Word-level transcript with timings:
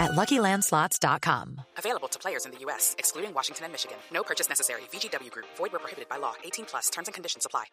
at 0.00 0.12
LuckyLandSlots.com. 0.12 1.60
Available 1.78 2.08
to 2.08 2.18
players 2.18 2.46
in 2.46 2.52
the 2.52 2.58
U.S., 2.60 2.94
excluding 2.98 3.34
Washington 3.34 3.64
and 3.64 3.72
Michigan. 3.72 3.96
No 4.12 4.22
purchase 4.22 4.48
necessary. 4.48 4.82
VGW 4.92 5.30
Group. 5.30 5.46
Void 5.56 5.72
where 5.72 5.80
prohibited 5.80 6.08
by 6.08 6.18
law. 6.18 6.34
18 6.44 6.66
plus. 6.66 6.90
Terms 6.90 7.08
and 7.08 7.14
conditions 7.14 7.44
apply. 7.46 7.64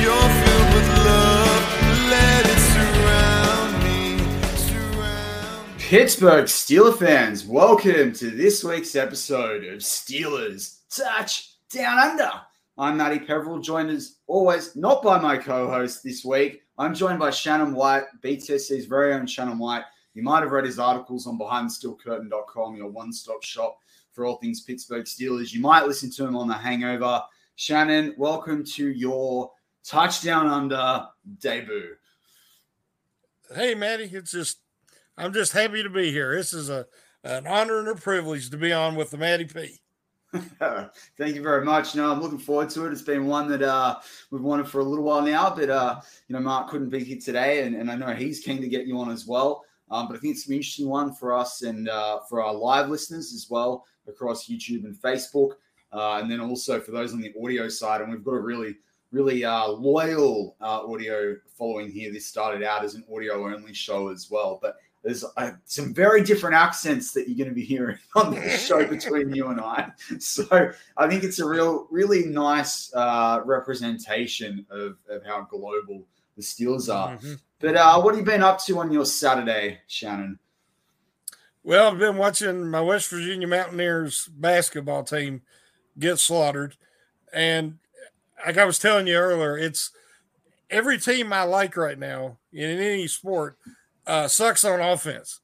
You're 0.00 0.14
filled 0.14 0.74
with 0.74 0.88
love. 1.04 1.64
Let 2.08 2.46
it 2.46 2.60
surround 2.74 3.84
me. 3.84 4.18
Surround 4.56 5.76
me. 5.76 5.82
Pittsburgh 5.88 6.46
Steeler 6.46 6.96
fans, 6.98 7.44
welcome 7.44 8.12
to 8.14 8.30
this 8.30 8.64
week's 8.64 8.96
episode 8.96 9.64
of 9.64 9.80
Steelers 9.80 10.78
Touch 10.88 11.52
Down 11.70 11.98
Under. 11.98 12.30
I'm 12.80 12.96
Matty 12.96 13.18
Peverill, 13.18 13.60
joined 13.60 13.90
as 13.90 14.18
always 14.28 14.76
not 14.76 15.02
by 15.02 15.18
my 15.18 15.36
co-host 15.36 16.04
this 16.04 16.24
week. 16.24 16.62
I'm 16.78 16.94
joined 16.94 17.18
by 17.18 17.30
Shannon 17.30 17.74
White, 17.74 18.04
BTSC's 18.22 18.86
very 18.86 19.14
own 19.14 19.26
Shannon 19.26 19.58
White. 19.58 19.82
You 20.14 20.22
might 20.22 20.44
have 20.44 20.52
read 20.52 20.64
his 20.64 20.78
articles 20.78 21.26
on 21.26 21.40
BehindTheSteelCurtain.com, 21.40 22.76
your 22.76 22.88
one-stop 22.88 23.42
shop 23.42 23.78
for 24.12 24.26
all 24.26 24.36
things 24.36 24.60
Pittsburgh 24.60 25.06
Steelers. 25.06 25.52
You 25.52 25.60
might 25.60 25.88
listen 25.88 26.08
to 26.12 26.24
him 26.24 26.36
on 26.36 26.46
The 26.46 26.54
Hangover. 26.54 27.20
Shannon, 27.56 28.14
welcome 28.16 28.62
to 28.64 28.86
your 28.86 29.50
Touchdown 29.84 30.46
Under 30.46 31.08
debut. 31.40 31.96
Hey, 33.52 33.74
Maddie, 33.74 34.10
it's 34.12 34.30
just 34.30 34.60
I'm 35.16 35.32
just 35.32 35.52
happy 35.52 35.82
to 35.82 35.90
be 35.90 36.12
here. 36.12 36.36
This 36.36 36.52
is 36.52 36.70
a 36.70 36.86
an 37.24 37.48
honor 37.48 37.80
and 37.80 37.88
a 37.88 37.96
privilege 37.96 38.50
to 38.50 38.56
be 38.56 38.72
on 38.72 38.94
with 38.94 39.10
the 39.10 39.18
Maddie 39.18 39.46
P. 39.46 39.80
Thank 41.18 41.34
you 41.34 41.42
very 41.42 41.64
much. 41.64 41.94
No, 41.94 42.12
I'm 42.12 42.20
looking 42.20 42.38
forward 42.38 42.68
to 42.70 42.84
it. 42.86 42.92
It's 42.92 43.00
been 43.02 43.26
one 43.26 43.48
that 43.48 43.62
uh, 43.62 43.98
we've 44.30 44.42
wanted 44.42 44.68
for 44.68 44.80
a 44.80 44.84
little 44.84 45.04
while 45.04 45.22
now, 45.22 45.54
but 45.54 45.70
uh, 45.70 46.00
you 46.28 46.34
know, 46.34 46.40
Mark 46.40 46.68
couldn't 46.68 46.90
be 46.90 47.02
here 47.02 47.18
today, 47.18 47.62
and, 47.62 47.74
and 47.74 47.90
I 47.90 47.94
know 47.96 48.14
he's 48.14 48.40
keen 48.40 48.60
to 48.60 48.68
get 48.68 48.86
you 48.86 48.98
on 48.98 49.10
as 49.10 49.26
well. 49.26 49.64
Um, 49.90 50.06
but 50.06 50.16
I 50.16 50.18
think 50.18 50.34
it's 50.34 50.46
an 50.46 50.54
interesting 50.54 50.88
one 50.88 51.14
for 51.14 51.32
us 51.32 51.62
and 51.62 51.88
uh, 51.88 52.20
for 52.28 52.42
our 52.42 52.52
live 52.52 52.90
listeners 52.90 53.32
as 53.32 53.46
well 53.48 53.86
across 54.06 54.48
YouTube 54.48 54.84
and 54.84 54.94
Facebook, 54.94 55.52
uh, 55.94 56.18
and 56.20 56.30
then 56.30 56.40
also 56.40 56.78
for 56.78 56.90
those 56.90 57.14
on 57.14 57.22
the 57.22 57.32
audio 57.42 57.68
side. 57.68 58.02
And 58.02 58.10
we've 58.10 58.24
got 58.24 58.32
a 58.32 58.40
really, 58.40 58.76
really 59.12 59.46
uh, 59.46 59.68
loyal 59.68 60.56
uh, 60.60 60.86
audio 60.86 61.36
following 61.56 61.90
here. 61.90 62.12
This 62.12 62.26
started 62.26 62.62
out 62.62 62.84
as 62.84 62.94
an 62.94 63.04
audio 63.10 63.46
only 63.46 63.72
show 63.72 64.08
as 64.08 64.28
well, 64.30 64.58
but 64.60 64.76
there's 65.08 65.24
uh, 65.38 65.52
some 65.64 65.94
very 65.94 66.22
different 66.22 66.54
accents 66.54 67.12
that 67.12 67.26
you're 67.26 67.38
going 67.38 67.48
to 67.48 67.54
be 67.54 67.64
hearing 67.64 67.96
on 68.14 68.34
this 68.34 68.66
show 68.66 68.86
between 68.86 69.34
you 69.34 69.46
and 69.46 69.58
I. 69.58 69.90
So 70.18 70.70
I 70.98 71.08
think 71.08 71.24
it's 71.24 71.38
a 71.38 71.48
real, 71.48 71.86
really 71.90 72.26
nice 72.26 72.92
uh, 72.92 73.40
representation 73.46 74.66
of, 74.68 74.98
of 75.08 75.24
how 75.24 75.46
global 75.50 76.04
the 76.36 76.42
Steelers 76.42 76.94
are. 76.94 77.16
Mm-hmm. 77.16 77.34
But 77.58 77.76
uh, 77.76 78.02
what 78.02 78.14
have 78.14 78.20
you 78.20 78.30
been 78.30 78.42
up 78.42 78.62
to 78.66 78.80
on 78.80 78.92
your 78.92 79.06
Saturday, 79.06 79.78
Shannon? 79.86 80.38
Well, 81.64 81.90
I've 81.90 81.98
been 81.98 82.18
watching 82.18 82.70
my 82.70 82.82
West 82.82 83.08
Virginia 83.08 83.48
Mountaineers 83.48 84.26
basketball 84.26 85.04
team 85.04 85.40
get 85.98 86.18
slaughtered. 86.18 86.76
And 87.32 87.78
like 88.44 88.58
I 88.58 88.66
was 88.66 88.78
telling 88.78 89.06
you 89.06 89.16
earlier, 89.16 89.56
it's 89.56 89.90
every 90.68 90.98
team 90.98 91.32
I 91.32 91.44
like 91.44 91.78
right 91.78 91.98
now 91.98 92.36
in 92.52 92.78
any 92.78 93.06
sport 93.06 93.56
uh, 94.08 94.26
sucks 94.26 94.64
on 94.64 94.80
offense. 94.80 95.40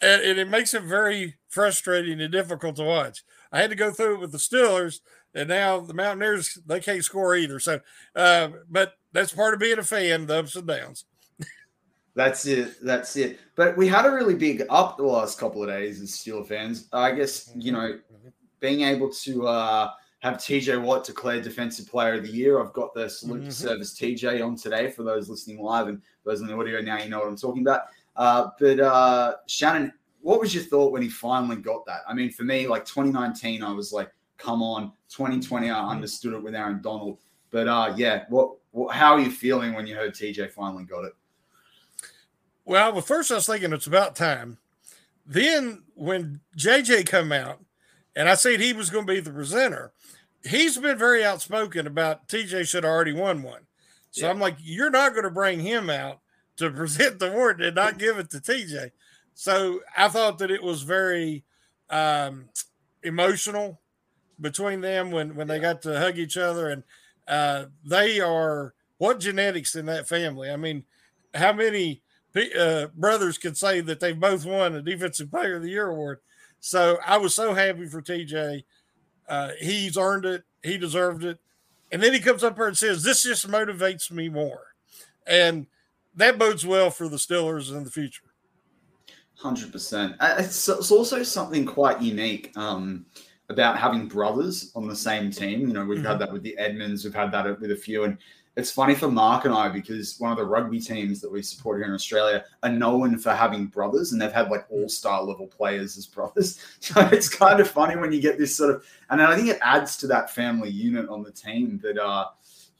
And, 0.00 0.22
and 0.22 0.38
it 0.38 0.48
makes 0.48 0.74
it 0.74 0.82
very 0.82 1.36
frustrating 1.48 2.20
and 2.20 2.30
difficult 2.30 2.76
to 2.76 2.84
watch. 2.84 3.24
I 3.50 3.60
had 3.60 3.70
to 3.70 3.76
go 3.76 3.90
through 3.90 4.16
it 4.16 4.20
with 4.20 4.32
the 4.32 4.38
Steelers, 4.38 5.00
and 5.34 5.48
now 5.48 5.80
the 5.80 5.94
Mountaineers, 5.94 6.58
they 6.66 6.80
can't 6.80 7.02
score 7.04 7.34
either. 7.34 7.58
So, 7.58 7.80
uh, 8.14 8.48
but 8.70 8.94
that's 9.12 9.32
part 9.32 9.54
of 9.54 9.60
being 9.60 9.78
a 9.78 9.82
fan, 9.82 10.26
the 10.26 10.38
ups 10.40 10.54
and 10.56 10.66
downs. 10.66 11.04
That's 12.14 12.46
it. 12.46 12.84
That's 12.84 13.16
it. 13.16 13.38
But 13.54 13.76
we 13.76 13.86
had 13.86 14.04
a 14.04 14.10
really 14.10 14.34
big 14.34 14.64
up 14.70 14.96
the 14.96 15.04
last 15.04 15.38
couple 15.38 15.62
of 15.62 15.68
days 15.68 16.00
as 16.00 16.10
Steeler 16.10 16.46
fans. 16.46 16.88
I 16.92 17.12
guess, 17.12 17.50
you 17.54 17.70
know, 17.72 17.98
being 18.60 18.80
able 18.80 19.08
to 19.10 19.46
uh, 19.46 19.90
have 20.18 20.34
TJ 20.34 20.82
Watt 20.82 21.04
declared 21.04 21.44
Defensive 21.44 21.86
Player 21.86 22.14
of 22.14 22.24
the 22.24 22.30
Year. 22.32 22.60
I've 22.60 22.72
got 22.72 22.92
the 22.92 23.08
salute 23.08 23.42
to 23.44 23.48
Mhm. 23.48 23.52
service 23.52 23.96
TJ 23.96 24.44
on 24.44 24.56
today 24.56 24.90
for 24.90 25.04
those 25.04 25.28
listening 25.28 25.62
live 25.62 25.86
and 25.86 26.02
those 26.24 26.40
on 26.40 26.48
the 26.48 26.56
audio 26.56 26.80
now, 26.80 26.98
you 27.00 27.08
know 27.08 27.20
what 27.20 27.28
I'm 27.28 27.36
talking 27.36 27.62
about. 27.62 27.82
Uh, 28.18 28.50
but 28.58 28.80
uh, 28.80 29.34
Shannon, 29.46 29.92
what 30.20 30.40
was 30.40 30.54
your 30.54 30.64
thought 30.64 30.92
when 30.92 31.00
he 31.00 31.08
finally 31.08 31.56
got 31.56 31.86
that? 31.86 32.00
I 32.06 32.12
mean, 32.12 32.30
for 32.30 32.42
me, 32.42 32.66
like 32.66 32.84
2019, 32.84 33.62
I 33.62 33.72
was 33.72 33.92
like, 33.92 34.10
come 34.36 34.60
on. 34.60 34.92
2020, 35.08 35.70
I 35.70 35.88
understood 35.88 36.34
it 36.34 36.42
with 36.42 36.54
Aaron 36.54 36.82
Donald. 36.82 37.18
But 37.50 37.68
uh, 37.68 37.94
yeah, 37.96 38.24
what, 38.28 38.56
what 38.72 38.94
how 38.94 39.14
are 39.14 39.20
you 39.20 39.30
feeling 39.30 39.72
when 39.72 39.86
you 39.86 39.94
heard 39.94 40.14
TJ 40.14 40.50
finally 40.50 40.84
got 40.84 41.04
it? 41.04 41.12
Well, 42.64 42.92
well, 42.92 43.00
first 43.00 43.30
I 43.30 43.36
was 43.36 43.46
thinking 43.46 43.72
it's 43.72 43.86
about 43.86 44.16
time. 44.16 44.58
Then 45.24 45.84
when 45.94 46.40
JJ 46.58 47.06
come 47.06 47.32
out, 47.32 47.60
and 48.16 48.28
I 48.28 48.34
said 48.34 48.60
he 48.60 48.72
was 48.72 48.90
going 48.90 49.06
to 49.06 49.12
be 49.12 49.20
the 49.20 49.30
presenter, 49.30 49.92
he's 50.44 50.76
been 50.76 50.98
very 50.98 51.24
outspoken 51.24 51.86
about 51.86 52.28
TJ 52.28 52.66
should 52.66 52.84
have 52.84 52.92
already 52.92 53.12
won 53.12 53.42
one. 53.42 53.62
So 54.10 54.26
Yeah. 54.26 54.32
I'm 54.32 54.40
like, 54.40 54.56
you're 54.60 54.90
not 54.90 55.12
going 55.12 55.24
to 55.24 55.30
bring 55.30 55.60
him 55.60 55.88
out 55.88 56.20
to 56.58 56.70
present 56.70 57.18
the 57.18 57.32
award 57.32 57.60
and 57.60 57.74
not 57.74 57.98
give 57.98 58.18
it 58.18 58.30
to 58.30 58.38
TJ. 58.38 58.92
So 59.34 59.80
I 59.96 60.08
thought 60.08 60.38
that 60.38 60.50
it 60.50 60.62
was 60.62 60.82
very 60.82 61.44
um, 61.90 62.48
emotional 63.02 63.80
between 64.40 64.80
them 64.80 65.10
when 65.10 65.34
when 65.34 65.48
they 65.48 65.58
got 65.58 65.82
to 65.82 65.98
hug 65.98 66.18
each 66.18 66.36
other, 66.36 66.68
and 66.68 66.82
uh, 67.26 67.66
they 67.84 68.20
are 68.20 68.74
what 68.98 69.20
genetics 69.20 69.74
in 69.74 69.86
that 69.86 70.08
family. 70.08 70.50
I 70.50 70.56
mean, 70.56 70.84
how 71.34 71.52
many 71.52 72.02
uh, 72.58 72.86
brothers 72.94 73.38
could 73.38 73.56
say 73.56 73.80
that 73.80 74.00
they've 74.00 74.18
both 74.18 74.44
won 74.44 74.74
a 74.74 74.82
Defensive 74.82 75.30
Player 75.30 75.56
of 75.56 75.62
the 75.62 75.70
Year 75.70 75.88
award. 75.88 76.18
So 76.60 76.98
I 77.06 77.16
was 77.18 77.34
so 77.34 77.54
happy 77.54 77.86
for 77.86 78.02
TJ. 78.02 78.64
Uh, 79.28 79.50
he's 79.60 79.96
earned 79.96 80.24
it. 80.24 80.44
He 80.62 80.78
deserved 80.78 81.24
it. 81.24 81.38
And 81.90 82.02
then 82.02 82.12
he 82.12 82.20
comes 82.20 82.44
up 82.44 82.56
here 82.56 82.66
and 82.66 82.76
says, 82.76 83.02
"This 83.02 83.22
just 83.22 83.48
motivates 83.48 84.10
me 84.10 84.28
more," 84.28 84.74
and 85.26 85.66
that 86.14 86.38
bodes 86.38 86.66
well 86.66 86.90
for 86.90 87.08
the 87.08 87.16
Steelers 87.16 87.70
in 87.70 87.84
the 87.84 87.90
future. 87.90 88.24
Hundred 89.36 89.70
percent. 89.70 90.16
Uh, 90.18 90.36
It's, 90.38 90.68
it's 90.68 90.90
also 90.90 91.22
something 91.22 91.64
quite 91.64 92.02
unique 92.02 92.52
um, 92.56 93.06
about 93.48 93.78
having 93.78 94.08
brothers 94.08 94.72
on 94.74 94.88
the 94.88 94.96
same 94.96 95.30
team. 95.30 95.60
You 95.60 95.74
know, 95.74 95.84
we've 95.84 96.04
had 96.04 96.18
that 96.18 96.32
with 96.32 96.42
the 96.42 96.58
Edmunds. 96.58 97.04
We've 97.04 97.14
had 97.14 97.30
that 97.32 97.60
with 97.60 97.70
a 97.70 97.76
few, 97.76 98.02
and 98.02 98.18
it's 98.58 98.72
funny 98.72 98.96
for 98.96 99.08
Mark 99.08 99.44
and 99.44 99.54
I 99.54 99.68
because 99.68 100.18
one 100.18 100.32
of 100.32 100.36
the 100.36 100.44
rugby 100.44 100.80
teams 100.80 101.20
that 101.20 101.30
we 101.30 101.42
support 101.42 101.78
here 101.78 101.86
in 101.86 101.94
Australia 101.94 102.44
are 102.64 102.68
known 102.68 103.16
for 103.16 103.32
having 103.32 103.66
brothers, 103.66 104.10
and 104.10 104.20
they've 104.20 104.32
had 104.32 104.50
like 104.50 104.66
all-star 104.68 105.22
level 105.22 105.46
players 105.46 105.96
as 105.96 106.06
brothers. 106.06 106.58
So 106.80 107.00
it's 107.12 107.28
kind 107.28 107.60
of 107.60 107.70
funny 107.70 107.94
when 107.96 108.10
you 108.10 108.20
get 108.20 108.38
this 108.38 108.56
sort 108.56 108.74
of, 108.74 108.84
and 109.10 109.22
I 109.22 109.36
think 109.36 109.48
it 109.48 109.60
adds 109.62 109.96
to 109.98 110.08
that 110.08 110.34
family 110.34 110.70
unit 110.70 111.08
on 111.08 111.22
the 111.22 111.30
team. 111.30 111.78
That 111.80 112.02
uh, 112.02 112.30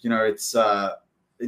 you 0.00 0.10
know, 0.10 0.25
it's 0.25 0.56
uh, 0.56 0.94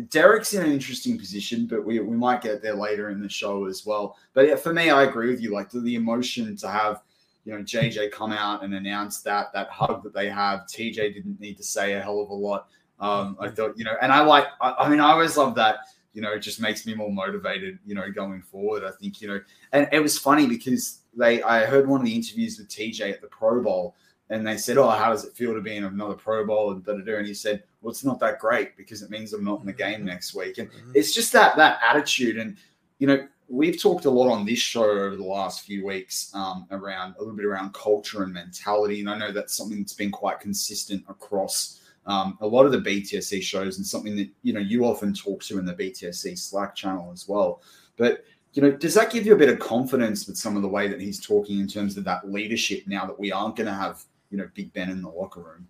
Derek's 0.08 0.54
in 0.54 0.64
an 0.64 0.70
interesting 0.70 1.18
position, 1.18 1.66
but 1.66 1.84
we, 1.84 1.98
we 1.98 2.16
might 2.16 2.42
get 2.42 2.62
there 2.62 2.74
later 2.74 3.10
in 3.10 3.20
the 3.20 3.28
show 3.28 3.66
as 3.66 3.84
well. 3.84 4.16
But 4.34 4.46
yeah, 4.46 4.56
for 4.56 4.72
me, 4.72 4.90
I 4.90 5.02
agree 5.02 5.30
with 5.30 5.40
you. 5.40 5.52
Like 5.52 5.70
the, 5.70 5.80
the 5.80 5.96
emotion 5.96 6.56
to 6.58 6.68
have, 6.68 7.02
you 7.44 7.52
know, 7.52 7.62
JJ 7.62 8.12
come 8.12 8.32
out 8.32 8.62
and 8.62 8.74
announce 8.74 9.20
that 9.22 9.52
that 9.52 9.68
hug 9.68 10.04
that 10.04 10.14
they 10.14 10.28
have. 10.28 10.60
TJ 10.60 11.14
didn't 11.14 11.40
need 11.40 11.56
to 11.56 11.64
say 11.64 11.94
a 11.94 12.00
hell 12.00 12.20
of 12.20 12.30
a 12.30 12.34
lot. 12.34 12.68
Um, 13.00 13.36
I 13.40 13.48
thought, 13.48 13.76
you 13.76 13.84
know, 13.84 13.96
and 14.00 14.12
I 14.12 14.20
like. 14.20 14.46
I, 14.60 14.74
I 14.80 14.88
mean, 14.88 15.00
I 15.00 15.10
always 15.10 15.36
love 15.36 15.54
that. 15.56 15.78
You 16.12 16.22
know, 16.22 16.32
it 16.32 16.40
just 16.40 16.60
makes 16.60 16.86
me 16.86 16.94
more 16.94 17.10
motivated. 17.10 17.78
You 17.84 17.94
know, 17.94 18.10
going 18.10 18.42
forward. 18.42 18.84
I 18.84 18.90
think 19.00 19.20
you 19.20 19.28
know, 19.28 19.40
and 19.72 19.88
it 19.90 20.00
was 20.00 20.18
funny 20.18 20.46
because 20.46 21.00
they. 21.16 21.42
I 21.42 21.64
heard 21.64 21.88
one 21.88 22.00
of 22.00 22.06
the 22.06 22.14
interviews 22.14 22.58
with 22.58 22.68
TJ 22.68 23.10
at 23.10 23.20
the 23.20 23.26
Pro 23.26 23.62
Bowl, 23.62 23.96
and 24.30 24.46
they 24.46 24.56
said, 24.56 24.78
"Oh, 24.78 24.88
how 24.88 25.10
does 25.10 25.24
it 25.24 25.34
feel 25.34 25.54
to 25.54 25.60
be 25.60 25.76
in 25.76 25.84
another 25.84 26.14
Pro 26.14 26.46
Bowl?" 26.46 26.70
And 26.70 26.84
da 26.84 26.94
da 26.94 27.04
da. 27.04 27.18
And 27.18 27.26
he 27.26 27.34
said, 27.34 27.64
"Well, 27.82 27.90
it's 27.90 28.04
not 28.04 28.20
that 28.20 28.38
great 28.38 28.76
because 28.76 29.02
it 29.02 29.10
means 29.10 29.32
I'm 29.32 29.44
not 29.44 29.60
in 29.60 29.66
the 29.66 29.72
game 29.72 30.04
next 30.04 30.34
week." 30.34 30.58
And 30.58 30.70
it's 30.94 31.12
just 31.12 31.32
that 31.32 31.56
that 31.56 31.80
attitude, 31.86 32.38
and 32.38 32.56
you 32.98 33.06
know, 33.08 33.26
we've 33.48 33.80
talked 33.80 34.04
a 34.04 34.10
lot 34.10 34.30
on 34.30 34.46
this 34.46 34.60
show 34.60 34.88
over 34.88 35.16
the 35.16 35.24
last 35.24 35.62
few 35.62 35.84
weeks 35.84 36.32
um, 36.34 36.66
around 36.70 37.16
a 37.16 37.18
little 37.18 37.34
bit 37.34 37.44
around 37.44 37.74
culture 37.74 38.22
and 38.22 38.32
mentality, 38.32 39.00
and 39.00 39.10
I 39.10 39.18
know 39.18 39.32
that's 39.32 39.54
something 39.54 39.78
that's 39.78 39.94
been 39.94 40.12
quite 40.12 40.40
consistent 40.40 41.04
across. 41.08 41.80
Um, 42.06 42.38
a 42.40 42.46
lot 42.46 42.64
of 42.64 42.72
the 42.72 42.78
BTSC 42.78 43.42
shows 43.42 43.76
and 43.76 43.86
something 43.86 44.16
that 44.16 44.28
you 44.42 44.52
know 44.52 44.60
you 44.60 44.84
often 44.84 45.12
talk 45.12 45.42
to 45.44 45.58
in 45.58 45.66
the 45.66 45.74
BTSC 45.74 46.38
Slack 46.38 46.76
channel 46.76 47.10
as 47.12 47.28
well. 47.28 47.62
But 47.96 48.24
you 48.52 48.62
know, 48.62 48.70
does 48.70 48.94
that 48.94 49.12
give 49.12 49.26
you 49.26 49.34
a 49.34 49.38
bit 49.38 49.48
of 49.48 49.58
confidence 49.58 50.26
with 50.26 50.36
some 50.36 50.56
of 50.56 50.62
the 50.62 50.68
way 50.68 50.86
that 50.88 51.00
he's 51.00 51.24
talking 51.24 51.60
in 51.60 51.66
terms 51.68 51.96
of 51.96 52.04
that 52.04 52.30
leadership 52.30 52.84
now 52.86 53.06
that 53.06 53.18
we 53.18 53.30
aren't 53.30 53.56
going 53.56 53.66
to 53.66 53.72
have 53.72 54.04
you 54.30 54.38
know 54.38 54.48
Big 54.54 54.72
Ben 54.72 54.90
in 54.90 55.02
the 55.02 55.08
locker 55.08 55.40
room? 55.40 55.68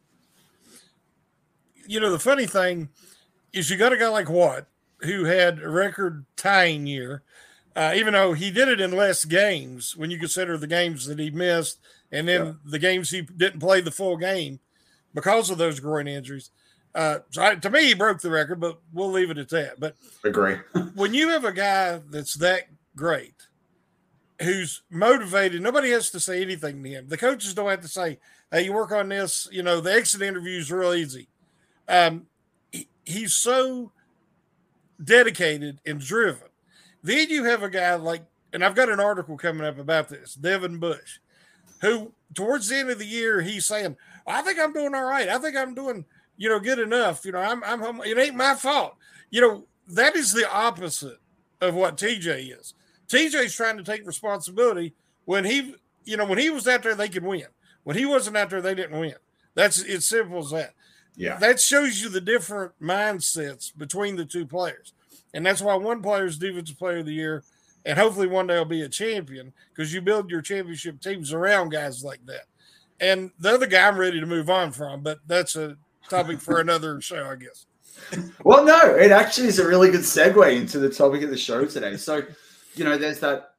You 1.86 2.00
know, 2.00 2.10
the 2.12 2.18
funny 2.18 2.46
thing 2.46 2.88
is 3.52 3.70
you 3.70 3.76
got 3.76 3.92
a 3.92 3.96
guy 3.96 4.08
like 4.08 4.28
Watt 4.30 4.66
who 5.00 5.24
had 5.24 5.60
a 5.60 5.68
record 5.68 6.24
tying 6.36 6.86
year, 6.86 7.22
uh, 7.74 7.92
even 7.96 8.12
though 8.12 8.32
he 8.34 8.50
did 8.50 8.68
it 8.68 8.80
in 8.80 8.92
less 8.92 9.24
games 9.24 9.96
when 9.96 10.10
you 10.10 10.18
consider 10.18 10.56
the 10.56 10.66
games 10.66 11.06
that 11.06 11.18
he 11.18 11.30
missed 11.30 11.78
and 12.12 12.28
then 12.28 12.44
Yeah. 12.46 12.52
the 12.64 12.78
games 12.78 13.10
he 13.10 13.22
didn't 13.22 13.60
play 13.60 13.80
the 13.80 13.90
full 13.90 14.16
game 14.16 14.60
because 15.14 15.50
of 15.50 15.58
those 15.58 15.80
groin 15.80 16.06
injuries. 16.06 16.50
Uh, 16.94 17.20
so 17.30 17.42
I, 17.42 17.54
to 17.54 17.70
me, 17.70 17.86
he 17.86 17.94
broke 17.94 18.20
the 18.20 18.30
record, 18.30 18.60
but 18.60 18.80
we'll 18.92 19.10
leave 19.10 19.30
it 19.30 19.38
at 19.38 19.48
that. 19.50 19.80
But 19.80 19.96
Agree. 20.24 20.56
when 20.94 21.14
you 21.14 21.28
have 21.30 21.44
a 21.44 21.52
guy 21.52 22.00
that's 22.10 22.34
that 22.34 22.64
great, 22.94 23.34
who's 24.42 24.82
motivated, 24.90 25.62
nobody 25.62 25.90
has 25.90 26.10
to 26.10 26.20
say 26.20 26.42
anything 26.42 26.82
to 26.82 26.88
him. 26.90 27.08
The 27.08 27.16
coaches 27.16 27.54
don't 27.54 27.70
have 27.70 27.82
to 27.82 27.88
say, 27.88 28.18
"Hey, 28.50 28.64
you 28.64 28.72
work 28.72 28.92
on 28.92 29.08
this." 29.08 29.48
You 29.50 29.62
know, 29.62 29.80
the 29.80 29.92
exit 29.92 30.22
interview 30.22 30.58
is 30.58 30.70
real 30.70 30.94
easy. 30.94 31.28
Um, 31.88 32.26
he- 32.72 32.88
he's 33.04 33.34
so 33.34 33.92
dedicated 35.02 35.80
and 35.86 36.00
driven. 36.00 36.48
Then 37.02 37.30
you 37.30 37.44
have 37.44 37.62
a 37.62 37.70
guy 37.70 37.94
like, 37.94 38.22
and 38.52 38.64
I've 38.64 38.74
got 38.74 38.90
an 38.90 39.00
article 39.00 39.36
coming 39.36 39.66
up 39.66 39.78
about 39.78 40.08
this, 40.08 40.34
Devin 40.34 40.78
Bush, 40.78 41.18
who 41.80 42.12
towards 42.34 42.68
the 42.68 42.76
end 42.76 42.90
of 42.90 42.98
the 42.98 43.06
year 43.06 43.40
he's 43.40 43.66
saying, 43.66 43.96
"I 44.26 44.42
think 44.42 44.58
I'm 44.58 44.72
doing 44.72 44.94
all 44.94 45.04
right. 45.04 45.28
I 45.28 45.38
think 45.38 45.56
I'm 45.56 45.74
doing, 45.74 46.04
you 46.36 46.48
know, 46.48 46.60
good 46.60 46.78
enough. 46.78 47.24
You 47.24 47.32
know, 47.32 47.38
I'm, 47.38 47.62
I'm, 47.64 48.00
it 48.02 48.18
ain't 48.18 48.36
my 48.36 48.54
fault. 48.54 48.96
You 49.30 49.40
know, 49.40 49.66
that 49.88 50.16
is 50.16 50.32
the 50.32 50.50
opposite 50.50 51.18
of 51.60 51.74
what 51.74 51.96
TJ 51.96 52.58
is. 52.58 52.74
TJ's 53.08 53.54
trying 53.54 53.76
to 53.76 53.82
take 53.84 54.06
responsibility 54.06 54.94
when 55.24 55.44
he, 55.44 55.74
you 56.04 56.16
know, 56.16 56.24
when 56.24 56.38
he 56.38 56.50
was 56.50 56.68
out 56.68 56.82
there, 56.82 56.94
they 56.94 57.08
could 57.08 57.24
win. 57.24 57.46
When 57.84 57.96
he 57.96 58.06
wasn't 58.06 58.36
out 58.36 58.50
there, 58.50 58.60
they 58.60 58.74
didn't 58.74 58.98
win. 58.98 59.14
That's 59.54 59.80
it's 59.80 60.06
simple 60.06 60.38
as 60.38 60.50
that. 60.50 60.74
Yeah. 61.16 61.38
That 61.38 61.60
shows 61.60 62.00
you 62.00 62.08
the 62.08 62.20
different 62.20 62.72
mindsets 62.80 63.76
between 63.76 64.16
the 64.16 64.24
two 64.24 64.46
players. 64.46 64.92
And 65.34 65.44
that's 65.44 65.62
why 65.62 65.74
one 65.74 66.02
player 66.02 66.26
is 66.26 66.38
defensive 66.38 66.78
player 66.78 66.98
of 66.98 67.06
the 67.06 67.12
year, 67.12 67.44
and 67.84 67.98
hopefully 67.98 68.26
one 68.26 68.46
day 68.46 68.58
will 68.58 68.64
be 68.64 68.82
a 68.82 68.88
champion 68.88 69.52
because 69.68 69.92
you 69.92 70.00
build 70.00 70.30
your 70.30 70.42
championship 70.42 71.00
teams 71.00 71.32
around 71.32 71.70
guys 71.70 72.02
like 72.02 72.24
that. 72.26 72.46
And 73.00 73.30
the 73.38 73.54
other 73.54 73.66
guy 73.66 73.86
I'm 73.86 73.98
ready 73.98 74.20
to 74.20 74.26
move 74.26 74.50
on 74.50 74.72
from, 74.72 75.02
but 75.02 75.18
that's 75.26 75.56
a 75.56 75.76
topic 76.08 76.40
for 76.40 76.60
another 76.60 77.00
show, 77.00 77.26
I 77.26 77.36
guess. 77.36 77.66
Well, 78.44 78.64
no, 78.64 78.94
it 78.96 79.10
actually 79.10 79.48
is 79.48 79.58
a 79.58 79.66
really 79.66 79.90
good 79.90 80.00
segue 80.00 80.56
into 80.56 80.78
the 80.78 80.90
topic 80.90 81.22
of 81.22 81.30
the 81.30 81.36
show 81.36 81.64
today. 81.64 81.96
So, 81.96 82.22
you 82.74 82.84
know, 82.84 82.96
there's 82.96 83.20
that 83.20 83.49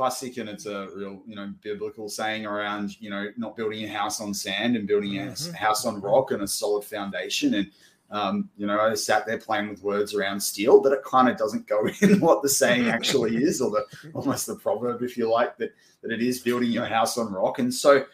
classic, 0.00 0.38
and 0.38 0.48
it's 0.48 0.64
a 0.64 0.88
real, 0.96 1.20
you 1.26 1.36
know, 1.36 1.52
biblical 1.60 2.08
saying 2.08 2.46
around, 2.46 2.98
you 3.02 3.10
know, 3.10 3.26
not 3.36 3.54
building 3.54 3.84
a 3.84 3.88
house 3.88 4.18
on 4.18 4.32
sand 4.32 4.74
and 4.74 4.88
building 4.88 5.18
a 5.18 5.26
Mhm. 5.26 5.52
house 5.52 5.84
on 5.84 6.00
rock 6.00 6.30
and 6.30 6.42
a 6.42 6.48
solid 6.48 6.84
foundation. 6.86 7.52
And, 7.52 7.70
um, 8.10 8.48
you 8.56 8.66
know, 8.66 8.80
I 8.80 8.94
sat 8.94 9.26
there 9.26 9.36
playing 9.36 9.68
with 9.68 9.82
words 9.82 10.14
around 10.14 10.40
steel, 10.40 10.80
but 10.80 10.92
it 10.92 11.02
kind 11.04 11.28
of 11.28 11.36
doesn't 11.36 11.66
go 11.66 11.86
in 12.00 12.18
what 12.18 12.40
the 12.40 12.48
saying 12.48 12.88
actually 12.88 13.36
is, 13.44 13.60
or 13.60 13.70
the 13.70 13.84
almost 14.14 14.46
the 14.46 14.56
proverb, 14.56 15.02
if 15.02 15.18
you 15.18 15.30
like, 15.30 15.58
that 15.58 15.74
that 16.00 16.12
it 16.12 16.22
is 16.22 16.40
building 16.40 16.70
your 16.70 16.86
house 16.86 17.18
on 17.18 17.30
rock. 17.30 17.58
And 17.58 17.72
so, 17.74 18.06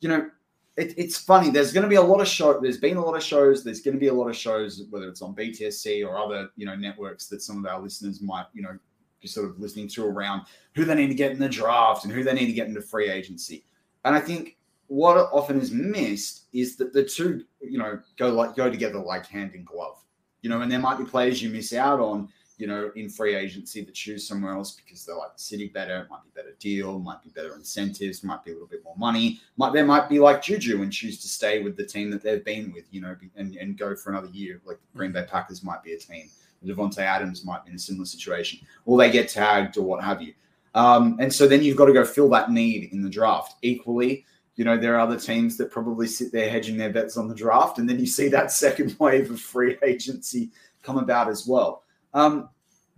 you 0.00 0.08
know, 0.08 0.30
it, 0.78 0.94
it's 0.96 1.18
funny. 1.18 1.50
There's 1.50 1.70
going 1.70 1.82
to 1.82 1.88
be 1.96 1.96
a 1.96 2.02
lot 2.12 2.22
of 2.22 2.28
show. 2.28 2.58
There's 2.58 2.78
been 2.78 2.96
a 2.96 3.04
lot 3.04 3.14
of 3.14 3.22
shows. 3.22 3.62
There's 3.62 3.82
going 3.82 3.92
to 3.94 4.00
be 4.00 4.06
a 4.06 4.14
lot 4.14 4.30
of 4.30 4.36
shows, 4.36 4.84
whether 4.88 5.06
it's 5.06 5.20
on 5.20 5.34
BTSC 5.34 6.02
or 6.02 6.16
other, 6.16 6.48
you 6.56 6.64
know, 6.64 6.74
networks 6.74 7.26
that 7.26 7.42
some 7.42 7.58
of 7.62 7.70
our 7.70 7.78
listeners 7.82 8.22
might, 8.22 8.46
you 8.54 8.62
know, 8.62 8.78
sort 9.26 9.48
of 9.48 9.58
listening 9.58 9.88
to 9.88 10.04
around 10.04 10.42
who 10.74 10.84
they 10.84 10.94
need 10.94 11.08
to 11.08 11.14
get 11.14 11.32
in 11.32 11.38
the 11.38 11.48
draft 11.48 12.04
and 12.04 12.12
who 12.12 12.22
they 12.22 12.34
need 12.34 12.46
to 12.46 12.52
get 12.52 12.68
into 12.68 12.80
free 12.80 13.10
agency. 13.10 13.64
And 14.04 14.14
I 14.14 14.20
think 14.20 14.56
what 14.88 15.16
often 15.32 15.60
is 15.60 15.72
missed 15.72 16.44
is 16.52 16.76
that 16.76 16.92
the 16.92 17.04
two, 17.04 17.44
you 17.60 17.78
know, 17.78 17.98
go 18.16 18.28
like 18.28 18.54
go 18.56 18.70
together 18.70 18.98
like 18.98 19.26
hand 19.26 19.54
in 19.54 19.64
glove. 19.64 20.02
You 20.42 20.50
know, 20.50 20.60
and 20.60 20.70
there 20.70 20.78
might 20.78 20.98
be 20.98 21.04
players 21.04 21.42
you 21.42 21.50
miss 21.50 21.72
out 21.72 21.98
on, 21.98 22.28
you 22.56 22.66
know, 22.66 22.92
in 22.94 23.08
free 23.08 23.34
agency 23.34 23.82
that 23.82 23.94
choose 23.94 24.26
somewhere 24.28 24.52
else 24.52 24.72
because 24.72 25.04
they 25.04 25.12
like 25.12 25.34
the 25.34 25.42
city 25.42 25.68
better, 25.68 26.02
it 26.02 26.10
might 26.10 26.22
be 26.22 26.30
better 26.34 26.54
deal, 26.60 26.98
might 27.00 27.22
be 27.22 27.30
better 27.30 27.54
incentives, 27.54 28.22
might 28.22 28.44
be 28.44 28.52
a 28.52 28.54
little 28.54 28.68
bit 28.68 28.84
more 28.84 28.96
money. 28.96 29.40
Might 29.56 29.72
they 29.72 29.82
might 29.82 30.08
be 30.08 30.20
like 30.20 30.42
Juju 30.42 30.82
and 30.82 30.92
choose 30.92 31.20
to 31.22 31.28
stay 31.28 31.62
with 31.62 31.76
the 31.76 31.84
team 31.84 32.10
that 32.10 32.22
they've 32.22 32.44
been 32.44 32.72
with, 32.72 32.84
you 32.92 33.00
know, 33.00 33.16
and, 33.34 33.56
and 33.56 33.76
go 33.76 33.96
for 33.96 34.10
another 34.10 34.28
year. 34.28 34.60
Like 34.64 34.78
Green 34.94 35.12
Bay 35.12 35.26
Packers 35.28 35.64
might 35.64 35.82
be 35.82 35.94
a 35.94 35.98
team. 35.98 36.30
Davante 36.64 36.98
Adams 36.98 37.44
might 37.44 37.64
be 37.64 37.70
in 37.70 37.76
a 37.76 37.78
similar 37.78 38.06
situation, 38.06 38.60
or 38.84 38.98
they 38.98 39.10
get 39.10 39.28
tagged 39.28 39.76
or 39.76 39.82
what 39.82 40.02
have 40.02 40.22
you. 40.22 40.34
Um, 40.74 41.16
and 41.20 41.32
so 41.32 41.48
then 41.48 41.62
you've 41.62 41.76
got 41.76 41.86
to 41.86 41.92
go 41.92 42.04
fill 42.04 42.28
that 42.30 42.50
need 42.50 42.90
in 42.92 43.02
the 43.02 43.08
draft. 43.08 43.54
Equally, 43.62 44.24
you 44.56 44.64
know, 44.64 44.76
there 44.76 44.94
are 44.94 45.00
other 45.00 45.18
teams 45.18 45.56
that 45.56 45.70
probably 45.70 46.06
sit 46.06 46.32
there 46.32 46.50
hedging 46.50 46.76
their 46.76 46.92
bets 46.92 47.16
on 47.16 47.28
the 47.28 47.34
draft, 47.34 47.78
and 47.78 47.88
then 47.88 47.98
you 47.98 48.06
see 48.06 48.28
that 48.28 48.50
second 48.52 48.96
wave 48.98 49.30
of 49.30 49.40
free 49.40 49.78
agency 49.82 50.50
come 50.82 50.98
about 50.98 51.28
as 51.28 51.46
well. 51.46 51.82
Um, 52.14 52.48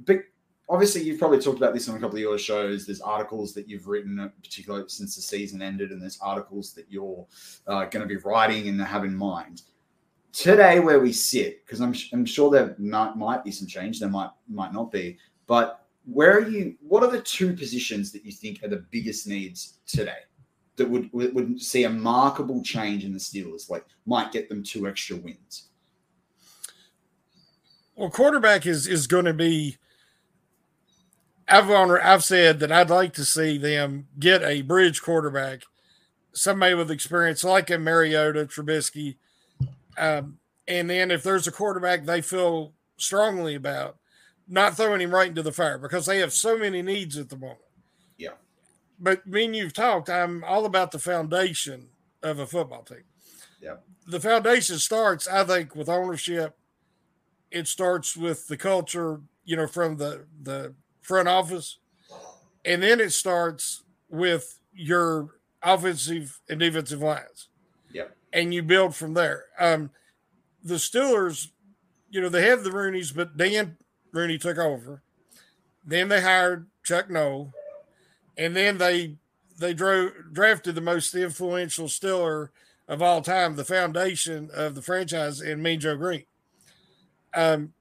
but 0.04 0.18
obviously, 0.68 1.02
you've 1.02 1.18
probably 1.18 1.40
talked 1.40 1.58
about 1.58 1.74
this 1.74 1.88
on 1.88 1.96
a 1.96 2.00
couple 2.00 2.16
of 2.16 2.22
your 2.22 2.38
shows. 2.38 2.86
There's 2.86 3.00
articles 3.00 3.54
that 3.54 3.68
you've 3.68 3.88
written, 3.88 4.30
particularly 4.42 4.88
since 4.88 5.16
the 5.16 5.22
season 5.22 5.62
ended, 5.62 5.90
and 5.90 6.00
there's 6.00 6.18
articles 6.20 6.72
that 6.74 6.86
you're 6.88 7.26
uh, 7.66 7.84
going 7.86 8.06
to 8.06 8.06
be 8.06 8.16
writing 8.16 8.68
and 8.68 8.80
have 8.80 9.04
in 9.04 9.14
mind. 9.14 9.62
Today, 10.32 10.78
where 10.78 11.00
we 11.00 11.12
sit, 11.12 11.64
because 11.64 11.80
I'm, 11.80 11.94
I'm 12.12 12.26
sure 12.26 12.50
there 12.50 12.76
might, 12.78 13.16
might 13.16 13.44
be 13.44 13.50
some 13.50 13.66
change, 13.66 13.98
there 13.98 14.08
might 14.08 14.30
might 14.48 14.72
not 14.72 14.92
be, 14.92 15.18
but 15.46 15.86
where 16.10 16.36
are 16.38 16.48
you? 16.48 16.76
What 16.80 17.02
are 17.02 17.10
the 17.10 17.20
two 17.20 17.54
positions 17.54 18.12
that 18.12 18.24
you 18.24 18.32
think 18.32 18.62
are 18.62 18.68
the 18.68 18.84
biggest 18.90 19.26
needs 19.26 19.78
today 19.86 20.20
that 20.76 20.88
would 20.88 21.12
would, 21.12 21.60
see 21.60 21.84
a 21.84 21.90
markable 21.90 22.62
change 22.62 23.04
in 23.04 23.12
the 23.12 23.18
Steelers? 23.18 23.68
Like 23.68 23.84
might 24.06 24.32
get 24.32 24.48
them 24.48 24.62
two 24.62 24.86
extra 24.88 25.16
wins. 25.16 25.68
Well, 27.94 28.10
quarterback 28.10 28.64
is 28.64 28.86
is 28.86 29.06
going 29.06 29.26
to 29.26 29.34
be. 29.34 29.76
I've 31.48 31.70
I've 31.70 32.24
said 32.24 32.60
that 32.60 32.72
I'd 32.72 32.90
like 32.90 33.14
to 33.14 33.24
see 33.24 33.58
them 33.58 34.08
get 34.18 34.42
a 34.42 34.62
bridge 34.62 35.02
quarterback, 35.02 35.62
somebody 36.32 36.74
with 36.74 36.90
experience 36.90 37.42
like 37.42 37.70
a 37.70 37.78
Mariota, 37.78 38.44
Trubisky, 38.44 39.16
um, 39.98 40.38
and 40.66 40.88
then 40.88 41.10
if 41.10 41.22
there's 41.22 41.46
a 41.46 41.52
quarterback 41.52 42.04
they 42.04 42.20
feel 42.20 42.74
strongly 42.96 43.54
about, 43.54 43.96
not 44.48 44.76
throwing 44.76 45.00
him 45.00 45.14
right 45.14 45.28
into 45.28 45.42
the 45.42 45.52
fire 45.52 45.78
because 45.78 46.06
they 46.06 46.18
have 46.18 46.32
so 46.32 46.56
many 46.56 46.82
needs 46.82 47.16
at 47.16 47.28
the 47.28 47.36
moment. 47.36 47.60
Yeah. 48.16 48.34
But 48.98 49.26
me 49.26 49.44
and 49.44 49.56
you've 49.56 49.74
talked, 49.74 50.08
I'm 50.08 50.42
all 50.44 50.64
about 50.64 50.90
the 50.90 50.98
foundation 50.98 51.88
of 52.22 52.38
a 52.38 52.46
football 52.46 52.82
team. 52.82 53.04
Yeah. 53.60 53.76
The 54.06 54.20
foundation 54.20 54.78
starts, 54.78 55.28
I 55.28 55.44
think, 55.44 55.74
with 55.74 55.88
ownership. 55.88 56.56
It 57.50 57.68
starts 57.68 58.16
with 58.16 58.46
the 58.48 58.56
culture, 58.56 59.20
you 59.44 59.56
know, 59.56 59.66
from 59.66 59.96
the 59.96 60.26
the 60.42 60.74
front 61.00 61.28
office, 61.28 61.78
and 62.64 62.82
then 62.82 63.00
it 63.00 63.12
starts 63.12 63.82
with 64.10 64.60
your 64.72 65.36
offensive 65.62 66.40
and 66.48 66.60
defensive 66.60 67.00
lines. 67.00 67.47
Yep. 67.92 68.16
And 68.32 68.52
you 68.52 68.62
build 68.62 68.94
from 68.94 69.14
there. 69.14 69.46
Um, 69.58 69.90
the 70.62 70.74
Steelers, 70.74 71.48
you 72.10 72.20
know, 72.20 72.28
they 72.28 72.46
have 72.46 72.64
the 72.64 72.70
Rooneys, 72.70 73.14
but 73.14 73.36
Dan 73.36 73.76
Rooney 74.12 74.38
took 74.38 74.58
over. 74.58 75.02
Then 75.84 76.08
they 76.08 76.20
hired 76.20 76.66
Chuck 76.84 77.08
Noll, 77.10 77.52
and 78.36 78.54
then 78.54 78.78
they 78.78 79.16
they 79.58 79.74
drove, 79.74 80.12
drafted 80.32 80.74
the 80.74 80.80
most 80.80 81.14
influential 81.14 81.86
Steeler 81.86 82.50
of 82.86 83.02
all 83.02 83.22
time, 83.22 83.56
the 83.56 83.64
foundation 83.64 84.50
of 84.54 84.74
the 84.74 84.82
franchise, 84.82 85.40
in 85.40 85.62
Mean 85.62 85.80
Joe 85.80 85.96
Greene. 85.96 86.24
Um, 87.34 87.72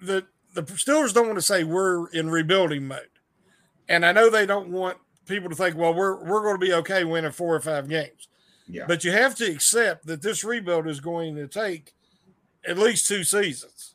the 0.00 0.26
the 0.54 0.62
Steelers 0.62 1.12
don't 1.12 1.26
want 1.26 1.38
to 1.38 1.42
say 1.42 1.64
we're 1.64 2.08
in 2.10 2.30
rebuilding 2.30 2.86
mode, 2.86 3.08
and 3.88 4.04
I 4.04 4.12
know 4.12 4.30
they 4.30 4.46
don't 4.46 4.70
want 4.70 4.98
people 5.26 5.48
to 5.48 5.56
think, 5.56 5.76
well, 5.76 5.94
we're 5.94 6.24
we're 6.24 6.42
going 6.42 6.58
to 6.58 6.66
be 6.66 6.72
okay 6.74 7.04
winning 7.04 7.32
four 7.32 7.54
or 7.54 7.60
five 7.60 7.88
games. 7.88 8.28
Yeah. 8.70 8.84
But 8.86 9.04
you 9.04 9.12
have 9.12 9.34
to 9.36 9.50
accept 9.50 10.06
that 10.06 10.22
this 10.22 10.44
rebuild 10.44 10.86
is 10.86 11.00
going 11.00 11.36
to 11.36 11.48
take 11.48 11.92
at 12.66 12.78
least 12.78 13.08
two 13.08 13.24
seasons. 13.24 13.94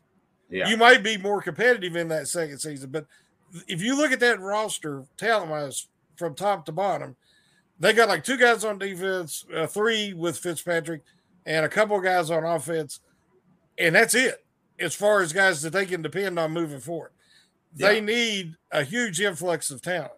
Yeah. 0.50 0.68
You 0.68 0.78
might 0.78 1.04
be 1.04 1.18
more 1.18 1.42
competitive 1.42 1.96
in 1.96 2.08
that 2.10 2.28
second 2.28 2.60
season, 2.60 2.92
but 2.92 3.06
if 3.68 3.82
you 3.82 3.96
look 3.96 4.12
at 4.12 4.20
that 4.20 4.40
roster 4.40 5.06
talent 5.18 5.50
wise 5.50 5.88
from 6.16 6.36
top 6.36 6.66
to 6.66 6.72
bottom, 6.72 7.16
they 7.80 7.94
got 7.94 8.10
like 8.10 8.24
two 8.24 8.38
guys 8.38 8.64
on 8.64 8.78
defense, 8.78 9.46
uh, 9.56 9.68
three 9.68 10.14
with 10.14 10.38
Fitzpatrick, 10.38 11.02
and 11.46 11.66
a 11.66 11.70
couple 11.70 11.98
of 11.98 12.04
guys 12.04 12.32
on 12.32 12.44
offense, 12.44 13.00
and 13.78 13.96
that's 13.96 14.16
it 14.16 14.46
as 14.80 14.96
far 14.96 15.22
as 15.22 15.34
guys 15.34 15.62
that 15.62 15.74
they 15.74 15.86
can 15.86 16.02
depend 16.02 16.38
on 16.40 16.52
moving 16.52 16.80
forward. 16.80 17.12
They 17.74 18.00
need 18.00 18.56
a 18.72 18.84
huge 18.84 19.20
influx 19.20 19.70
of 19.70 19.82
talent. 19.82 20.14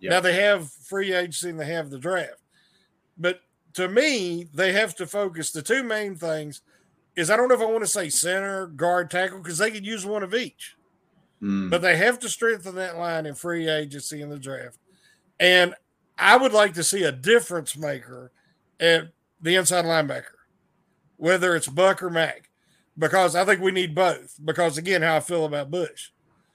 Yeah. 0.00 0.10
Now 0.10 0.20
they 0.20 0.34
have 0.34 0.70
free 0.72 1.12
agency 1.12 1.50
and 1.50 1.60
they 1.60 1.66
have 1.66 1.90
the 1.90 1.98
draft. 1.98 2.40
But 3.16 3.40
to 3.78 3.86
me, 3.86 4.48
they 4.52 4.72
have 4.72 4.96
to 4.96 5.06
focus. 5.06 5.52
The 5.52 5.62
two 5.62 5.84
main 5.84 6.16
things 6.16 6.62
is 7.14 7.30
I 7.30 7.36
don't 7.36 7.48
know 7.48 7.54
if 7.54 7.60
I 7.60 7.66
want 7.66 7.84
to 7.84 7.86
say 7.86 8.08
center, 8.08 8.66
guard, 8.66 9.08
tackle, 9.08 9.38
because 9.38 9.58
they 9.58 9.70
could 9.70 9.86
use 9.86 10.04
one 10.04 10.24
of 10.24 10.34
each. 10.34 10.74
Mm. 11.40 11.70
But 11.70 11.80
they 11.80 11.96
have 11.96 12.18
to 12.20 12.28
strengthen 12.28 12.74
that 12.74 12.98
line 12.98 13.24
in 13.24 13.36
free 13.36 13.68
agency 13.68 14.20
in 14.20 14.30
the 14.30 14.38
draft. 14.38 14.78
And 15.38 15.76
I 16.18 16.36
would 16.36 16.52
like 16.52 16.74
to 16.74 16.82
see 16.82 17.04
a 17.04 17.12
difference 17.12 17.76
maker 17.76 18.32
at 18.80 19.12
the 19.40 19.54
inside 19.54 19.84
linebacker, 19.84 20.24
whether 21.18 21.54
it's 21.54 21.68
Buck 21.68 22.02
or 22.02 22.10
Mac, 22.10 22.50
because 22.98 23.36
I 23.36 23.44
think 23.44 23.60
we 23.60 23.70
need 23.70 23.94
both. 23.94 24.34
Because 24.44 24.76
again, 24.76 25.02
how 25.02 25.14
I 25.14 25.20
feel 25.20 25.44
about 25.44 25.70
Bush. 25.70 26.08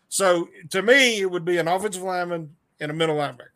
So 0.10 0.50
to 0.72 0.82
me, 0.82 1.22
it 1.22 1.32
would 1.32 1.46
be 1.46 1.58
an 1.58 1.70
offensive 1.70 2.04
lineman 2.04 2.58
and 2.82 2.92
a 2.92 2.94
middle 2.94 3.16
linebacker. 3.16 3.53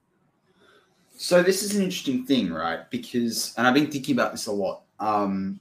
So 1.17 1.41
this 1.41 1.63
is 1.63 1.75
an 1.75 1.81
interesting 1.81 2.25
thing, 2.25 2.53
right? 2.53 2.89
Because, 2.91 3.55
and 3.57 3.65
I've 3.65 3.74
been 3.74 3.89
thinking 3.89 4.15
about 4.15 4.31
this 4.31 4.45
a 4.45 4.51
lot. 4.51 4.83
Um, 5.00 5.59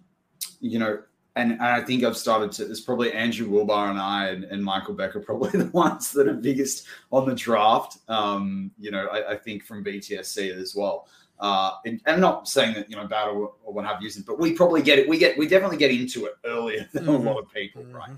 you 0.60 0.78
know, 0.78 1.02
and, 1.34 1.52
and 1.52 1.62
I 1.62 1.80
think 1.80 2.04
I've 2.04 2.16
started 2.16 2.52
to. 2.52 2.70
It's 2.70 2.80
probably 2.80 3.12
Andrew 3.12 3.48
Wilbar 3.48 3.90
and 3.90 3.98
I 3.98 4.28
and, 4.28 4.44
and 4.44 4.62
Michael 4.62 4.92
Becker 4.92 5.20
probably 5.20 5.50
the 5.58 5.70
ones 5.70 6.12
that 6.12 6.28
are 6.28 6.34
biggest 6.34 6.86
on 7.10 7.26
the 7.26 7.34
draft. 7.34 7.98
Um, 8.08 8.70
you 8.78 8.90
know, 8.90 9.06
I, 9.06 9.32
I 9.32 9.36
think 9.36 9.64
from 9.64 9.82
BTSC 9.82 10.54
as 10.54 10.74
well. 10.74 11.08
Uh, 11.40 11.72
and, 11.86 12.00
and 12.06 12.16
I'm 12.16 12.20
not 12.20 12.48
saying 12.48 12.74
that 12.74 12.90
you 12.90 12.96
know 12.96 13.06
bad 13.06 13.28
or, 13.28 13.52
or 13.64 13.72
what 13.72 13.84
have 13.86 14.02
you, 14.02 14.10
but 14.26 14.38
we 14.38 14.52
probably 14.52 14.82
get 14.82 14.98
it. 14.98 15.08
We 15.08 15.18
get 15.18 15.36
we 15.38 15.48
definitely 15.48 15.78
get 15.78 15.90
into 15.90 16.26
it 16.26 16.34
earlier 16.44 16.86
than 16.92 17.08
a 17.08 17.16
lot 17.16 17.38
of 17.38 17.50
people, 17.52 17.84
right? 17.84 18.10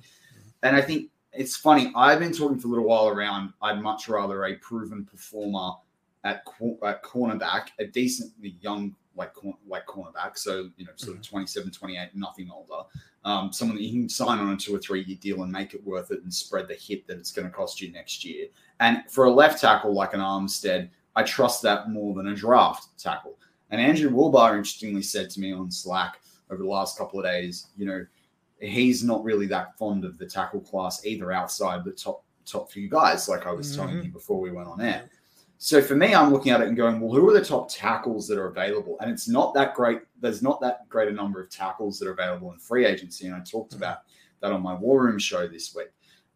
And 0.64 0.76
I 0.76 0.80
think 0.80 1.10
it's 1.32 1.56
funny. 1.56 1.92
I've 1.94 2.18
been 2.18 2.32
talking 2.32 2.58
for 2.58 2.68
a 2.68 2.70
little 2.70 2.86
while 2.86 3.08
around. 3.08 3.52
I'd 3.62 3.80
much 3.80 4.08
rather 4.08 4.44
a 4.44 4.54
proven 4.56 5.04
performer 5.04 5.72
at, 6.24 6.42
at 6.84 7.02
cornerback, 7.02 7.68
a 7.78 7.86
decently 7.86 8.56
young 8.60 8.94
like 9.16 9.32
like 9.66 9.84
cornerback, 9.86 10.36
so 10.38 10.70
you 10.76 10.84
know, 10.84 10.92
sort 10.96 11.16
of 11.16 11.22
27, 11.22 11.72
28, 11.72 12.10
nothing 12.14 12.50
older. 12.52 12.86
Um, 13.24 13.52
someone 13.52 13.76
that 13.76 13.82
you 13.82 13.90
can 14.00 14.08
sign 14.08 14.38
on 14.38 14.52
a 14.52 14.56
two 14.56 14.74
or 14.74 14.78
three 14.78 15.02
year 15.02 15.18
deal 15.20 15.42
and 15.42 15.50
make 15.50 15.74
it 15.74 15.84
worth 15.84 16.12
it 16.12 16.22
and 16.22 16.32
spread 16.32 16.68
the 16.68 16.74
hit 16.74 17.06
that 17.08 17.18
it's 17.18 17.32
going 17.32 17.46
to 17.48 17.52
cost 17.52 17.80
you 17.80 17.90
next 17.90 18.24
year. 18.24 18.46
And 18.78 19.02
for 19.08 19.24
a 19.24 19.30
left 19.30 19.60
tackle 19.60 19.92
like 19.92 20.14
an 20.14 20.20
Armstead, 20.20 20.88
I 21.16 21.24
trust 21.24 21.62
that 21.62 21.90
more 21.90 22.14
than 22.14 22.28
a 22.28 22.34
draft 22.34 22.96
tackle. 22.96 23.36
And 23.70 23.80
Andrew 23.80 24.10
Wilbar 24.10 24.50
interestingly 24.50 25.02
said 25.02 25.30
to 25.30 25.40
me 25.40 25.52
on 25.52 25.70
Slack 25.70 26.20
over 26.48 26.62
the 26.62 26.68
last 26.68 26.96
couple 26.96 27.18
of 27.18 27.24
days, 27.26 27.66
you 27.76 27.86
know, 27.86 28.06
he's 28.60 29.02
not 29.02 29.24
really 29.24 29.46
that 29.46 29.76
fond 29.76 30.04
of 30.04 30.16
the 30.16 30.26
tackle 30.26 30.60
class 30.60 31.04
either 31.04 31.32
outside 31.32 31.84
the 31.84 31.92
top 31.92 32.24
top 32.46 32.70
few 32.70 32.88
guys, 32.88 33.28
like 33.28 33.46
I 33.46 33.52
was 33.52 33.76
telling 33.76 33.96
Mhm. 33.96 34.04
you 34.04 34.10
before 34.10 34.40
we 34.40 34.50
went 34.50 34.68
on 34.68 34.80
air. 34.80 35.10
So 35.60 35.82
for 35.82 35.96
me, 35.96 36.14
I'm 36.14 36.32
looking 36.32 36.52
at 36.52 36.60
it 36.60 36.68
and 36.68 36.76
going, 36.76 37.00
well, 37.00 37.12
who 37.12 37.28
are 37.28 37.32
the 37.32 37.44
top 37.44 37.68
tackles 37.68 38.28
that 38.28 38.38
are 38.38 38.46
available? 38.46 38.96
And 39.00 39.10
it's 39.10 39.28
not 39.28 39.52
that 39.54 39.74
great. 39.74 40.02
There's 40.20 40.40
not 40.40 40.60
that 40.60 40.88
great 40.88 41.08
a 41.08 41.12
number 41.12 41.40
of 41.42 41.50
tackles 41.50 41.98
that 41.98 42.06
are 42.06 42.12
available 42.12 42.52
in 42.52 42.58
free 42.58 42.86
agency. 42.86 43.26
And 43.26 43.34
I 43.34 43.40
talked 43.40 43.74
about 43.74 43.98
that 44.40 44.52
on 44.52 44.62
my 44.62 44.74
War 44.74 45.02
Room 45.02 45.18
show 45.18 45.48
this 45.48 45.74
week. 45.74 45.88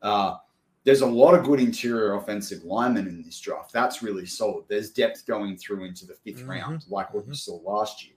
Uh, 0.03 0.37
there's 0.83 1.03
a 1.03 1.07
lot 1.07 1.35
of 1.35 1.45
good 1.45 1.61
interior 1.61 2.15
offensive 2.17 2.65
linemen 2.65 3.07
in 3.07 3.23
this 3.23 3.39
draft. 3.39 3.73
That's 3.73 4.03
really 4.03 4.27
solid. 4.27 4.65
There's 4.67 4.91
depth 4.91 5.25
going 5.25 5.57
through 5.57 5.85
into 5.85 6.05
the 6.05 6.15
5th 6.15 6.43
Mhm. 6.43 6.49
round, 6.49 6.85
like 6.89 7.15
what 7.15 7.25
you 7.29 7.35
saw 7.35 7.55
last 7.59 8.05
year. 8.05 8.15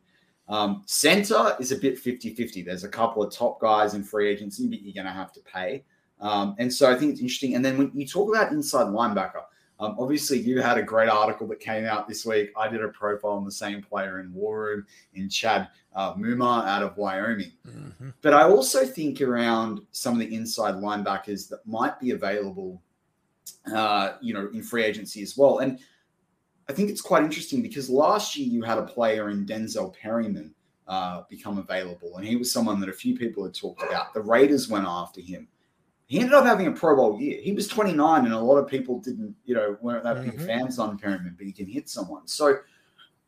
Um, 0.47 0.81
center 0.87 1.55
is 1.59 1.71
a 1.71 1.77
bit 1.77 1.99
50 1.99 2.33
50. 2.33 2.63
There's 2.63 2.83
a 2.83 2.89
couple 2.89 3.21
of 3.21 3.31
top 3.31 3.59
guys 3.59 3.93
in 3.93 4.03
free 4.03 4.27
agency, 4.27 4.67
but 4.67 4.81
you're 4.81 4.93
going 4.95 5.05
to 5.05 5.11
have 5.11 5.31
to 5.33 5.41
pay. 5.41 5.83
Um, 6.19 6.55
and 6.57 6.73
so 6.73 6.89
I 6.89 6.95
think 6.95 7.11
it's 7.11 7.21
interesting. 7.21 7.53
And 7.53 7.63
then 7.63 7.77
when 7.77 7.91
you 7.93 8.07
talk 8.07 8.33
about 8.33 8.51
inside 8.51 8.87
linebacker, 8.87 9.43
um, 9.79 9.95
obviously 9.99 10.39
you 10.39 10.61
had 10.61 10.77
a 10.77 10.83
great 10.83 11.09
article 11.09 11.47
that 11.47 11.59
came 11.59 11.85
out 11.85 12.07
this 12.07 12.25
week. 12.25 12.51
I 12.57 12.67
did 12.69 12.81
a 12.81 12.87
profile 12.89 13.31
on 13.31 13.43
the 13.43 13.51
same 13.51 13.81
player 13.81 14.19
in 14.21 14.33
War 14.33 14.61
Room 14.61 14.85
in 15.13 15.29
Chad 15.29 15.67
uh, 15.95 16.13
Muma 16.13 16.65
out 16.65 16.81
of 16.83 16.95
Wyoming. 16.97 17.51
But 18.21 18.33
I 18.33 18.43
also 18.43 18.85
think 18.85 19.21
around 19.21 19.81
some 19.91 20.13
of 20.13 20.19
the 20.19 20.33
inside 20.33 20.75
linebackers 20.75 21.49
that 21.49 21.65
might 21.65 21.99
be 21.99 22.11
available, 22.11 22.81
uh, 23.73 24.13
you 24.21 24.33
know, 24.33 24.49
in 24.53 24.63
free 24.63 24.83
agency 24.83 25.21
as 25.21 25.37
well. 25.37 25.59
And 25.59 25.79
I 26.69 26.73
think 26.73 26.89
it's 26.89 27.01
quite 27.01 27.23
interesting 27.23 27.61
because 27.61 27.89
last 27.89 28.35
year 28.37 28.47
you 28.47 28.63
had 28.63 28.77
a 28.77 28.83
player 28.83 29.29
in 29.29 29.45
Denzel 29.45 29.93
Perryman 29.93 30.53
uh, 30.87 31.23
become 31.29 31.57
available, 31.57 32.17
and 32.17 32.25
he 32.25 32.35
was 32.35 32.51
someone 32.51 32.79
that 32.79 32.89
a 32.89 32.93
few 32.93 33.17
people 33.17 33.43
had 33.43 33.53
talked 33.53 33.83
about. 33.83 34.13
The 34.13 34.21
Raiders 34.21 34.69
went 34.69 34.85
after 34.87 35.21
him. 35.21 35.47
He 36.07 36.19
ended 36.19 36.33
up 36.33 36.45
having 36.45 36.67
a 36.67 36.71
Pro 36.71 36.95
Bowl 36.95 37.19
year. 37.19 37.41
He 37.41 37.51
was 37.51 37.67
29, 37.67 38.25
and 38.25 38.33
a 38.33 38.39
lot 38.39 38.57
of 38.57 38.67
people 38.67 38.99
didn't, 38.99 39.35
you 39.45 39.55
know, 39.55 39.77
weren't 39.81 40.03
that 40.03 40.21
big 40.23 40.37
Mhm. 40.37 40.45
fans 40.45 40.77
on 40.77 40.97
Perryman, 40.99 41.33
but 41.35 41.47
he 41.47 41.51
can 41.51 41.65
hit 41.65 41.89
someone. 41.89 42.27
So 42.27 42.59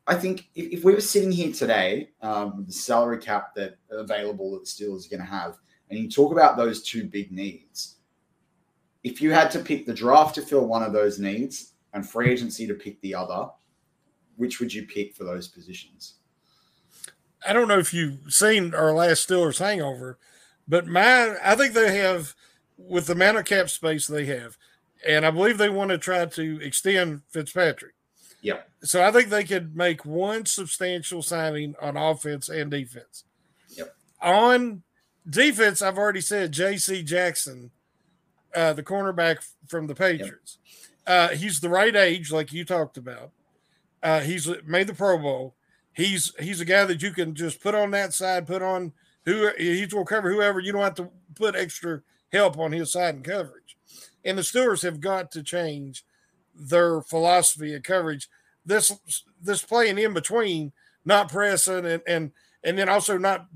I 0.06 0.16
think 0.16 0.50
if, 0.56 0.72
if 0.80 0.84
we 0.84 0.94
were 0.94 1.02
sitting 1.02 1.32
here 1.32 1.52
today 1.52 2.12
um, 2.22 2.58
with 2.58 2.68
the 2.68 2.74
salary 2.74 3.18
cap 3.18 3.56
that 3.56 3.78
available 3.90 4.52
that 4.52 4.60
the 4.62 4.66
Steelers 4.68 5.06
are 5.08 5.10
going 5.10 5.20
to 5.22 5.26
have, 5.26 5.58
and 5.90 5.98
you 6.00 6.10
talk 6.10 6.32
about 6.32 6.56
those 6.56 6.84
two 6.84 7.06
big 7.06 7.32
needs, 7.32 7.96
if 9.04 9.22
you 9.22 9.32
had 9.32 9.50
to 9.52 9.60
pick 9.60 9.86
the 9.86 9.94
draft 9.94 10.36
to 10.36 10.42
fill 10.42 10.68
one 10.68 10.84
of 10.84 10.94
those 10.94 11.18
needs 11.20 11.74
and 11.94 12.08
free 12.08 12.30
agency 12.30 12.68
to 12.68 12.74
pick 12.76 13.02
the 13.02 13.16
other, 13.16 13.50
which 14.36 14.60
would 14.60 14.72
you 14.72 14.86
pick 14.86 15.16
for 15.16 15.24
those 15.24 15.48
positions? 15.48 16.16
I 17.48 17.54
don't 17.54 17.68
know 17.68 17.80
if 17.80 17.94
you've 17.94 18.32
seen 18.34 18.76
our 18.76 18.94
last 18.94 19.28
Steelers 19.28 19.60
hangover, 19.60 20.20
but 20.68 20.86
my 20.86 21.38
I 21.44 21.56
think 21.56 21.74
they 21.74 21.96
have 21.98 22.36
with 22.78 23.08
the 23.08 23.14
amount 23.14 23.38
of 23.38 23.46
cap 23.46 23.70
space 23.70 24.08
they 24.08 24.26
have, 24.26 24.58
and 25.06 25.26
I 25.26 25.32
believe 25.32 25.58
they 25.58 25.70
want 25.70 25.90
to 25.90 25.98
try 25.98 26.26
to 26.26 26.62
extend 26.62 27.22
Fitzpatrick. 27.30 27.94
Yeah. 28.42 28.60
So 28.84 29.04
I 29.04 29.12
think 29.12 29.30
they 29.30 29.44
could 29.44 29.76
make 29.76 30.06
one 30.06 30.46
substantial 30.46 31.22
signing 31.22 31.76
on 31.82 31.98
offense 31.98 32.50
and 32.50 32.70
defense. 32.70 33.24
Yep. 33.70 33.96
On 34.22 34.84
defense, 35.30 35.82
I've 35.82 35.98
already 35.98 36.22
said 36.22 36.52
J.C. 36.52 37.04
Jackson, 37.04 37.72
uh, 38.56 38.74
the 38.74 38.84
cornerback 38.84 39.46
from 39.68 39.88
the 39.88 39.96
Patriots. 39.96 40.60
Uh, 41.06 41.30
he's 41.30 41.60
the 41.60 41.70
right 41.70 41.96
age, 41.96 42.32
like 42.32 42.52
you 42.52 42.66
talked 42.66 42.98
about. 42.98 43.32
Uh, 44.04 44.20
he's 44.22 44.48
made 44.66 44.88
the 44.88 44.94
Pro 44.94 45.18
Bowl. 45.18 45.56
He's 45.94 46.32
he's 46.40 46.62
a 46.62 46.66
guy 46.66 46.86
that 46.86 47.02
you 47.02 47.12
can 47.12 47.34
just 47.34 47.62
put 47.62 47.74
on 47.74 47.92
that 47.92 48.14
side, 48.14 48.46
put 48.46 48.62
on 48.62 48.94
who 49.26 49.50
he 49.58 49.88
will 49.92 50.06
cover 50.06 50.32
whoever. 50.32 50.60
You 50.60 50.72
don't 50.72 50.84
have 50.84 50.96
to 50.96 51.10
put 51.34 51.56
extra 51.56 52.02
help 52.32 52.58
on 52.58 52.72
his 52.72 52.92
side 52.92 53.16
and 53.16 53.24
coverage. 53.24 53.78
And 54.26 54.38
the 54.38 54.44
Stewards 54.44 54.82
have 54.82 55.00
got 55.00 55.32
to 55.32 55.44
change 55.44 56.04
their 56.56 57.02
philosophy 57.02 57.74
of 57.74 57.84
coverage. 57.84 58.28
This 58.66 58.92
this 59.42 59.64
playing 59.64 59.98
in 59.98 60.14
between, 60.14 60.74
not 61.06 61.30
pressing 61.32 61.86
and 61.86 62.02
and 62.08 62.32
and 62.64 62.78
then 62.78 62.90
also 62.90 63.18
not 63.18 63.48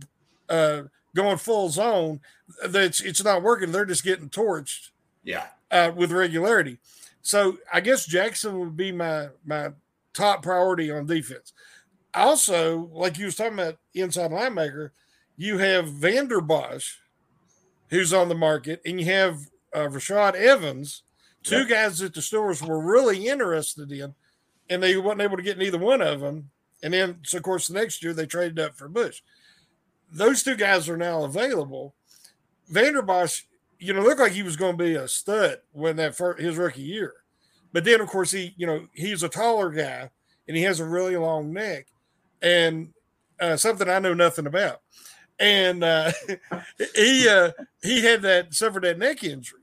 uh, 0.49 0.83
going 1.15 1.37
full 1.37 1.69
zone. 1.69 2.21
That's 2.65 3.01
it's 3.01 3.23
not 3.23 3.43
working. 3.43 3.71
They're 3.71 3.85
just 3.85 4.03
getting 4.03 4.29
torched. 4.29 4.89
Yeah. 5.23 5.47
uh, 5.71 5.91
with 5.95 6.11
regularity. 6.11 6.77
So 7.21 7.57
I 7.71 7.81
guess 7.81 8.05
Jackson 8.05 8.59
would 8.59 8.77
be 8.77 8.91
my 8.91 9.29
my 9.45 9.71
top 10.13 10.43
priority 10.43 10.91
on 10.91 11.05
defense. 11.05 11.53
Also, 12.13 12.89
like 12.93 13.17
you 13.17 13.25
was 13.25 13.35
talking 13.35 13.53
about 13.53 13.77
inside 13.93 14.31
linebacker, 14.31 14.91
you 15.37 15.57
have 15.59 15.87
Vander 15.87 16.41
Esch, 16.51 16.99
who's 17.91 18.13
on 18.13 18.29
the 18.29 18.35
market, 18.35 18.81
and 18.85 18.99
you 18.99 19.05
have 19.05 19.37
uh, 19.73 19.87
Rashaan 19.87 20.33
Evans, 20.33 21.03
two 21.43 21.59
Yep. 21.59 21.69
guys 21.69 21.99
that 21.99 22.13
the 22.13 22.21
Steelers 22.21 22.67
were 22.67 22.79
really 22.79 23.27
interested 23.27 23.91
in, 23.91 24.15
and 24.69 24.81
they 24.81 24.97
wasn't 24.97 25.21
able 25.21 25.37
to 25.37 25.43
get 25.43 25.57
neither 25.57 25.77
one 25.77 26.01
of 26.01 26.21
them. 26.21 26.49
And 26.81 26.93
then, 26.93 27.19
so 27.23 27.37
of 27.37 27.43
course, 27.43 27.67
the 27.67 27.75
next 27.75 28.01
year 28.01 28.13
they 28.13 28.25
traded 28.25 28.59
up 28.59 28.75
for 28.75 28.87
Bush. 28.87 29.21
Those 30.11 30.41
two 30.41 30.55
guys 30.55 30.89
are 30.89 30.97
now 30.97 31.23
available. 31.23 31.93
Vander 32.69 33.09
Esch, 33.11 33.45
you 33.79 33.93
know, 33.93 34.01
looked 34.01 34.19
like 34.19 34.31
he 34.31 34.43
was 34.43 34.55
going 34.55 34.77
to 34.77 34.83
be 34.83 34.95
a 34.95 35.07
stud 35.07 35.59
when 35.73 35.97
that 35.97 36.15
first, 36.15 36.41
his 36.41 36.57
rookie 36.57 36.81
year, 36.81 37.13
but 37.73 37.83
then 37.83 38.01
of 38.01 38.07
course 38.07 38.31
he, 38.31 38.53
you 38.57 38.65
know, 38.65 38.87
he's 38.93 39.23
a 39.23 39.29
taller 39.29 39.69
guy 39.69 40.09
and 40.47 40.57
he 40.57 40.63
has 40.63 40.79
a 40.79 40.85
really 40.85 41.17
long 41.17 41.53
neck, 41.53 41.87
and 42.41 42.93
uh, 43.39 43.57
something 43.57 43.89
I 43.89 43.99
know 43.99 44.13
nothing 44.13 44.47
about. 44.47 44.81
And 45.41 45.83
uh, 45.83 46.11
he 46.95 47.27
uh, 47.27 47.51
he 47.81 48.01
had 48.05 48.21
that 48.21 48.53
suffered 48.53 48.83
that 48.83 48.99
neck 48.99 49.23
injury, 49.23 49.61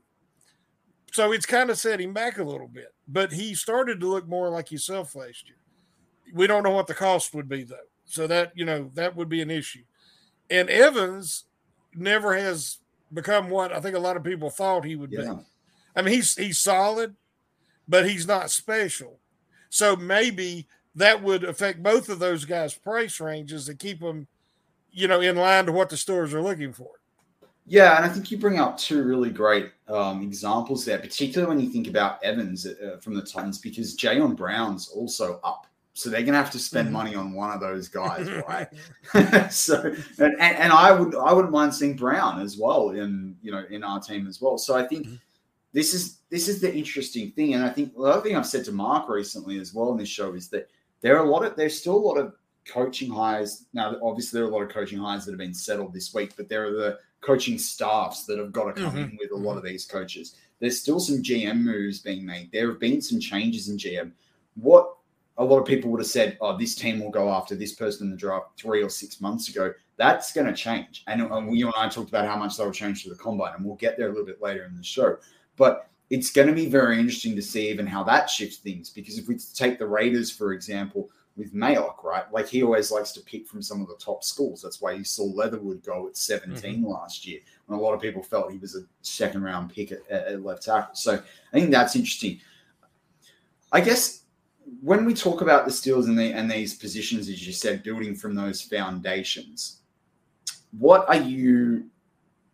so 1.13 1.31
it's 1.31 1.45
kind 1.45 1.69
of 1.69 1.79
set 1.79 2.01
him 2.01 2.13
back 2.13 2.37
a 2.37 2.43
little 2.43 2.67
bit. 2.67 2.93
But 3.07 3.31
he 3.31 3.55
started 3.55 3.99
to 4.01 4.07
look 4.07 4.27
more 4.27 4.49
like 4.49 4.69
himself 4.69 5.15
last 5.15 5.47
year. 5.47 5.55
We 6.33 6.47
don't 6.47 6.63
know 6.63 6.71
what 6.71 6.87
the 6.87 6.93
cost 6.93 7.33
would 7.33 7.47
be 7.49 7.63
though, 7.63 7.77
so 8.05 8.27
that 8.27 8.51
you 8.55 8.65
know 8.65 8.91
that 8.95 9.15
would 9.15 9.29
be 9.29 9.41
an 9.41 9.49
issue. 9.49 9.83
And 10.49 10.69
Evans 10.69 11.45
never 11.95 12.35
has 12.35 12.79
become 13.13 13.49
what 13.49 13.71
I 13.73 13.79
think 13.79 13.95
a 13.95 13.99
lot 13.99 14.17
of 14.17 14.23
people 14.23 14.49
thought 14.49 14.83
he 14.85 14.95
would 14.97 15.11
Yeah. 15.11 15.33
be. 15.33 15.39
I 15.95 16.01
mean, 16.01 16.13
he's 16.13 16.35
he's 16.35 16.59
solid, 16.59 17.15
but 17.87 18.07
he's 18.07 18.27
not 18.27 18.51
special. 18.51 19.19
So 19.69 19.95
maybe 19.95 20.67
that 20.95 21.23
would 21.23 21.43
affect 21.45 21.81
both 21.81 22.09
of 22.09 22.19
those 22.19 22.43
guys' 22.43 22.73
price 22.75 23.19
ranges 23.21 23.69
and 23.69 23.79
keep 23.79 24.01
them, 24.01 24.27
you 24.91 25.07
know, 25.07 25.21
in 25.21 25.35
line 25.35 25.65
to 25.65 25.71
what 25.71 25.89
the 25.89 25.97
stores 25.97 26.33
are 26.33 26.41
looking 26.41 26.73
for. 26.73 26.89
Yeah, 27.65 27.97
and 27.97 28.05
I 28.05 28.09
think 28.09 28.31
you 28.31 28.37
bring 28.39 28.59
up 28.59 28.77
two 28.77 29.03
really 29.03 29.29
great 29.29 29.71
um, 29.87 30.23
examples 30.23 30.85
there, 30.85 30.97
particularly 30.97 31.55
when 31.55 31.63
you 31.63 31.71
think 31.71 31.87
about 31.87 32.23
Evans 32.23 32.65
uh, 32.65 32.97
from 32.99 33.13
the 33.13 33.21
Titans, 33.21 33.59
because 33.59 33.95
Jayon 33.95 34.35
Brown's 34.35 34.89
also 34.89 35.39
up. 35.43 35.67
So 35.93 36.09
they're 36.09 36.21
going 36.21 36.33
to 36.33 36.39
have 36.39 36.51
to 36.51 36.59
spend 36.59 36.87
Mhm. 36.89 36.93
money 36.93 37.15
on 37.15 37.33
one 37.33 37.51
of 37.51 37.59
those 37.59 37.87
guys, 37.87 38.27
right? 38.47 38.69
so, 39.51 39.81
and, 40.17 40.33
and, 40.39 40.55
and 40.57 40.73
I 40.73 40.91
would 40.91 41.13
I 41.15 41.31
wouldn't 41.33 41.53
mind 41.53 41.75
seeing 41.75 41.95
Brown 41.95 42.41
as 42.41 42.57
well 42.57 42.91
in 42.91 43.35
you 43.41 43.51
know 43.51 43.63
in 43.69 43.83
our 43.83 43.99
team 43.99 44.25
as 44.27 44.41
well. 44.41 44.57
So 44.57 44.75
I 44.75 44.87
think 44.87 45.07
this 45.73 45.93
is 45.93 46.19
this 46.31 46.47
is 46.47 46.61
the 46.61 46.73
interesting 46.73 47.31
thing, 47.31 47.53
and 47.53 47.63
I 47.63 47.69
think 47.69 47.93
the 47.95 48.01
other 48.03 48.21
thing 48.21 48.35
I've 48.35 48.47
said 48.47 48.65
to 48.65 48.71
Mark 48.71 49.09
recently 49.09 49.59
as 49.59 49.73
well 49.73 49.91
in 49.91 49.97
this 49.97 50.09
show 50.09 50.33
is 50.33 50.47
that 50.49 50.69
there 51.01 51.17
are 51.17 51.25
a 51.25 51.29
lot 51.29 51.45
of 51.45 51.55
there's 51.55 51.77
still 51.79 51.95
a 51.95 52.05
lot 52.07 52.17
of 52.17 52.33
coaching 52.69 53.11
hires 53.11 53.65
now. 53.73 53.95
Obviously, 54.01 54.37
there 54.37 54.45
are 54.45 54.51
a 54.51 54.53
lot 54.53 54.63
of 54.63 54.69
coaching 54.69 54.99
hires 54.99 55.25
that 55.25 55.31
have 55.31 55.39
been 55.39 55.53
settled 55.53 55.93
this 55.93 56.13
week, 56.13 56.33
but 56.37 56.49
there 56.49 56.67
are 56.67 56.71
the 56.71 56.99
coaching 57.21 57.57
staffs 57.57 58.25
that 58.25 58.39
have 58.39 58.51
got 58.51 58.75
to 58.75 58.81
come 58.81 58.91
mm-hmm. 58.91 59.11
in 59.11 59.17
with 59.19 59.31
a 59.31 59.35
lot 59.35 59.51
mm-hmm. 59.51 59.57
of 59.59 59.63
these 59.63 59.85
coaches. 59.85 60.35
There's 60.59 60.79
still 60.79 60.99
some 60.99 61.23
GM 61.23 61.61
moves 61.61 61.99
being 61.99 62.25
made. 62.25 62.51
There 62.51 62.69
have 62.69 62.79
been 62.79 63.01
some 63.01 63.19
changes 63.19 63.69
in 63.69 63.77
GM. 63.77 64.11
What 64.55 64.93
a 65.37 65.43
lot 65.43 65.59
of 65.59 65.65
people 65.65 65.89
would 65.89 66.01
have 66.01 66.07
said, 66.07 66.37
oh, 66.41 66.57
this 66.57 66.75
team 66.75 66.99
will 66.99 67.11
go 67.11 67.31
after 67.31 67.55
this 67.55 67.73
person 67.73 68.07
in 68.07 68.11
the 68.11 68.17
draft 68.17 68.59
three 68.59 68.83
or 68.83 68.89
six 68.89 69.21
months 69.21 69.47
ago. 69.47 69.73
That's 69.95 70.33
going 70.33 70.47
to 70.47 70.53
change. 70.53 71.03
And, 71.07 71.21
and 71.21 71.57
you 71.57 71.67
and 71.67 71.75
I 71.77 71.87
talked 71.87 72.09
about 72.09 72.27
how 72.27 72.35
much 72.35 72.57
that 72.57 72.65
will 72.65 72.73
change 72.73 73.03
to 73.03 73.09
the 73.09 73.15
combine, 73.15 73.53
and 73.55 73.65
we'll 73.65 73.75
get 73.75 73.97
there 73.97 74.07
a 74.07 74.11
little 74.11 74.25
bit 74.25 74.41
later 74.41 74.65
in 74.65 74.75
the 74.75 74.83
show. 74.83 75.17
But 75.55 75.89
it's 76.09 76.31
going 76.31 76.47
to 76.47 76.53
be 76.53 76.67
very 76.67 76.99
interesting 76.99 77.35
to 77.35 77.41
see 77.41 77.69
even 77.69 77.87
how 77.87 78.03
that 78.03 78.29
shifts 78.29 78.57
things. 78.57 78.89
Because 78.89 79.17
if 79.17 79.27
we 79.27 79.37
take 79.53 79.79
the 79.79 79.87
Raiders, 79.87 80.29
for 80.29 80.51
example, 80.51 81.09
with 81.39 81.55
Mayock, 81.55 82.03
right? 82.03 82.31
Like 82.31 82.49
he 82.49 82.61
always 82.61 82.91
likes 82.91 83.13
to 83.13 83.21
pick 83.21 83.47
from 83.47 83.61
some 83.61 83.81
of 83.81 83.87
the 83.87 83.95
top 83.95 84.23
schools. 84.23 84.61
That's 84.61 84.81
why 84.81 84.91
you 84.91 85.05
saw 85.05 85.23
Leatherwood 85.23 85.81
go 85.83 86.07
at 86.07 86.17
17 86.17 86.75
mm-hmm. 86.75 86.85
last 86.85 87.25
year, 87.25 87.39
when 87.65 87.79
a 87.79 87.81
lot 87.81 87.93
of 87.93 88.01
people 88.01 88.21
felt 88.21 88.51
he 88.51 88.57
was 88.57 88.75
a 88.75 88.81
second 89.01 89.41
round 89.41 89.73
pick 89.73 89.93
at, 89.93 89.99
at 90.11 90.27
at 90.27 90.43
left 90.43 90.63
tackle. 90.63 90.93
So 90.93 91.13
I 91.13 91.59
think 91.59 91.71
that's 91.71 91.95
interesting. 91.95 92.41
I 93.71 93.79
guess 93.79 94.23
when 94.81 95.05
we 95.05 95.13
talk 95.13 95.41
about 95.41 95.65
the 95.65 95.71
Steelers 95.71 96.05
and, 96.05 96.19
the, 96.19 96.33
and 96.33 96.51
these 96.51 96.75
positions, 96.75 97.29
as 97.29 97.47
you 97.47 97.53
said, 97.53 97.83
building 97.83 98.15
from 98.15 98.35
those 98.35 98.61
foundations, 98.61 99.79
what 100.77 101.07
are 101.07 101.21
you, 101.21 101.85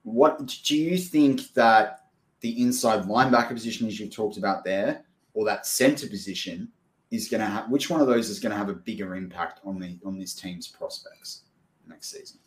what 0.04 0.46
do 0.64 0.78
you 0.78 0.98
think 0.98 1.54
that 1.56 2.06
the 2.42 2.62
inside 2.62 3.06
linebacker 3.06 3.54
position, 3.54 3.88
as 3.88 4.00
you've 4.00 4.16
talked 4.16 4.38
about 4.38 4.64
there, 4.64 5.04
or 5.34 5.44
that 5.46 5.66
center 5.66 6.08
position 6.08 6.70
is 7.12 7.28
going 7.28 7.42
to 7.42 7.48
have, 7.48 7.70
which 7.70 7.90
one 7.90 8.02
of 8.02 8.08
those 8.08 8.30
is 8.30 8.40
going 8.40 8.52
to 8.52 8.58
have 8.58 8.70
a 8.70 8.74
bigger 8.74 9.16
impact 9.16 9.60
on 9.66 9.80
the, 9.80 9.98
on 10.06 10.20
this 10.20 10.34
team's 10.34 10.68
prospects 10.68 11.44
next 11.88 12.12
season? 12.12 12.40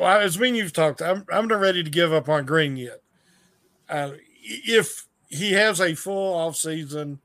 Well, 0.00 0.20
as 0.20 0.38
me 0.38 0.48
and 0.48 0.56
you've 0.56 0.72
talked, 0.72 1.02
I'm 1.02 1.26
I'm 1.30 1.46
not 1.46 1.60
ready 1.60 1.84
to 1.84 1.90
give 1.90 2.12
up 2.12 2.28
on 2.28 2.46
Green 2.46 2.76
yet. 2.76 3.02
Uh, 3.88 4.12
if 4.42 5.06
he 5.28 5.52
has 5.52 5.80
a 5.80 5.94
full 5.94 6.34
off 6.34 6.56
season, 6.56 7.20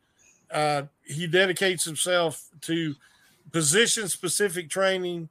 uh, 0.52 0.84
he 1.06 1.28
dedicates 1.28 1.86
himself 1.86 2.50
to 2.62 2.96
position 3.54 4.10
specific 4.10 4.70
training, 4.70 5.30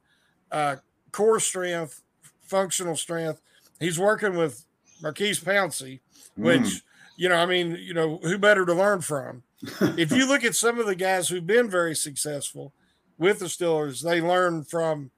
uh, 0.51 0.77
core 1.11 1.39
strength, 1.39 2.01
functional 2.41 2.95
strength. 2.95 3.39
He's 3.79 3.99
working 3.99 4.35
with 4.35 4.65
Maurkice 5.01 5.39
Pouncey, 5.39 5.99
which 6.35 6.61
Mm. 6.61 6.81
You 7.17 7.27
know, 7.27 7.35
I 7.35 7.45
mean, 7.45 7.77
you 7.81 7.93
know, 7.93 8.19
who 8.21 8.37
better 8.37 8.65
to 8.65 8.73
learn 8.73 9.01
from? 9.01 9.43
if 9.97 10.11
you 10.11 10.27
look 10.27 10.45
at 10.45 10.55
some 10.55 10.79
of 10.79 10.85
the 10.85 10.95
guys 10.95 11.27
who've 11.27 11.45
been 11.45 11.69
very 11.69 11.95
successful 11.95 12.73
with 13.17 13.39
the 13.39 13.45
Steelers, 13.45 14.03
they 14.03 14.21
learn 14.21 14.63
from, 14.63 15.09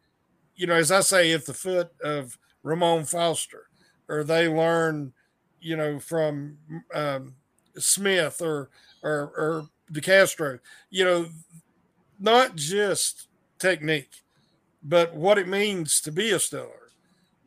you 0.56 0.66
know, 0.66 0.76
as 0.76 0.92
I 0.92 1.02
say, 1.02 1.34
at 1.34 1.46
the 1.46 1.54
foot 1.54 1.92
of 2.02 2.38
Ramon 2.64 3.04
Foster, 3.04 3.68
or 4.08 4.24
they 4.24 4.48
learn, 4.48 5.12
you 5.60 5.76
know, 5.76 6.00
from 6.00 6.58
um, 6.94 7.36
Smith 7.78 8.42
or 8.42 8.70
or 9.04 9.32
or 9.38 9.70
DeCastro. 9.92 10.60
You 10.90 11.04
know, 11.04 11.26
not 12.18 12.56
just 12.56 13.28
technique, 13.60 14.24
but 14.82 15.14
what 15.14 15.38
it 15.38 15.50
means 15.50 16.00
to 16.02 16.14
be 16.14 16.32
a 16.32 16.38
Steeler 16.38 16.92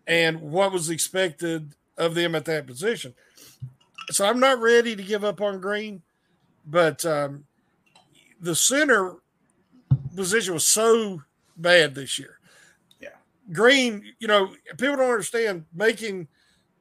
and 0.06 0.42
what 0.42 0.72
was 0.72 0.90
expected 0.90 1.74
of 1.96 2.14
them 2.14 2.34
at 2.34 2.44
that 2.46 2.66
position. 2.66 3.14
So 4.10 4.26
I'm 4.26 4.40
not 4.40 4.60
ready 4.60 4.96
to 4.96 5.02
give 5.02 5.24
up 5.24 5.40
on 5.40 5.60
Green, 5.60 6.02
but 6.66 7.04
um, 7.04 7.44
the 8.40 8.54
center 8.54 9.16
position 10.14 10.54
was 10.54 10.66
so 10.66 11.22
bad 11.56 11.94
this 11.94 12.18
year. 12.18 12.38
Yeah. 13.00 13.10
Green, 13.52 14.04
you 14.18 14.28
know, 14.28 14.54
people 14.78 14.96
don't 14.96 15.10
understand 15.10 15.64
making 15.74 16.28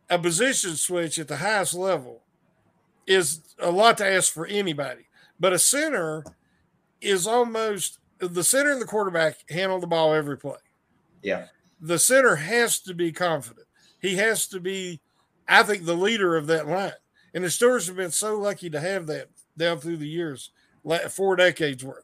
a 0.09 0.19
position 0.19 0.75
switch 0.75 1.19
at 1.19 1.27
the 1.27 1.37
highest 1.37 1.73
level 1.73 2.23
is 3.07 3.41
a 3.59 3.71
lot 3.71 3.97
to 3.97 4.05
ask 4.05 4.33
for 4.33 4.45
anybody. 4.45 5.07
But 5.39 5.53
a 5.53 5.59
center 5.59 6.23
is 6.99 7.27
almost 7.27 7.99
the 8.19 8.43
center 8.43 8.71
and 8.71 8.81
the 8.81 8.85
quarterback 8.85 9.49
handle 9.49 9.79
the 9.79 9.87
ball 9.87 10.13
every 10.13 10.37
play. 10.37 10.59
Yeah. 11.23 11.45
The 11.79 11.97
center 11.97 12.35
has 12.35 12.79
to 12.81 12.93
be 12.93 13.11
confident. 13.11 13.67
He 13.99 14.15
has 14.17 14.47
to 14.47 14.59
be, 14.59 15.01
I 15.47 15.63
think, 15.63 15.85
the 15.85 15.95
leader 15.95 16.35
of 16.35 16.47
that 16.47 16.67
line. 16.67 16.91
And 17.33 17.43
the 17.43 17.47
Steelers 17.47 17.87
have 17.87 17.95
been 17.95 18.11
so 18.11 18.37
lucky 18.37 18.69
to 18.69 18.79
have 18.79 19.07
that 19.07 19.29
down 19.57 19.79
through 19.79 19.97
the 19.97 20.07
years, 20.07 20.51
four 21.09 21.35
decades 21.35 21.83
worth. 21.83 22.03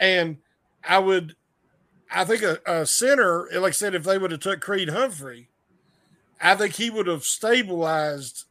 And 0.00 0.38
I 0.84 0.98
would, 0.98 1.36
I 2.10 2.24
think 2.24 2.42
a, 2.42 2.58
a 2.66 2.86
center, 2.86 3.48
like 3.54 3.70
I 3.70 3.70
said, 3.72 3.94
if 3.94 4.04
they 4.04 4.18
would 4.18 4.30
have 4.30 4.40
took 4.40 4.60
Creed 4.60 4.90
Humphrey, 4.90 5.48
I 6.40 6.54
think 6.54 6.74
he 6.74 6.88
would 6.88 7.06
have 7.06 7.24
stabilized 7.24 8.44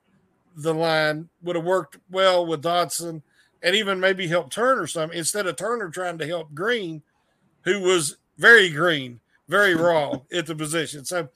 the 0.55 0.73
line, 0.73 1.29
would 1.41 1.55
have 1.55 1.65
worked 1.65 1.97
well 2.11 2.45
with 2.45 2.63
Dotson, 2.63 3.21
and 3.63 3.75
even 3.75 3.99
maybe 3.99 4.27
helped 4.27 4.53
Turner 4.53 4.87
some 4.87 5.11
instead 5.11 5.47
of 5.47 5.55
Turner 5.55 5.89
trying 5.89 6.17
to 6.17 6.27
help 6.27 6.53
Green, 6.53 7.01
who 7.63 7.81
was 7.81 8.17
very 8.37 8.69
green, 8.69 9.19
very 9.47 9.75
raw 9.75 10.19
at 10.31 10.45
the 10.45 10.55
position. 10.55 11.05
So 11.05 11.29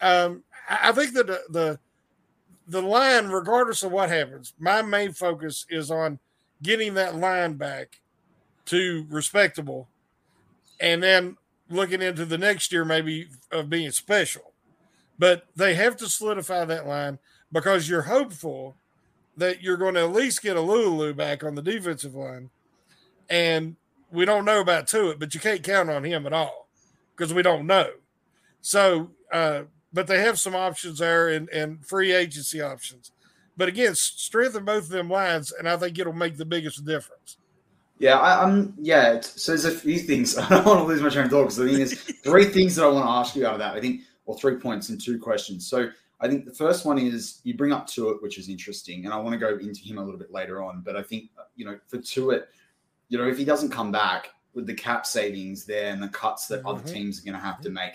um, 0.00 0.42
I 0.68 0.88
I 0.88 0.92
think 0.92 1.14
that 1.14 1.26
the, 1.26 1.42
the 1.50 1.78
the 2.66 2.82
line, 2.82 3.28
regardless 3.28 3.82
of 3.82 3.92
what 3.92 4.08
happens, 4.08 4.54
my 4.58 4.82
main 4.82 5.12
focus 5.12 5.66
is 5.68 5.90
on 5.90 6.18
getting 6.62 6.94
that 6.94 7.16
line 7.16 7.54
back 7.54 8.00
to 8.66 9.06
respectable, 9.10 9.88
and 10.80 11.02
then 11.02 11.36
looking 11.68 12.02
into 12.02 12.24
the 12.24 12.38
next 12.38 12.72
year 12.72 12.84
maybe 12.84 13.28
of 13.50 13.68
being 13.68 13.90
special. 13.90 14.52
But 15.18 15.46
they 15.56 15.74
have 15.74 15.96
to 15.98 16.08
solidify 16.08 16.64
that 16.66 16.86
line 16.86 17.18
because 17.50 17.88
you're 17.88 18.02
hopeful 18.02 18.76
that 19.36 19.62
you're 19.62 19.76
going 19.76 19.94
to 19.94 20.02
at 20.02 20.12
least 20.12 20.42
get 20.42 20.56
Alualu 20.56 21.16
back 21.16 21.42
on 21.42 21.54
the 21.54 21.62
defensive 21.62 22.14
line. 22.14 22.50
And 23.30 23.76
we 24.10 24.24
don't 24.24 24.44
know 24.44 24.60
about 24.60 24.86
Tuitt, 24.86 25.18
but 25.18 25.34
you 25.34 25.40
can't 25.40 25.62
count 25.62 25.90
on 25.90 26.04
him 26.04 26.26
at 26.26 26.32
all 26.32 26.68
because 27.16 27.32
we 27.32 27.42
don't 27.42 27.66
know. 27.66 27.90
So, 28.60 29.10
uh, 29.32 29.62
but 29.92 30.06
they 30.06 30.20
have 30.20 30.38
some 30.38 30.54
options 30.54 30.98
there 30.98 31.28
and, 31.28 31.48
and 31.50 31.84
free 31.84 32.12
agency 32.12 32.60
options. 32.60 33.12
But 33.56 33.68
again, 33.68 33.94
strengthen 33.94 34.64
both 34.64 34.84
of 34.84 34.88
them 34.88 35.10
lines, 35.10 35.52
and 35.52 35.68
I 35.68 35.76
think 35.76 35.98
it'll 35.98 36.12
make 36.12 36.36
the 36.36 36.44
biggest 36.44 36.84
difference. 36.84 37.36
Yeah, 37.98 38.18
I, 38.18 38.42
am 38.42 38.74
Yeah, 38.78 39.20
so 39.20 39.52
there's 39.52 39.64
a 39.64 39.70
few 39.70 39.98
things. 39.98 40.36
I 40.38 40.48
don't 40.48 40.64
want 40.64 40.80
to 40.80 40.84
lose 40.84 41.02
my 41.02 41.08
train 41.08 41.26
of 41.26 41.30
thought 41.30 41.44
because 41.44 41.60
I 41.60 41.66
think 41.66 41.76
there's 41.76 42.02
three 42.24 42.46
things 42.46 42.76
that 42.76 42.84
I 42.84 42.88
want 42.88 43.04
to 43.04 43.10
ask 43.10 43.36
you 43.36 43.46
out 43.46 43.52
of 43.52 43.58
that. 43.60 43.74
I 43.74 43.80
think, 43.80 44.02
or 44.24 44.36
three 44.36 44.56
points 44.56 44.88
and 44.88 45.00
two 45.00 45.18
questions. 45.18 45.68
So 45.68 45.88
I 46.20 46.28
think 46.28 46.44
the 46.44 46.54
first 46.54 46.86
one 46.86 46.98
is 46.98 47.40
you 47.44 47.54
bring 47.54 47.72
up 47.72 47.86
Tuitt, 47.86 48.22
which 48.22 48.38
is 48.38 48.48
interesting, 48.48 49.04
and 49.04 49.12
I 49.12 49.18
want 49.18 49.34
to 49.34 49.38
go 49.38 49.58
into 49.58 49.82
him 49.82 49.98
a 49.98 50.04
little 50.04 50.18
bit 50.18 50.32
later 50.32 50.62
on. 50.62 50.82
But 50.84 50.96
I 50.96 51.02
think 51.02 51.30
you 51.54 51.64
know 51.64 51.78
for 51.86 51.98
Tuitt, 51.98 52.44
you 53.08 53.18
know 53.18 53.28
if 53.28 53.36
he 53.36 53.44
doesn't 53.44 53.70
come 53.70 53.92
back 53.92 54.30
with 54.54 54.66
the 54.66 54.74
cap 54.74 55.06
savings 55.06 55.64
there 55.64 55.92
and 55.92 56.02
the 56.02 56.08
cuts 56.08 56.46
that 56.48 56.60
mm-hmm. 56.60 56.68
other 56.68 56.82
teams 56.82 57.20
are 57.20 57.24
going 57.24 57.38
to 57.38 57.44
have 57.44 57.60
to 57.60 57.70
make, 57.70 57.92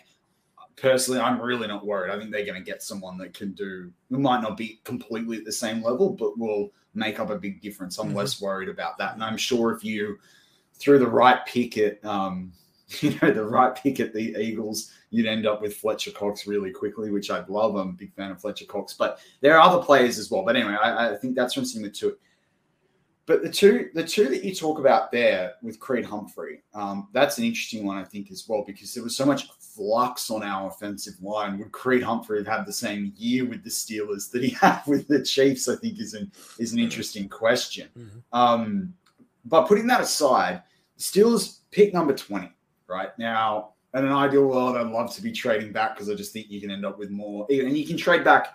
personally, 0.78 1.20
I'm 1.20 1.42
really 1.42 1.68
not 1.68 1.86
worried. 1.86 2.12
I 2.12 2.18
think 2.18 2.32
they're 2.32 2.46
going 2.46 2.64
to 2.64 2.72
get 2.72 2.82
someone 2.82 3.18
that 3.18 3.34
can 3.34 3.52
do. 3.52 3.92
Who 4.10 4.20
might 4.20 4.42
not 4.42 4.56
be 4.56 4.80
completely 4.86 5.38
at 5.38 5.46
the 5.46 5.52
same 5.52 5.84
level, 5.84 6.12
but 6.12 6.38
will 6.38 6.72
make 6.94 7.20
up 7.20 7.30
a 7.30 7.38
big 7.38 7.62
difference. 7.62 7.98
I'm 7.98 8.08
mm-hmm. 8.08 8.18
less 8.18 8.40
worried 8.40 8.70
about 8.70 8.98
that, 9.00 9.14
and 9.14 9.24
I'm 9.24 9.38
sure 9.38 9.72
if 9.72 9.84
you 9.84 10.18
threw 10.76 11.00
the 11.00 11.08
right 11.08 11.46
pick 11.46 11.78
at, 11.78 12.04
um, 12.06 12.54
you 13.02 13.18
know, 13.22 13.32
the 13.32 13.44
right 13.44 13.76
pick 13.76 14.00
at 14.00 14.14
the 14.14 14.40
Eagles, 14.40 14.94
you'd 15.10 15.26
end 15.26 15.46
up 15.46 15.62
with 15.62 15.76
Fletcher 15.76 16.12
Cox 16.12 16.48
really 16.48 16.72
quickly, 16.72 17.12
which 17.12 17.32
I'd 17.32 17.50
love. 17.50 17.76
I'm 17.76 17.90
a 17.90 17.94
big 17.94 18.14
fan 18.14 18.32
of 18.32 18.40
Fletcher 18.40 18.66
Cox, 18.66 18.94
but 18.94 19.20
there 19.42 19.58
are 19.58 19.62
other 19.62 19.84
players 19.84 20.18
as 20.18 20.30
well. 20.32 20.44
But 20.44 20.56
anyway, 20.56 20.78
I, 20.82 21.12
I 21.12 21.16
think 21.16 21.36
that's 21.36 21.54
from 21.54 21.66
seeing 21.66 21.84
the 21.84 21.90
two. 21.90 22.18
But 23.26 23.44
the 23.44 23.50
two, 23.50 23.90
the 23.94 24.06
two 24.06 24.30
that 24.30 24.46
you 24.46 24.56
talk 24.56 24.80
about 24.80 25.12
there 25.12 25.56
with 25.62 25.82
Creed 25.82 26.06
Humphrey, 26.06 26.64
um, 26.74 27.10
that's 27.12 27.38
an 27.38 27.44
interesting 27.44 27.86
one, 27.86 27.98
I 27.98 28.06
think, 28.06 28.32
as 28.32 28.46
well, 28.48 28.64
because 28.66 28.94
there 28.94 29.04
was 29.04 29.18
so 29.18 29.26
much 29.26 29.50
flux 29.78 30.30
on 30.30 30.44
our 30.44 30.68
offensive 30.68 31.14
line. 31.22 31.58
Would 31.60 31.72
Creed 31.72 32.04
Humphrey 32.04 32.40
have 32.40 32.48
had 32.48 32.66
the 32.66 32.74
same 32.74 33.14
year 33.16 33.46
with 33.46 33.64
the 33.64 33.70
Steelers 33.70 34.30
that 34.32 34.44
he 34.44 34.50
had 34.62 34.82
with 34.86 35.08
the 35.08 35.24
Chiefs? 35.24 35.70
I 35.70 35.76
think 35.76 36.00
is 36.00 36.14
an 36.14 36.32
is 36.60 36.74
an 36.74 36.80
interesting 36.80 37.30
question. 37.30 37.88
Mm-hmm. 37.98 38.18
Um, 38.34 38.94
but 39.46 39.68
putting 39.68 39.88
that 39.88 40.02
aside, 40.02 40.64
Steelers 41.00 41.60
pick 41.72 41.94
number 41.94 42.14
twenty 42.14 42.52
right 42.88 43.18
now. 43.18 43.74
In 43.94 44.06
an 44.06 44.12
ideal 44.12 44.46
world, 44.46 44.76
I'd 44.76 44.88
love 44.88 45.14
to 45.16 45.22
be 45.22 45.32
trading 45.32 45.72
back 45.72 45.96
because 45.96 46.10
I 46.10 46.14
just 46.14 46.34
think 46.34 46.52
you 46.52 46.60
can 46.60 46.70
end 46.70 46.86
up 46.86 47.00
with 47.00 47.10
more, 47.10 47.48
and 47.50 47.78
you 47.78 47.88
can 47.88 47.98
trade 47.98 48.24
back 48.24 48.50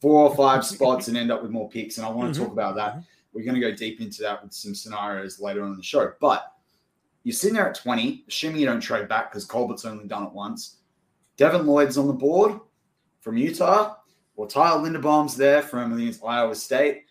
four 0.00 0.30
or 0.30 0.36
five 0.36 0.64
spots 0.74 1.08
and 1.08 1.16
end 1.16 1.32
up 1.32 1.42
with 1.42 1.50
more 1.50 1.68
picks. 1.68 1.98
And 1.98 2.06
I 2.06 2.10
want 2.10 2.32
to 2.32 2.40
mm-hmm. 2.40 2.48
talk 2.48 2.52
about 2.52 2.76
that. 2.76 2.92
Mm-hmm 2.92 3.00
we're 3.32 3.44
going 3.44 3.54
to 3.54 3.60
go 3.60 3.74
deep 3.74 4.00
into 4.00 4.22
that 4.22 4.42
with 4.42 4.52
some 4.52 4.74
scenarios 4.74 5.40
later 5.40 5.62
on 5.62 5.70
in 5.70 5.76
the 5.76 5.82
show. 5.82 6.12
But 6.20 6.52
you're 7.28 7.34
sitting 7.34 7.56
there 7.56 7.68
at 7.68 7.74
20, 7.74 8.24
assuming 8.26 8.58
you 8.58 8.64
don't 8.64 8.80
trade 8.80 9.06
back 9.06 9.30
because 9.30 9.44
Colbert's 9.44 9.84
only 9.84 10.06
done 10.06 10.22
it 10.22 10.32
once. 10.32 10.76
Devin 11.36 11.66
Lloyd's 11.66 11.98
on 11.98 12.06
the 12.06 12.14
board 12.14 12.58
from 13.20 13.36
Utah, 13.36 13.96
or 14.34 14.48
Tyler 14.48 14.88
Linderbaum's 14.88 15.36
there 15.36 15.60
from 15.60 15.92
Iowa 16.24 16.54
State. 16.54 17.04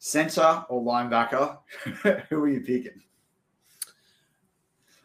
Center 0.00 0.64
or 0.68 0.82
linebacker, 0.82 1.58
who 2.28 2.42
are 2.42 2.48
you 2.48 2.62
picking? 2.62 3.00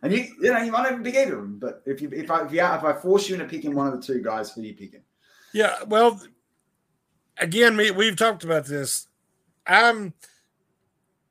And 0.01 0.11
you, 0.11 0.33
you 0.41 0.51
know, 0.51 0.63
you 0.63 0.71
might 0.71 0.91
even 0.91 1.03
pick 1.03 1.13
either 1.13 1.35
of 1.35 1.41
them. 1.43 1.59
But 1.59 1.83
if 1.85 2.01
you, 2.01 2.09
if 2.11 2.31
I, 2.31 2.47
if, 2.47 2.51
you, 2.51 2.61
if 2.61 2.83
I 2.83 2.93
force 2.93 3.29
you 3.29 3.35
into 3.35 3.45
picking 3.45 3.75
one 3.75 3.85
of 3.85 3.93
the 3.93 4.01
two 4.01 4.23
guys, 4.23 4.51
who 4.51 4.61
are 4.61 4.65
you 4.65 4.73
picking? 4.73 5.03
Yeah, 5.53 5.75
well, 5.85 6.19
again, 7.37 7.75
me, 7.75 7.91
we've 7.91 8.15
talked 8.15 8.43
about 8.43 8.65
this. 8.65 9.07
I'm 9.67 10.15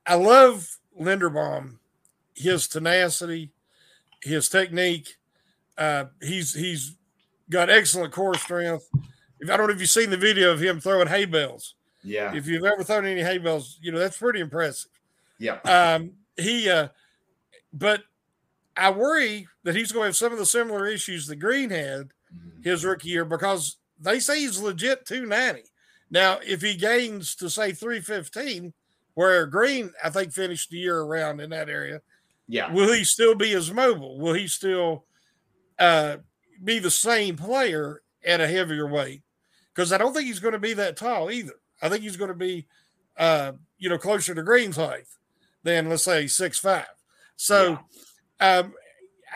I 0.07 0.15
love 0.15 0.79
Linderbaum, 1.01 1.79
his 2.37 2.69
tenacity, 2.69 3.51
his 4.23 4.49
technique. 4.49 5.17
Uh, 5.77 6.05
he's 6.23 6.55
he's 6.55 6.95
got 7.51 7.71
excellent 7.71 8.13
core 8.13 8.35
strength. 8.35 8.89
If 9.41 9.51
I 9.51 9.57
don't 9.57 9.67
know 9.67 9.75
if 9.75 9.81
you've 9.81 9.91
seen 9.91 10.11
the 10.11 10.17
video 10.17 10.53
of 10.53 10.61
him 10.61 10.81
throwing 10.81 11.09
hay 11.09 11.25
bales. 11.25 11.75
Yeah. 12.03 12.35
If 12.35 12.47
you've 12.47 12.65
ever 12.65 12.85
thrown 12.85 13.05
any 13.05 13.23
hay 13.23 13.39
bales, 13.39 13.79
you 13.83 13.93
know 13.93 13.99
that's 13.99 14.19
pretty 14.19 14.41
impressive. 14.41 14.91
Yeah. 15.39 15.59
Um, 15.65 16.13
he, 16.37 16.71
uh, 16.71 16.89
but 17.73 18.03
I 18.77 18.91
worry 18.91 19.49
that 19.65 19.75
he's 19.75 19.93
going 19.93 20.05
to 20.05 20.09
have 20.09 20.17
some 20.17 20.33
of 20.33 20.39
the 20.39 20.47
similar 20.47 20.87
issues 20.87 21.27
that 21.27 21.37
Green 21.37 21.71
had 21.71 22.09
mm-hmm. 22.35 22.63
his 22.63 22.85
rookie 22.85 23.09
year 23.09 23.25
because 23.25 23.77
they 24.01 24.21
say 24.21 24.41
he's 24.41 24.61
legit 24.61 25.07
290. 25.07 25.69
Now, 26.11 26.39
if 26.47 26.63
he 26.63 26.75
gains 26.75 27.35
to 27.37 27.51
say 27.51 27.73
315, 27.73 28.73
where 29.15 29.47
Green, 29.47 29.91
I 30.05 30.11
think, 30.11 30.33
finished 30.33 30.71
the 30.71 30.79
year 30.79 31.01
around 31.01 31.41
in 31.41 31.51
that 31.51 31.69
area, 31.69 32.03
yeah, 32.49 32.73
will 32.73 32.93
he 32.93 33.05
still 33.05 33.35
be 33.35 33.53
as 33.55 33.73
mobile? 33.73 34.19
Will 34.19 34.35
he 34.35 34.47
still 34.47 35.05
uh, 35.79 36.19
be 36.63 36.79
the 36.79 36.91
same 36.91 37.37
player 37.37 38.03
at 38.25 38.41
a 38.41 38.47
heavier 38.47 38.87
weight? 38.87 39.23
Because 39.75 39.93
I 39.93 39.99
don't 39.99 40.15
think 40.15 40.27
he's 40.27 40.41
going 40.41 40.53
to 40.53 40.59
be 40.59 40.75
that 40.75 40.97
tall 40.97 41.31
either. 41.31 41.55
I 41.83 41.89
think 41.89 42.03
he's 42.03 42.17
going 42.17 42.31
to 42.31 42.35
be, 42.35 42.67
uh, 43.17 43.53
you 43.79 43.89
know, 43.89 43.99
closer 43.99 44.35
to 44.35 44.43
Green's 44.43 44.77
height 44.77 45.07
than 45.63 45.89
let's 45.89 46.05
say 46.05 46.27
six 46.27 46.59
five. 46.59 46.87
So, 47.37 47.79
yeah. 48.41 48.59
um, 48.59 48.75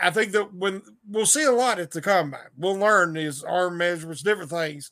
I 0.01 0.09
think 0.09 0.31
that 0.31 0.53
when 0.53 0.81
we'll 1.07 1.25
see 1.25 1.43
a 1.43 1.51
lot 1.51 1.79
at 1.79 1.91
the 1.91 2.01
combine, 2.01 2.49
we'll 2.57 2.77
learn 2.77 3.13
his 3.15 3.43
arm 3.43 3.77
measurements, 3.77 4.23
different 4.23 4.49
things. 4.49 4.91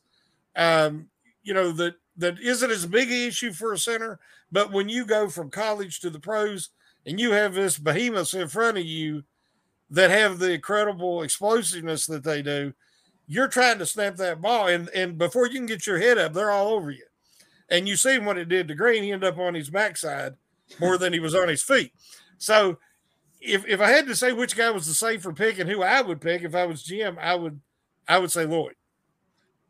Um, 0.55 1.07
you 1.41 1.53
know 1.53 1.71
that 1.71 1.95
that 2.17 2.39
isn't 2.39 2.69
as 2.69 2.85
big 2.85 3.09
an 3.09 3.27
issue 3.27 3.53
for 3.53 3.73
a 3.73 3.77
center. 3.77 4.19
But 4.51 4.71
when 4.71 4.89
you 4.89 5.05
go 5.05 5.29
from 5.29 5.49
college 5.49 5.99
to 6.01 6.09
the 6.09 6.19
pros 6.19 6.69
and 7.05 7.19
you 7.19 7.31
have 7.31 7.53
this 7.53 7.77
behemoth 7.77 8.33
in 8.33 8.47
front 8.47 8.77
of 8.77 8.85
you 8.85 9.23
that 9.89 10.09
have 10.09 10.39
the 10.39 10.53
incredible 10.53 11.23
explosiveness 11.23 12.05
that 12.07 12.23
they 12.23 12.41
do, 12.41 12.73
you're 13.27 13.47
trying 13.47 13.79
to 13.79 13.85
snap 13.85 14.15
that 14.17 14.41
ball, 14.41 14.67
and 14.67 14.89
and 14.89 15.17
before 15.17 15.47
you 15.47 15.53
can 15.53 15.65
get 15.65 15.87
your 15.87 15.99
head 15.99 16.17
up, 16.17 16.33
they're 16.33 16.51
all 16.51 16.69
over 16.69 16.91
you. 16.91 17.05
And 17.69 17.87
you 17.87 17.95
see 17.95 18.17
what 18.17 18.37
it 18.37 18.49
did 18.49 18.67
to 18.67 18.75
Green. 18.75 19.03
He 19.03 19.11
ended 19.11 19.31
up 19.31 19.37
on 19.37 19.53
his 19.53 19.69
backside 19.69 20.33
more 20.79 20.97
than 20.97 21.13
he 21.13 21.19
was 21.19 21.35
on 21.35 21.47
his 21.47 21.61
feet. 21.61 21.93
So 22.39 22.79
if 23.39 23.65
if 23.67 23.79
I 23.79 23.89
had 23.89 24.07
to 24.07 24.15
say 24.15 24.33
which 24.33 24.55
guy 24.55 24.71
was 24.71 24.87
the 24.87 24.93
safer 24.93 25.31
pick 25.31 25.59
and 25.59 25.69
who 25.69 25.83
I 25.83 26.01
would 26.01 26.21
pick 26.21 26.41
if 26.43 26.55
I 26.55 26.65
was 26.65 26.83
Jim, 26.83 27.17
I 27.21 27.35
would 27.35 27.59
I 28.07 28.17
would 28.17 28.31
say 28.31 28.45
Lloyd. 28.45 28.75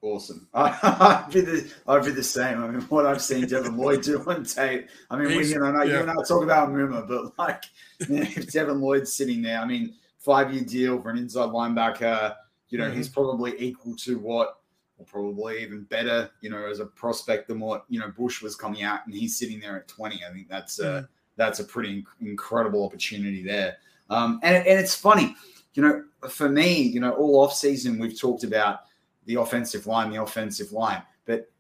Awesome. 0.02 0.48
I, 0.54 1.24
would 1.26 1.34
be 1.34 1.42
the 1.42 1.72
I'd 1.88 2.06
be 2.06 2.12
the 2.12 2.24
same. 2.24 2.64
I 2.64 2.68
mean, 2.68 2.82
what 2.84 3.06
I've 3.06 3.22
seen 3.22 3.46
Devin 3.48 3.76
Lloyd 3.76 4.02
do 4.02 4.24
on 4.28 4.46
tape. 4.46 4.88
I 5.10 5.18
mean, 5.18 5.38
we, 5.38 5.48
you 5.48 5.60
know, 5.60 5.84
yeah. 5.84 5.84
you 5.84 6.00
and 6.00 6.10
I 6.10 6.16
talk 6.28 6.44
about 6.44 6.70
Muma, 6.70 7.06
but 7.06 7.38
like, 7.38 7.66
you 8.08 8.16
know, 8.16 8.22
if 8.22 8.52
Devin 8.52 8.80
Lloyd's 8.80 9.12
sitting 9.12 9.42
there, 9.42 9.60
I 9.60 9.66
mean, 9.66 9.96
five 10.18 10.54
year 10.54 10.64
deal 10.64 11.02
for 11.02 11.10
an 11.10 11.18
inside 11.18 11.50
linebacker, 11.50 12.36
you 12.70 12.78
know, 12.78 12.86
mm-hmm. 12.86 12.98
he's 12.98 13.10
probably 13.10 13.56
equal 13.58 13.96
to 13.98 14.20
what, 14.20 14.56
or 14.98 15.06
probably 15.06 15.62
even 15.62 15.84
better, 15.84 16.30
you 16.42 16.50
know, 16.50 16.66
as 16.66 16.80
a 16.80 16.86
prospect 16.86 17.50
than 17.50 17.60
what 17.60 17.84
you 17.90 18.00
know 18.00 18.10
Bush 18.10 18.42
was 18.42 18.56
coming 18.56 18.84
out, 18.84 19.02
and 19.06 19.14
he's 19.14 19.38
sitting 19.38 19.60
there 19.60 19.76
at 19.76 19.88
twenty. 19.90 20.22
I 20.28 20.32
think 20.32 20.48
that's 20.48 20.80
mm-hmm. 20.80 21.00
a 21.00 21.10
that's 21.36 21.60
a 21.60 21.64
pretty 21.66 22.06
incredible 22.22 22.86
opportunity 22.86 23.44
there. 23.44 23.78
Um, 24.10 24.40
and 24.44 24.56
and 24.56 24.80
it's 24.80 24.96
funny, 24.96 25.36
you 25.74 25.84
know, 25.84 26.04
for 26.30 26.48
me, 26.48 26.82
you 26.82 27.02
know, 27.02 27.12
all 27.12 27.42
off 27.42 27.54
season 27.54 28.00
we've 28.00 28.20
talked 28.20 28.44
about 28.44 28.82
the 29.30 29.40
offensive 29.40 29.86
line, 29.86 30.10
the 30.10 30.22
offensive 30.22 30.72
line. 30.72 31.04
But 31.26 31.52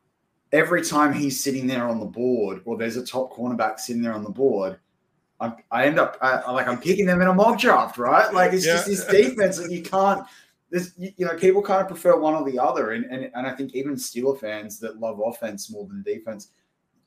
every 0.51 0.84
time 0.84 1.13
he's 1.13 1.39
sitting 1.39 1.67
there 1.67 1.88
on 1.88 1.99
the 1.99 2.05
board, 2.05 2.62
or 2.65 2.75
there's 2.75 2.97
a 2.97 3.05
top 3.05 3.32
cornerback 3.32 3.79
sitting 3.79 4.01
there 4.01 4.13
on 4.13 4.23
the 4.23 4.32
board, 4.32 4.79
I'm, 5.39 5.53
i 5.69 5.86
end 5.86 5.99
up 5.99 6.17
I, 6.19 6.51
like 6.51 6.67
I'm 6.67 6.82
picking 6.82 7.05
them 7.05 7.21
in 7.21 7.27
a 7.27 7.34
mock 7.34 7.60
draft, 7.60 7.99
right? 7.99 8.34
Like 8.34 8.53
it's 8.53 8.65
yeah. 8.65 8.73
just 8.73 8.88
this 8.88 9.05
defense 9.05 9.58
that 9.58 9.71
you 9.71 9.84
can't. 9.84 10.25
This, 10.71 10.93
you 10.97 11.25
know, 11.25 11.36
people 11.36 11.62
kind 11.62 11.82
of 11.82 11.88
prefer 11.88 12.19
one 12.19 12.34
or 12.34 12.43
the 12.43 12.58
other, 12.58 12.91
and, 12.93 13.05
and 13.05 13.29
and 13.36 13.45
I 13.45 13.51
think 13.51 13.75
even 13.75 13.93
Steeler 13.93 14.39
fans 14.39 14.79
that 14.79 14.99
love 14.99 15.21
offense 15.23 15.71
more 15.71 15.86
than 15.86 16.01
defense, 16.01 16.49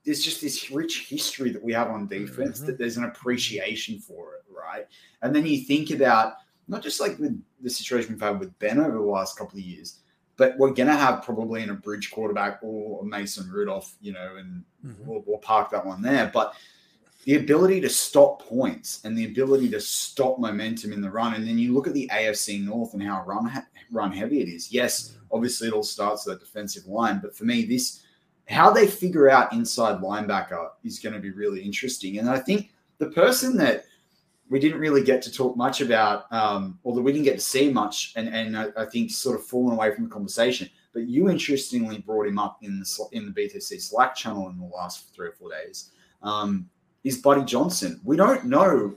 there's 0.05 0.23
just 0.23 0.41
this 0.41 0.71
rich 0.71 1.09
history 1.09 1.51
that 1.51 1.63
we 1.63 1.73
have 1.73 1.89
on 1.89 2.07
defense 2.07 2.59
mm-hmm. 2.59 2.67
that 2.67 2.79
there's 2.79 2.97
an 2.97 3.05
appreciation 3.05 3.99
for 3.99 4.35
it, 4.35 4.45
right? 4.49 4.87
And 5.23 5.35
then 5.35 5.45
you 5.45 5.65
think 5.65 5.91
about 5.91 6.35
not 6.69 6.83
just 6.83 7.01
like 7.01 7.19
the, 7.19 7.37
the 7.61 7.71
situation 7.71 8.13
we've 8.13 8.23
had 8.23 8.39
with 8.39 8.57
Ben 8.61 8.79
over 8.79 8.97
the 8.97 9.01
last 9.01 9.37
couple 9.37 9.59
of 9.59 9.65
years, 9.65 10.02
but 10.43 10.59
we're 10.59 10.73
going 10.73 10.89
to 10.89 10.97
have 10.97 11.23
probably 11.23 11.63
in 11.63 11.71
a 11.71 11.75
bridge 11.75 12.11
quarterback 12.11 12.59
or 12.63 13.05
Mason 13.05 13.49
Rudolph, 13.49 13.95
you 14.01 14.13
know, 14.13 14.35
and 14.37 14.65
mm-hmm. 14.85 15.07
we'll, 15.07 15.23
we'll 15.25 15.39
park 15.39 15.71
that 15.71 15.87
one 15.87 16.03
there. 16.03 16.33
But 16.35 16.57
the 17.27 17.37
ability 17.37 17.81
to 17.83 17.89
stop 17.89 18.43
points 18.43 19.05
and 19.05 19.17
the 19.17 19.27
ability 19.27 19.71
to 19.71 19.81
stop 19.81 20.41
momentum 20.41 20.93
in 20.93 21.01
the 21.01 21.09
run. 21.09 21.35
And 21.35 21.47
then 21.47 21.61
you 21.61 21.73
look 21.73 21.87
at 21.87 21.95
the 21.95 22.11
AFC 22.13 22.61
North 22.61 22.93
and 22.93 23.01
how 23.01 23.23
run 23.25 23.53
run 23.93 24.11
heavy 24.11 24.41
it 24.41 24.49
is. 24.49 24.73
Yes, 24.73 25.11
mm-hmm. 25.11 25.27
obviously 25.31 25.69
it 25.69 25.75
all 25.75 25.85
starts 25.85 26.25
that 26.25 26.41
defensive 26.41 26.87
line, 26.87 27.21
but 27.23 27.37
for 27.37 27.45
me, 27.45 27.65
this 27.65 28.03
how 28.49 28.69
they 28.73 28.89
figure 28.89 29.31
out 29.31 29.53
inside 29.53 30.03
linebacker 30.03 30.71
is 30.83 30.99
going 30.99 31.15
to 31.15 31.21
be 31.21 31.31
really 31.31 31.63
interesting. 31.63 32.19
And 32.19 32.29
I 32.29 32.41
think 32.41 32.73
the 32.99 33.11
person 33.11 33.57
that 33.59 33.85
we 34.53 34.61
didn't 34.61 34.81
really 34.81 35.03
get 35.03 35.23
to 35.23 35.33
talk 35.33 35.57
much 35.57 35.81
about, 35.81 36.31
um, 36.31 36.79
although 36.85 37.01
we 37.01 37.11
didn't 37.11 37.25
get 37.25 37.37
to 37.37 37.41
see 37.41 37.73
much, 37.73 38.13
and 38.17 38.29
and 38.29 38.55
I, 38.55 38.67
I, 38.77 38.85
think 38.85 39.11
sort 39.11 39.41
of 39.41 39.47
fallen 39.47 39.73
away 39.73 39.95
from 39.95 40.05
the 40.05 40.11
conversation. 40.11 40.69
But 40.93 41.09
you 41.09 41.31
interestingly 41.31 42.01
brought 42.01 42.27
him 42.27 42.39
up 42.39 42.59
in 42.61 42.79
the 42.79 43.09
in 43.13 43.25
the 43.25 43.33
BTC 43.33 43.81
Slack 43.81 44.15
channel 44.15 44.51
in 44.51 44.59
the 44.59 44.67
last 44.67 45.15
three 45.15 45.29
or 45.29 45.33
four 45.33 45.51
days. 45.51 45.93
Um, 46.23 46.69
is 47.03 47.17
Buddy 47.17 47.45
Johnson? 47.45 47.99
We 48.05 48.19
don't 48.19 48.45
know. 48.45 48.95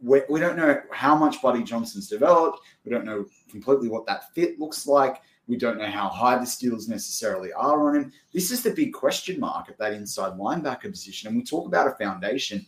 We, 0.00 0.22
we 0.30 0.38
don't 0.38 0.56
know 0.56 0.80
how 0.92 1.16
much 1.16 1.42
Buddy 1.42 1.64
Johnson's 1.64 2.08
developed. 2.08 2.60
We 2.84 2.92
don't 2.92 3.04
know 3.04 3.26
completely 3.50 3.88
what 3.88 4.06
that 4.06 4.32
fit 4.34 4.60
looks 4.60 4.86
like. 4.86 5.20
We 5.48 5.56
don't 5.56 5.78
know 5.78 5.90
how 5.90 6.08
high 6.08 6.36
the 6.36 6.44
Steelers 6.44 6.88
necessarily 6.88 7.52
are 7.54 7.88
on 7.88 7.96
him. 7.96 8.12
This 8.32 8.52
is 8.52 8.62
the 8.62 8.70
big 8.70 8.92
question 8.92 9.40
mark 9.40 9.68
at 9.68 9.78
that 9.78 9.94
inside 9.94 10.38
linebacker 10.38 10.92
position. 10.92 11.26
And 11.26 11.36
we 11.36 11.42
talk 11.42 11.66
about 11.66 11.88
a 11.88 11.96
foundation. 11.96 12.64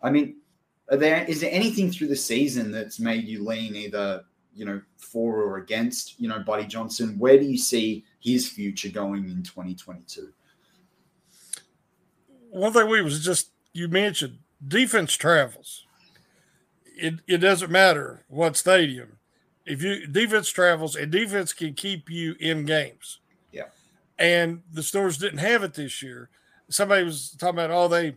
I 0.00 0.10
mean, 0.10 0.36
are 0.90 0.96
there 0.96 1.24
is 1.24 1.40
there 1.40 1.50
anything 1.52 1.90
through 1.90 2.08
the 2.08 2.16
season 2.16 2.70
that's 2.70 3.00
made 3.00 3.24
you 3.24 3.44
lean 3.44 3.74
either 3.74 4.24
you 4.54 4.64
know 4.64 4.80
for 4.96 5.42
or 5.42 5.58
against 5.58 6.18
you 6.20 6.28
know 6.28 6.38
Buddy 6.40 6.64
Johnson? 6.64 7.18
Where 7.18 7.38
do 7.38 7.44
you 7.44 7.58
see 7.58 8.04
his 8.20 8.48
future 8.48 8.88
going 8.88 9.24
in 9.24 9.42
2022? 9.42 10.32
One 12.50 12.72
thing 12.72 12.88
we 12.88 13.02
was 13.02 13.24
just 13.24 13.50
you 13.72 13.88
mentioned 13.88 14.38
defense 14.66 15.14
travels. 15.14 15.84
It 16.96 17.16
it 17.26 17.38
doesn't 17.38 17.70
matter 17.70 18.24
what 18.28 18.56
stadium. 18.56 19.18
If 19.64 19.82
you 19.82 20.06
defense 20.06 20.48
travels 20.48 20.94
and 20.94 21.10
defense 21.10 21.52
can 21.52 21.74
keep 21.74 22.08
you 22.08 22.36
in 22.38 22.64
games. 22.64 23.18
Yeah. 23.50 23.64
And 24.18 24.62
the 24.72 24.80
Steelers 24.80 25.18
didn't 25.18 25.38
have 25.38 25.64
it 25.64 25.74
this 25.74 26.02
year. 26.02 26.30
Somebody 26.70 27.04
was 27.04 27.30
talking 27.38 27.58
about 27.58 27.70
oh 27.70 27.88
they 27.88 28.16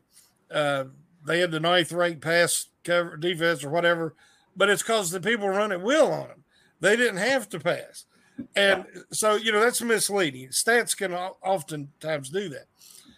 uh, 0.52 0.86
they 1.30 1.42
had 1.42 1.52
the 1.52 1.60
ninth 1.60 1.92
ranked 1.92 2.22
pass 2.22 2.70
cover 2.84 3.16
defense 3.16 3.64
or 3.64 3.70
whatever, 3.70 4.16
but 4.58 4.68
it's 4.68 4.82
because 4.82 5.12
the 5.12 5.22
people 5.22 5.48
run 5.48 5.70
running 5.70 5.84
will 5.84 6.12
on 6.12 6.28
them. 6.28 6.44
They 6.80 6.96
didn't 6.96 7.18
have 7.18 7.48
to 7.50 7.60
pass. 7.60 8.06
And 8.56 8.84
so, 9.12 9.36
you 9.36 9.52
know, 9.52 9.60
that's 9.60 9.80
misleading. 9.80 10.48
Stats 10.48 10.98
can 10.98 11.14
oftentimes 11.14 12.30
do 12.30 12.50
that. 12.50 12.66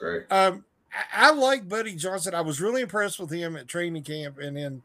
Right. 0.02 0.30
Um, 0.30 0.65
I, 0.93 1.28
I 1.28 1.32
like 1.32 1.69
Buddy 1.69 1.95
Johnson. 1.95 2.36
I 2.36 2.41
was 2.41 2.60
really 2.60 2.82
impressed 2.82 3.17
with 3.17 3.32
him 3.32 3.56
at 3.56 3.69
training 3.69 4.04
camp 4.04 4.39
and 4.39 4.58
in 4.58 4.82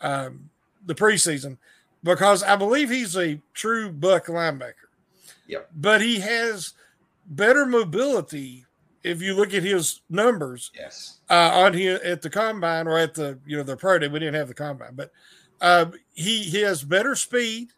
um, 0.00 0.48
the 0.86 0.94
preseason 0.94 1.56
because 2.04 2.44
I 2.44 2.54
believe 2.54 2.90
he's 2.90 3.16
a 3.16 3.40
true 3.54 3.90
buck 3.90 4.26
linebacker. 4.26 4.74
Yep. 5.48 5.68
But 5.74 6.00
he 6.00 6.20
has 6.20 6.74
better 7.26 7.66
mobility 7.66 8.66
if 9.04 9.20
you 9.20 9.34
look 9.34 9.54
at 9.54 9.62
his 9.62 10.00
numbers, 10.08 10.70
yes, 10.74 11.18
uh, 11.28 11.50
on 11.54 11.74
here 11.74 12.00
at 12.04 12.22
the 12.22 12.30
combine 12.30 12.86
or 12.86 12.98
at 12.98 13.14
the 13.14 13.38
you 13.46 13.56
know 13.56 13.62
the 13.62 13.76
pro 13.76 13.98
day, 13.98 14.08
we 14.08 14.18
didn't 14.18 14.34
have 14.34 14.48
the 14.48 14.54
combine, 14.54 14.94
but 14.94 15.10
uh, 15.60 15.86
he 16.14 16.42
he 16.42 16.60
has 16.60 16.82
better 16.82 17.14
speed 17.14 17.68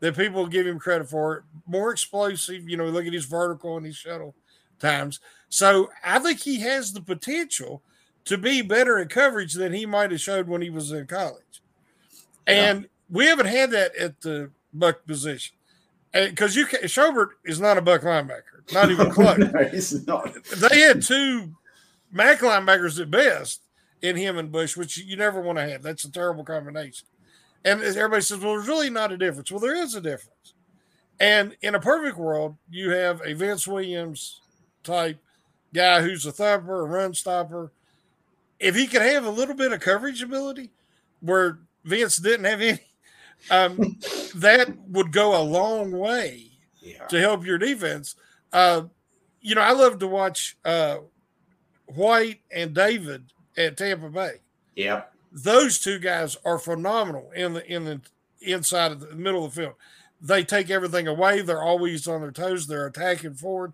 than 0.00 0.14
people 0.14 0.46
give 0.46 0.66
him 0.66 0.78
credit 0.78 1.08
for. 1.08 1.44
More 1.66 1.90
explosive, 1.90 2.68
you 2.68 2.76
know. 2.76 2.86
Look 2.86 3.06
at 3.06 3.12
his 3.12 3.24
vertical 3.24 3.76
and 3.76 3.86
his 3.86 3.96
shuttle 3.96 4.34
times. 4.78 5.20
So 5.48 5.90
I 6.04 6.18
think 6.18 6.40
he 6.40 6.60
has 6.60 6.92
the 6.92 7.02
potential 7.02 7.82
to 8.24 8.38
be 8.38 8.62
better 8.62 8.98
at 8.98 9.10
coverage 9.10 9.54
than 9.54 9.72
he 9.72 9.86
might 9.86 10.10
have 10.10 10.20
showed 10.20 10.48
when 10.48 10.62
he 10.62 10.70
was 10.70 10.92
in 10.92 11.06
college, 11.06 11.62
and 12.46 12.82
yeah. 12.82 12.88
we 13.10 13.26
haven't 13.26 13.46
had 13.46 13.70
that 13.70 13.96
at 13.96 14.20
the 14.20 14.50
buck 14.74 15.04
position 15.06 15.54
because 16.12 16.54
you 16.54 16.66
can, 16.66 16.80
Schobert 16.82 17.30
is 17.44 17.60
not 17.60 17.78
a 17.78 17.82
buck 17.82 18.02
linebacker. 18.02 18.72
Not 18.72 18.90
even 18.90 19.10
close. 19.12 19.38
no, 19.38 19.64
he's 19.64 20.06
not. 20.06 20.34
They 20.44 20.80
had 20.80 21.02
two 21.02 21.54
Mac 22.10 22.40
linebackers 22.40 23.00
at 23.00 23.10
best 23.10 23.62
in 24.02 24.16
him 24.16 24.36
and 24.36 24.52
Bush, 24.52 24.76
which 24.76 24.98
you 24.98 25.16
never 25.16 25.40
want 25.40 25.58
to 25.58 25.68
have. 25.68 25.82
That's 25.82 26.04
a 26.04 26.12
terrible 26.12 26.44
combination. 26.44 27.06
And 27.64 27.80
everybody 27.82 28.22
says, 28.22 28.38
well, 28.38 28.54
there's 28.54 28.68
really 28.68 28.90
not 28.90 29.12
a 29.12 29.16
difference. 29.16 29.50
Well, 29.50 29.60
there 29.60 29.76
is 29.76 29.94
a 29.94 30.00
difference. 30.00 30.54
And 31.20 31.56
in 31.62 31.74
a 31.76 31.80
perfect 31.80 32.18
world, 32.18 32.56
you 32.68 32.90
have 32.90 33.22
a 33.24 33.34
Vince 33.34 33.66
Williams 33.68 34.40
type 34.82 35.18
guy 35.72 36.02
who's 36.02 36.26
a 36.26 36.32
thumper, 36.32 36.80
a 36.80 36.84
run 36.84 37.14
stopper. 37.14 37.72
If 38.58 38.74
he 38.74 38.86
could 38.86 39.02
have 39.02 39.24
a 39.24 39.30
little 39.30 39.54
bit 39.54 39.72
of 39.72 39.80
coverage 39.80 40.22
ability 40.22 40.70
where 41.20 41.60
Vince 41.84 42.16
didn't 42.16 42.46
have 42.46 42.60
any, 42.60 42.80
um, 43.50 43.98
that 44.36 44.74
would 44.88 45.12
go 45.12 45.40
a 45.40 45.42
long 45.42 45.92
way 45.92 46.50
yeah. 46.80 47.06
to 47.06 47.20
help 47.20 47.44
your 47.44 47.58
defense. 47.58 48.14
Uh, 48.52 48.84
you 49.40 49.54
know, 49.54 49.60
I 49.60 49.72
love 49.72 49.98
to 49.98 50.06
watch 50.06 50.56
uh, 50.64 50.98
White 51.86 52.40
and 52.50 52.74
David 52.74 53.32
at 53.56 53.76
Tampa 53.76 54.08
Bay. 54.08 54.40
Yeah, 54.76 55.02
those 55.32 55.78
two 55.78 55.98
guys 55.98 56.36
are 56.44 56.58
phenomenal 56.58 57.30
in 57.34 57.54
the 57.54 57.66
in 57.66 57.84
the 57.84 58.00
inside 58.40 58.92
of 58.92 59.00
the 59.00 59.14
middle 59.14 59.44
of 59.44 59.54
the 59.54 59.62
field. 59.62 59.74
They 60.20 60.44
take 60.44 60.70
everything 60.70 61.08
away. 61.08 61.42
They're 61.42 61.62
always 61.62 62.06
on 62.06 62.20
their 62.20 62.30
toes. 62.30 62.66
They're 62.66 62.86
attacking 62.86 63.34
forward. 63.34 63.72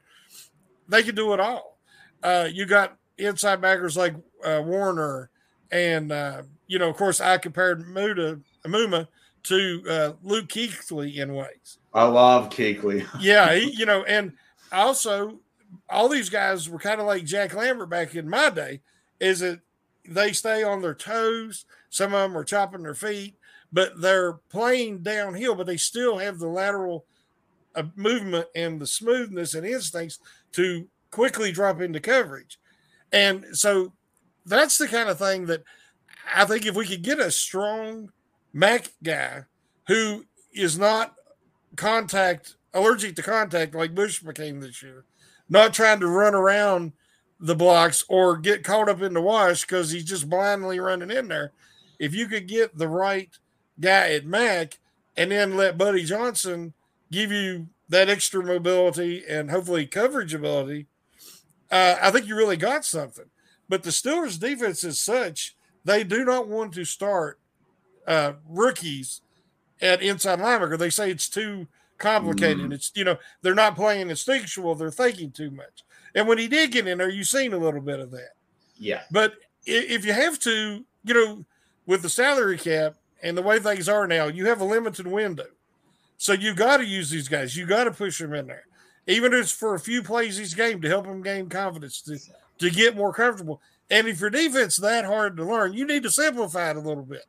They 0.88 1.02
can 1.02 1.14
do 1.14 1.34
it 1.34 1.40
all. 1.40 1.78
Uh, 2.22 2.48
you 2.50 2.64
got 2.64 2.96
inside 3.18 3.60
backers 3.60 3.96
like 3.96 4.14
uh, 4.44 4.62
Warner, 4.64 5.30
and 5.70 6.10
uh, 6.10 6.42
you 6.66 6.78
know, 6.78 6.88
of 6.88 6.96
course, 6.96 7.20
I 7.20 7.38
compared 7.38 7.86
Muda 7.86 8.40
Muma 8.64 9.08
to 9.44 9.82
uh, 9.88 10.12
Luke 10.22 10.48
Kuechly 10.48 11.16
in 11.16 11.34
ways. 11.34 11.78
I 11.94 12.04
love 12.04 12.50
Kuechly. 12.50 13.06
yeah, 13.20 13.54
he, 13.54 13.70
you 13.70 13.86
know, 13.86 14.04
and 14.04 14.32
also 14.72 15.40
all 15.88 16.08
these 16.08 16.30
guys 16.30 16.68
were 16.68 16.78
kind 16.78 17.00
of 17.00 17.06
like 17.06 17.24
Jack 17.24 17.54
Lambert 17.54 17.90
back 17.90 18.14
in 18.14 18.28
my 18.28 18.50
day, 18.50 18.80
is 19.20 19.40
that 19.40 19.60
they 20.06 20.32
stay 20.32 20.62
on 20.62 20.82
their 20.82 20.94
toes. 20.94 21.64
Some 21.90 22.14
of 22.14 22.20
them 22.20 22.36
are 22.36 22.44
chopping 22.44 22.82
their 22.82 22.94
feet, 22.94 23.36
but 23.72 24.00
they're 24.00 24.34
playing 24.50 25.02
downhill, 25.02 25.54
but 25.54 25.66
they 25.66 25.76
still 25.76 26.18
have 26.18 26.38
the 26.38 26.48
lateral 26.48 27.04
uh, 27.74 27.84
movement 27.96 28.46
and 28.54 28.80
the 28.80 28.86
smoothness 28.86 29.54
and 29.54 29.66
instincts 29.66 30.18
to 30.52 30.86
quickly 31.10 31.52
drop 31.52 31.80
into 31.80 32.00
coverage. 32.00 32.58
And 33.12 33.46
so 33.52 33.92
that's 34.46 34.78
the 34.78 34.88
kind 34.88 35.08
of 35.08 35.18
thing 35.18 35.46
that 35.46 35.62
I 36.34 36.44
think 36.44 36.66
if 36.66 36.74
we 36.74 36.86
could 36.86 37.02
get 37.02 37.18
a 37.18 37.30
strong 37.30 38.10
Mac 38.58 38.88
guy 39.04 39.44
who 39.86 40.24
is 40.52 40.76
not 40.76 41.14
contact 41.76 42.56
allergic 42.74 43.14
to 43.14 43.22
contact 43.22 43.72
like 43.72 43.94
Bush 43.94 44.18
became 44.18 44.58
this 44.60 44.82
year, 44.82 45.04
not 45.48 45.72
trying 45.72 46.00
to 46.00 46.08
run 46.08 46.34
around 46.34 46.92
the 47.38 47.54
blocks 47.54 48.04
or 48.08 48.36
get 48.36 48.64
caught 48.64 48.88
up 48.88 49.00
in 49.00 49.14
the 49.14 49.22
wash 49.22 49.60
because 49.60 49.92
he's 49.92 50.04
just 50.04 50.28
blindly 50.28 50.80
running 50.80 51.12
in 51.12 51.28
there. 51.28 51.52
If 52.00 52.16
you 52.16 52.26
could 52.26 52.48
get 52.48 52.76
the 52.76 52.88
right 52.88 53.30
guy 53.78 54.10
at 54.14 54.26
Mac 54.26 54.78
and 55.16 55.30
then 55.30 55.56
let 55.56 55.78
Buddy 55.78 56.02
Johnson 56.02 56.74
give 57.12 57.30
you 57.30 57.68
that 57.88 58.08
extra 58.08 58.44
mobility 58.44 59.22
and 59.28 59.52
hopefully 59.52 59.86
coverage 59.86 60.34
ability, 60.34 60.88
uh, 61.70 61.94
I 62.02 62.10
think 62.10 62.26
you 62.26 62.34
really 62.34 62.56
got 62.56 62.84
something. 62.84 63.26
But 63.68 63.84
the 63.84 63.90
Steelers' 63.90 64.40
defense 64.40 64.82
is 64.82 65.00
such 65.00 65.54
they 65.84 66.02
do 66.02 66.24
not 66.24 66.48
want 66.48 66.74
to 66.74 66.84
start 66.84 67.37
uh, 68.08 68.32
rookies 68.48 69.20
at 69.80 70.02
inside 70.02 70.40
linebacker. 70.40 70.78
They 70.78 70.90
say 70.90 71.10
it's 71.10 71.28
too 71.28 71.68
complicated. 71.98 72.70
Mm. 72.70 72.72
It's 72.72 72.90
you 72.94 73.04
know 73.04 73.18
they're 73.42 73.54
not 73.54 73.76
playing 73.76 74.10
instinctual; 74.10 74.74
they're 74.74 74.90
thinking 74.90 75.30
too 75.30 75.50
much. 75.50 75.84
And 76.14 76.26
when 76.26 76.38
he 76.38 76.48
did 76.48 76.72
get 76.72 76.88
in 76.88 76.98
there, 76.98 77.10
you've 77.10 77.28
seen 77.28 77.52
a 77.52 77.58
little 77.58 77.82
bit 77.82 78.00
of 78.00 78.10
that. 78.12 78.30
Yeah. 78.78 79.02
But 79.10 79.34
if 79.66 80.04
you 80.04 80.12
have 80.12 80.38
to, 80.40 80.84
you 81.04 81.14
know, 81.14 81.44
with 81.86 82.02
the 82.02 82.08
salary 82.08 82.56
cap 82.56 82.94
and 83.22 83.36
the 83.36 83.42
way 83.42 83.58
things 83.58 83.88
are 83.88 84.06
now, 84.06 84.26
you 84.26 84.46
have 84.46 84.60
a 84.60 84.64
limited 84.64 85.06
window. 85.06 85.46
So 86.16 86.32
you 86.32 86.54
got 86.54 86.78
to 86.78 86.84
use 86.84 87.10
these 87.10 87.28
guys. 87.28 87.56
You 87.56 87.66
got 87.66 87.84
to 87.84 87.90
push 87.90 88.18
them 88.18 88.34
in 88.34 88.46
there, 88.46 88.64
even 89.06 89.32
if 89.32 89.40
it's 89.40 89.52
for 89.52 89.74
a 89.74 89.80
few 89.80 90.02
plays 90.02 90.40
each 90.40 90.56
game 90.56 90.80
to 90.80 90.88
help 90.88 91.06
them 91.06 91.22
gain 91.22 91.48
confidence 91.48 92.00
to 92.02 92.18
to 92.58 92.70
get 92.70 92.96
more 92.96 93.12
comfortable. 93.12 93.60
And 93.90 94.06
if 94.08 94.20
your 94.20 94.30
defense 94.30 94.76
that 94.78 95.04
hard 95.04 95.36
to 95.36 95.44
learn, 95.44 95.72
you 95.74 95.86
need 95.86 96.02
to 96.02 96.10
simplify 96.10 96.70
it 96.70 96.76
a 96.76 96.80
little 96.80 97.04
bit. 97.04 97.24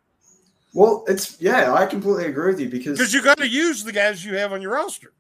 Well, 0.74 1.04
it's 1.08 1.42
yeah, 1.42 1.74
I 1.74 1.86
completely 1.86 2.26
agree 2.26 2.52
with 2.52 2.60
you 2.60 2.70
because 2.70 2.98
because 2.98 3.14
you 3.14 3.24
got 3.24 3.38
to 3.40 3.48
use 3.48 3.84
the 3.84 3.92
guys 3.92 4.24
you 4.24 4.36
have 4.36 4.54
on 4.54 4.62
your 4.62 4.74
roster. 4.74 5.14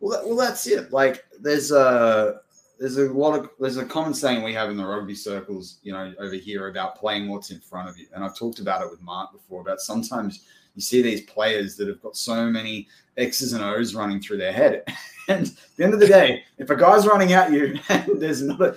Well, 0.00 0.18
that, 0.18 0.26
well, 0.26 0.36
that's 0.36 0.66
it. 0.66 0.92
Like, 0.92 1.24
there's 1.40 1.70
a 1.70 2.40
there's 2.78 2.98
a 2.98 3.12
lot 3.12 3.38
of 3.38 3.50
there's 3.60 3.76
a 3.76 3.84
common 3.84 4.14
saying 4.14 4.42
we 4.42 4.52
have 4.54 4.70
in 4.70 4.76
the 4.76 4.84
rugby 4.84 5.14
circles, 5.14 5.78
you 5.82 5.92
know, 5.92 6.12
over 6.18 6.34
here 6.34 6.68
about 6.68 6.96
playing 6.96 7.28
what's 7.28 7.50
in 7.50 7.60
front 7.60 7.88
of 7.88 7.98
you. 7.98 8.06
And 8.14 8.24
I've 8.24 8.36
talked 8.36 8.58
about 8.58 8.82
it 8.82 8.90
with 8.90 9.00
Mark 9.00 9.32
before 9.32 9.60
about 9.60 9.80
sometimes 9.80 10.44
you 10.74 10.82
see 10.82 11.02
these 11.02 11.22
players 11.22 11.76
that 11.76 11.88
have 11.88 12.02
got 12.02 12.16
so 12.16 12.46
many 12.46 12.88
X's 13.16 13.52
and 13.52 13.62
O's 13.62 13.94
running 13.94 14.20
through 14.20 14.38
their 14.38 14.52
head. 14.52 14.84
And 15.26 15.46
at 15.46 15.76
the 15.78 15.84
end 15.84 15.94
of 15.94 16.00
the 16.00 16.06
day, 16.06 16.44
if 16.58 16.68
a 16.68 16.76
guy's 16.76 17.06
running 17.06 17.32
at 17.32 17.50
you 17.50 17.78
and 17.88 18.20
there's 18.20 18.42
another, 18.42 18.76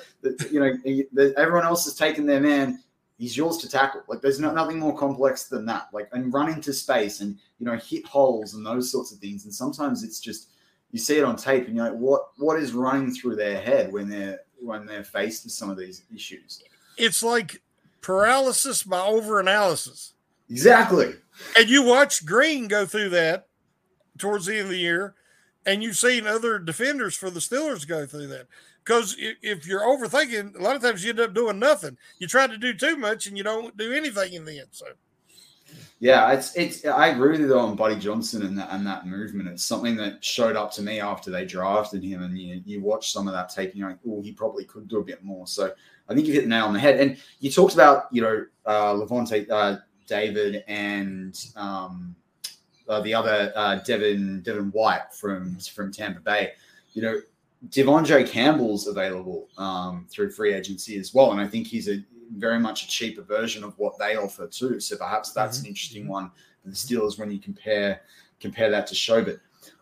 you 0.50 0.62
know, 0.62 1.32
everyone 1.36 1.66
else 1.66 1.84
has 1.84 1.94
taken 1.94 2.26
their 2.26 2.40
man, 2.40 2.82
he's 3.18 3.36
yours 3.36 3.58
to 3.58 3.70
tackle. 3.70 4.02
Like 4.08 4.22
there's 4.22 4.40
no, 4.40 4.52
nothing 4.52 4.80
more 4.80 4.98
complex 4.98 5.46
than 5.46 5.66
that. 5.66 5.88
Like 5.92 6.10
and 6.12 6.34
run 6.34 6.50
into 6.50 6.74
space 6.74 7.22
and 7.22 7.38
you 7.60 7.66
know 7.66 7.78
hit 7.78 8.06
holes 8.06 8.54
and 8.54 8.66
those 8.66 8.92
sorts 8.92 9.12
of 9.12 9.20
things. 9.20 9.46
And 9.46 9.54
sometimes 9.54 10.04
it's 10.04 10.20
just 10.20 10.50
you 10.92 11.00
see 11.00 11.18
it 11.18 11.24
on 11.24 11.36
tape 11.36 11.68
and 11.68 11.76
you're 11.76 11.90
like, 11.90 12.00
what 12.00 12.30
what 12.38 12.60
is 12.60 12.74
running 12.74 13.14
through 13.14 13.36
their 13.36 13.60
head 13.60 13.92
when 13.92 14.10
they're 14.10 14.40
when 14.60 14.86
they're 14.86 15.04
faced 15.04 15.44
with 15.44 15.54
some 15.54 15.70
of 15.70 15.78
these 15.78 16.04
issues? 16.14 16.64
It's 16.98 17.24
like 17.24 17.62
paralysis 18.02 18.84
by 18.84 19.00
overanalysis. 19.00 20.14
Exactly. 20.50 21.14
And 21.58 21.70
you 21.70 21.84
watch 21.84 22.26
Green 22.26 22.68
go 22.68 22.86
through 22.86 23.10
that 23.10 23.48
towards 24.18 24.46
the 24.46 24.54
end 24.54 24.66
of 24.66 24.70
the 24.70 24.78
year, 24.78 25.14
and 25.66 25.84
you've 25.84 25.98
seen 25.98 26.26
other 26.26 26.58
defenders 26.58 27.16
for 27.16 27.30
the 27.30 27.40
Steelers 27.40 27.88
go 27.88 28.06
through 28.06 28.28
that. 28.28 28.48
Because 28.88 29.18
if 29.20 29.68
you're 29.68 29.82
overthinking, 29.82 30.58
a 30.58 30.64
lot 30.64 30.78
of 30.78 30.82
times 30.82 31.04
you 31.04 31.10
end 31.10 31.20
up 31.20 31.34
doing 31.34 31.60
nothing. 31.60 31.98
You 32.20 32.28
try 32.28 32.48
to 32.48 32.58
do 32.58 32.74
too 32.74 32.96
much 32.96 33.28
and 33.28 33.38
you 33.38 33.44
don't 33.44 33.76
do 33.76 33.92
anything 33.92 34.32
in 34.32 34.46
the 34.46 34.60
end. 34.60 34.70
So, 34.72 34.86
Yeah, 36.00 36.32
it's 36.32 36.56
it's. 36.56 36.86
I 36.86 37.08
agree 37.08 37.32
with 37.32 37.42
you 37.42 37.48
though 37.48 37.60
on 37.60 37.76
Buddy 37.76 37.98
Johnson 37.98 38.44
and 38.44 38.58
that 38.58 38.70
and 38.72 38.88
that 38.88 39.06
movement. 39.06 39.50
It's 39.50 39.66
something 39.66 39.98
that 39.98 40.24
showed 40.24 40.56
up 40.56 40.72
to 40.74 40.82
me 40.82 41.02
after 41.02 41.32
they 41.32 41.44
drafted 41.46 42.02
him, 42.02 42.24
and 42.24 42.40
you 42.40 42.62
you 42.66 42.82
watch 42.82 43.12
some 43.12 43.28
of 43.28 43.34
that 43.34 43.76
you're 43.76 43.90
like, 43.90 44.00
oh, 44.08 44.22
he 44.22 44.32
probably 44.32 44.64
could 44.64 44.88
do 44.88 45.00
a 45.00 45.04
bit 45.04 45.22
more. 45.22 45.48
So 45.48 45.74
I 46.08 46.14
think 46.14 46.26
you 46.26 46.34
hit 46.34 46.44
the 46.44 46.50
nail 46.50 46.66
on 46.66 46.74
the 46.74 46.80
head. 46.80 46.98
And 46.98 47.18
you 47.42 47.52
talked 47.52 47.74
about 47.74 48.06
you 48.14 48.22
know 48.22 48.46
uh, 48.66 48.94
Lavonte 48.94 49.50
uh, 49.52 49.80
David 50.08 50.64
and 50.70 51.38
um, 51.58 52.16
uh, 52.88 53.02
the 53.02 53.14
other 53.14 53.52
uh, 53.54 53.76
Devin 53.80 54.44
Devin 54.44 54.72
White 54.72 55.14
from 55.14 55.58
from 55.58 55.92
Tampa 55.92 56.22
Bay. 56.22 56.54
You 56.94 57.02
know, 57.02 57.22
De'Vondre 57.70 58.28
Campbell's 58.28 58.88
available 58.88 59.50
um, 59.58 60.06
through 60.10 60.32
free 60.32 60.54
agency 60.54 60.98
as 60.98 61.14
well, 61.14 61.32
and 61.32 61.42
I 61.42 61.48
think 61.48 61.68
he's 61.68 61.90
a 61.90 62.04
very 62.36 62.60
much 62.60 62.84
a 62.84 62.88
cheaper 62.88 63.22
version 63.22 63.64
of 63.64 63.78
what 63.78 63.98
they 63.98 64.16
offer 64.16 64.48
too. 64.48 64.80
So 64.80 64.98
perhaps 64.98 65.32
that's 65.32 65.58
mm-hmm. 65.58 65.66
an 65.66 65.70
interesting 65.70 66.04
mm-hmm. 66.04 66.12
one 66.12 66.32
for 66.62 66.70
the 66.70 66.76
Steelers 66.76 67.18
when 67.18 67.32
you 67.32 67.40
compare 67.40 68.02
compare 68.40 68.70
that 68.70 68.86
to 68.88 68.96
Schobert. 68.96 69.40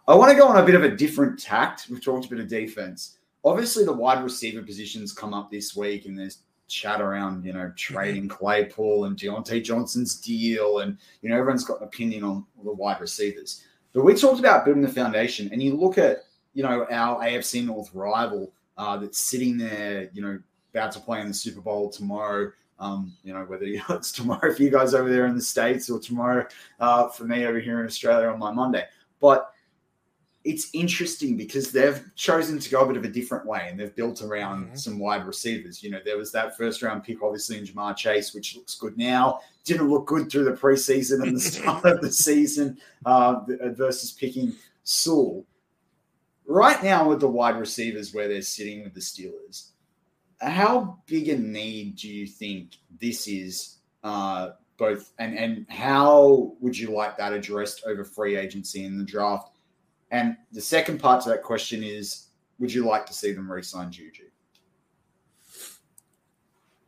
I 0.07 0.15
want 0.15 0.31
to 0.31 0.37
go 0.37 0.47
on 0.47 0.57
a 0.57 0.65
bit 0.65 0.75
of 0.75 0.83
a 0.83 0.95
different 0.95 1.39
tact. 1.39 1.87
We've 1.89 2.03
talked 2.03 2.27
a 2.27 2.29
bit 2.29 2.39
of 2.39 2.47
defense. 2.47 3.17
Obviously, 3.43 3.83
the 3.83 3.93
wide 3.93 4.23
receiver 4.23 4.61
positions 4.61 5.11
come 5.11 5.33
up 5.33 5.51
this 5.51 5.75
week, 5.75 6.05
and 6.05 6.17
there's 6.17 6.39
chat 6.67 7.01
around, 7.01 7.45
you 7.45 7.53
know, 7.53 7.59
mm-hmm. 7.59 7.75
trading 7.75 8.27
Claypool 8.27 9.05
and 9.05 9.17
Diontae 9.17 9.63
Johnson's 9.63 10.15
deal, 10.21 10.79
and 10.79 10.97
you 11.21 11.29
know, 11.29 11.37
everyone's 11.37 11.65
got 11.65 11.81
an 11.81 11.87
opinion 11.87 12.23
on 12.23 12.45
the 12.63 12.71
wide 12.71 13.01
receivers. 13.01 13.63
But 13.93 14.03
we 14.03 14.13
talked 14.13 14.39
about 14.39 14.65
building 14.65 14.83
the 14.83 14.89
foundation, 14.89 15.49
and 15.51 15.61
you 15.61 15.75
look 15.75 15.97
at, 15.97 16.25
you 16.55 16.63
know, 16.63 16.87
our 16.89 17.23
AFC 17.23 17.63
North 17.63 17.91
rival 17.93 18.51
uh, 18.77 18.97
that's 18.97 19.19
sitting 19.19 19.57
there, 19.57 20.09
you 20.13 20.21
know, 20.21 20.39
about 20.73 20.91
to 20.93 20.99
play 20.99 21.21
in 21.21 21.27
the 21.27 21.33
Super 21.33 21.61
Bowl 21.61 21.89
tomorrow. 21.89 22.51
Um, 22.79 23.13
you 23.23 23.33
know, 23.33 23.43
whether 23.43 23.65
it's 23.89 24.11
tomorrow 24.11 24.53
for 24.53 24.63
you 24.63 24.71
guys 24.71 24.93
over 24.93 25.09
there 25.09 25.27
in 25.27 25.35
the 25.35 25.41
States 25.41 25.89
or 25.89 25.99
tomorrow 25.99 26.47
uh, 26.79 27.09
for 27.09 27.25
me 27.25 27.45
over 27.45 27.59
here 27.59 27.79
in 27.79 27.85
Australia 27.85 28.27
on 28.27 28.39
my 28.39 28.51
Monday. 28.51 28.85
But 29.21 29.51
it's 30.43 30.69
interesting 30.73 31.35
because 31.35 31.71
they've 31.71 32.03
chosen 32.15 32.59
to 32.59 32.69
go 32.69 32.81
a 32.81 32.87
bit 32.87 32.97
of 32.97 33.03
a 33.03 33.09
different 33.09 33.45
way 33.45 33.67
and 33.69 33.79
they've 33.79 33.95
built 33.95 34.21
around 34.21 34.65
mm-hmm. 34.65 34.75
some 34.75 34.99
wide 34.99 35.25
receivers. 35.25 35.81
You 35.81 35.89
know, 35.89 35.99
there 36.05 36.17
was 36.17 36.31
that 36.33 36.55
first 36.55 36.83
round 36.83 37.03
pick, 37.03 37.23
obviously, 37.23 37.57
in 37.57 37.65
Ja'Marr 37.65 37.97
Chase, 37.97 38.33
which 38.33 38.55
looks 38.55 38.75
good 38.75 38.97
now. 38.97 39.39
Didn't 39.63 39.89
look 39.89 40.05
good 40.05 40.29
through 40.29 40.43
the 40.43 40.51
preseason 40.51 41.23
and 41.23 41.35
the 41.35 41.41
start 41.41 41.83
of 41.85 42.01
the 42.01 42.11
season 42.11 42.77
uh, 43.05 43.41
versus 43.71 44.11
picking 44.11 44.53
Sewell. 44.83 45.45
Right 46.47 46.81
now, 46.83 47.09
with 47.09 47.19
the 47.19 47.27
wide 47.27 47.57
receivers 47.57 48.13
where 48.13 48.27
they're 48.27 48.41
sitting 48.41 48.83
with 48.83 48.93
the 48.93 48.99
Steelers, 48.99 49.69
how 50.39 50.99
big 51.07 51.29
a 51.29 51.37
need 51.37 51.95
do 51.95 52.07
you 52.07 52.27
think 52.27 52.77
this 52.99 53.27
is? 53.27 53.77
Uh, 54.03 54.51
both 54.77 55.13
and 55.19 55.37
and 55.37 55.65
how 55.69 56.53
would 56.59 56.77
you 56.77 56.91
like 56.91 57.17
that 57.17 57.33
addressed 57.33 57.83
over 57.85 58.03
free 58.03 58.35
agency 58.35 58.85
in 58.85 58.97
the 58.97 59.03
draft? 59.03 59.51
And 60.11 60.37
the 60.51 60.61
second 60.61 60.99
part 60.99 61.23
to 61.23 61.29
that 61.29 61.43
question 61.43 61.83
is, 61.83 62.27
would 62.59 62.73
you 62.73 62.85
like 62.85 63.05
to 63.07 63.13
see 63.13 63.31
them 63.31 63.51
re-sign 63.51 63.91
Juju? 63.91 64.25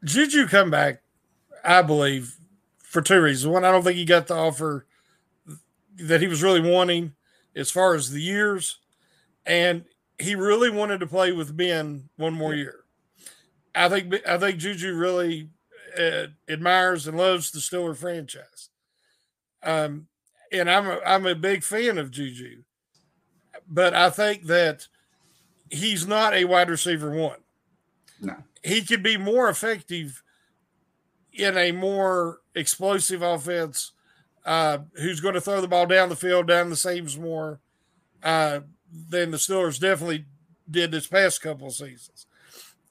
Juju 0.03 0.47
come 0.47 0.69
back, 0.69 1.01
I 1.63 1.81
believe, 1.81 2.35
for 2.77 3.01
two 3.01 3.21
reasons. 3.21 3.51
One, 3.51 3.65
I 3.65 3.71
don't 3.71 3.83
think 3.83 3.97
he 3.97 4.05
got 4.05 4.27
the 4.27 4.35
offer 4.35 4.85
that 5.97 6.21
he 6.21 6.27
was 6.27 6.43
really 6.43 6.61
wanting 6.61 7.15
as 7.55 7.71
far 7.71 7.95
as 7.95 8.11
the 8.11 8.21
years, 8.21 8.79
and 9.47 9.85
he 10.19 10.35
really 10.35 10.69
wanted 10.69 10.99
to 10.99 11.07
play 11.07 11.31
with 11.31 11.57
Ben 11.57 12.09
one 12.17 12.33
more 12.33 12.53
year. 12.53 12.83
I 13.73 13.89
think 13.89 14.13
I 14.27 14.37
think 14.37 14.59
Juju 14.59 14.93
really 14.93 15.49
uh, 15.97 16.27
admires 16.49 17.07
and 17.07 17.17
loves 17.17 17.51
the 17.51 17.59
Steeler 17.59 17.95
franchise. 17.95 18.69
Um, 19.63 20.07
and 20.51 20.69
I'm 20.69 20.87
a, 20.87 20.99
I'm 21.05 21.25
a 21.25 21.35
big 21.35 21.63
fan 21.63 21.97
of 21.97 22.11
Juju, 22.11 22.63
but 23.67 23.93
I 23.93 24.09
think 24.09 24.43
that 24.43 24.87
he's 25.69 26.05
not 26.05 26.33
a 26.33 26.45
wide 26.45 26.69
receiver 26.69 27.11
one. 27.11 27.39
No, 28.19 28.35
he 28.63 28.81
could 28.81 29.03
be 29.03 29.17
more 29.17 29.49
effective 29.49 30.23
in 31.33 31.57
a 31.57 31.71
more 31.71 32.39
explosive 32.53 33.21
offense. 33.21 33.93
Uh, 34.45 34.79
who's 34.93 35.19
going 35.19 35.33
to 35.33 35.41
throw 35.41 35.59
the 35.59 35.67
ball 35.67 35.85
down 35.85 36.07
the 36.07 36.15
field, 36.15 36.47
down 36.47 36.69
the 36.69 36.75
seams 36.77 37.19
more 37.19 37.59
uh, 38.23 38.61
than 38.91 39.31
the 39.31 39.37
Steelers 39.37 39.79
definitely 39.79 40.25
did 40.69 40.91
this 40.91 41.07
past 41.07 41.41
couple 41.41 41.67
of 41.67 41.73
seasons. 41.73 42.25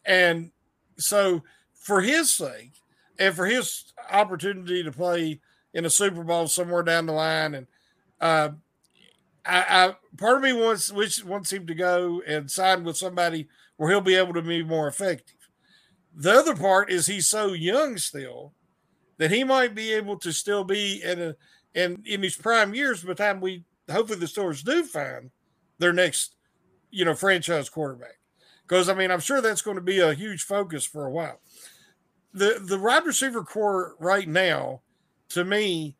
And 0.05 0.51
so 0.99 1.43
for 1.75 2.01
his 2.01 2.33
sake 2.33 2.73
and 3.19 3.35
for 3.35 3.47
his 3.47 3.93
opportunity 4.11 4.83
to 4.83 4.93
play 4.93 5.41
in 5.75 5.85
a 5.85 5.91
Super 5.91 6.25
Bowl 6.25 6.49
somewhere 6.49 6.83
down 6.83 7.07
the 7.07 7.13
line, 7.13 7.55
and 7.55 7.67
uh, 8.21 8.51
I, 9.45 9.65
I, 9.69 9.95
part 10.17 10.39
of 10.39 10.43
me 10.43 10.53
wants 10.53 10.91
which 10.91 11.25
wants 11.25 11.53
him 11.53 11.67
to 11.67 11.75
go 11.75 12.23
and 12.27 12.51
sign 12.51 12.85
with 12.85 12.97
somebody 12.97 13.49
where 13.77 13.91
he'll 13.91 14.01
be 14.01 14.17
able 14.17 14.33
to 14.35 14.43
be 14.43 14.63
more 14.63 14.89
effective. 14.89 15.37
The 16.15 16.33
other 16.33 16.57
part 16.57 16.91
is 16.91 17.07
he's 17.07 17.29
so 17.29 17.53
young 17.53 17.99
still 17.99 18.55
that 19.19 19.31
he 19.31 19.45
might 19.45 19.75
be 19.75 19.93
able 19.93 20.19
to 20.21 20.33
still 20.33 20.65
be 20.65 21.03
in 21.03 21.21
a 21.21 21.37
in 21.75 22.03
in 22.07 22.23
his 22.23 22.37
prime 22.37 22.75
years 22.75 23.03
by 23.03 23.09
the 23.09 23.15
time 23.15 23.41
we 23.41 23.65
hopefully 23.91 24.19
the 24.19 24.27
Steelers 24.27 24.65
do 24.65 24.83
find 24.83 25.31
their 25.79 25.93
next 25.93 26.35
you 26.91 27.05
know 27.05 27.15
franchise 27.15 27.69
quarterback. 27.69 28.19
Because 28.67 28.89
I 28.89 28.95
mean, 28.95 29.11
I'm 29.11 29.21
sure 29.21 29.41
that's 29.41 29.63
going 29.63 29.77
to 29.77 29.83
be 29.83 30.01
a 30.01 30.15
huge 30.15 30.43
focus 30.43 30.85
for 30.85 31.07
a 31.07 31.11
while. 31.11 31.41
The 32.33 32.61
the 32.63 32.79
wide 32.79 33.07
receiver 33.07 33.43
core 33.43 33.95
right 33.99 34.29
now, 34.29 34.81
to 35.31 35.45
me, 35.45 35.97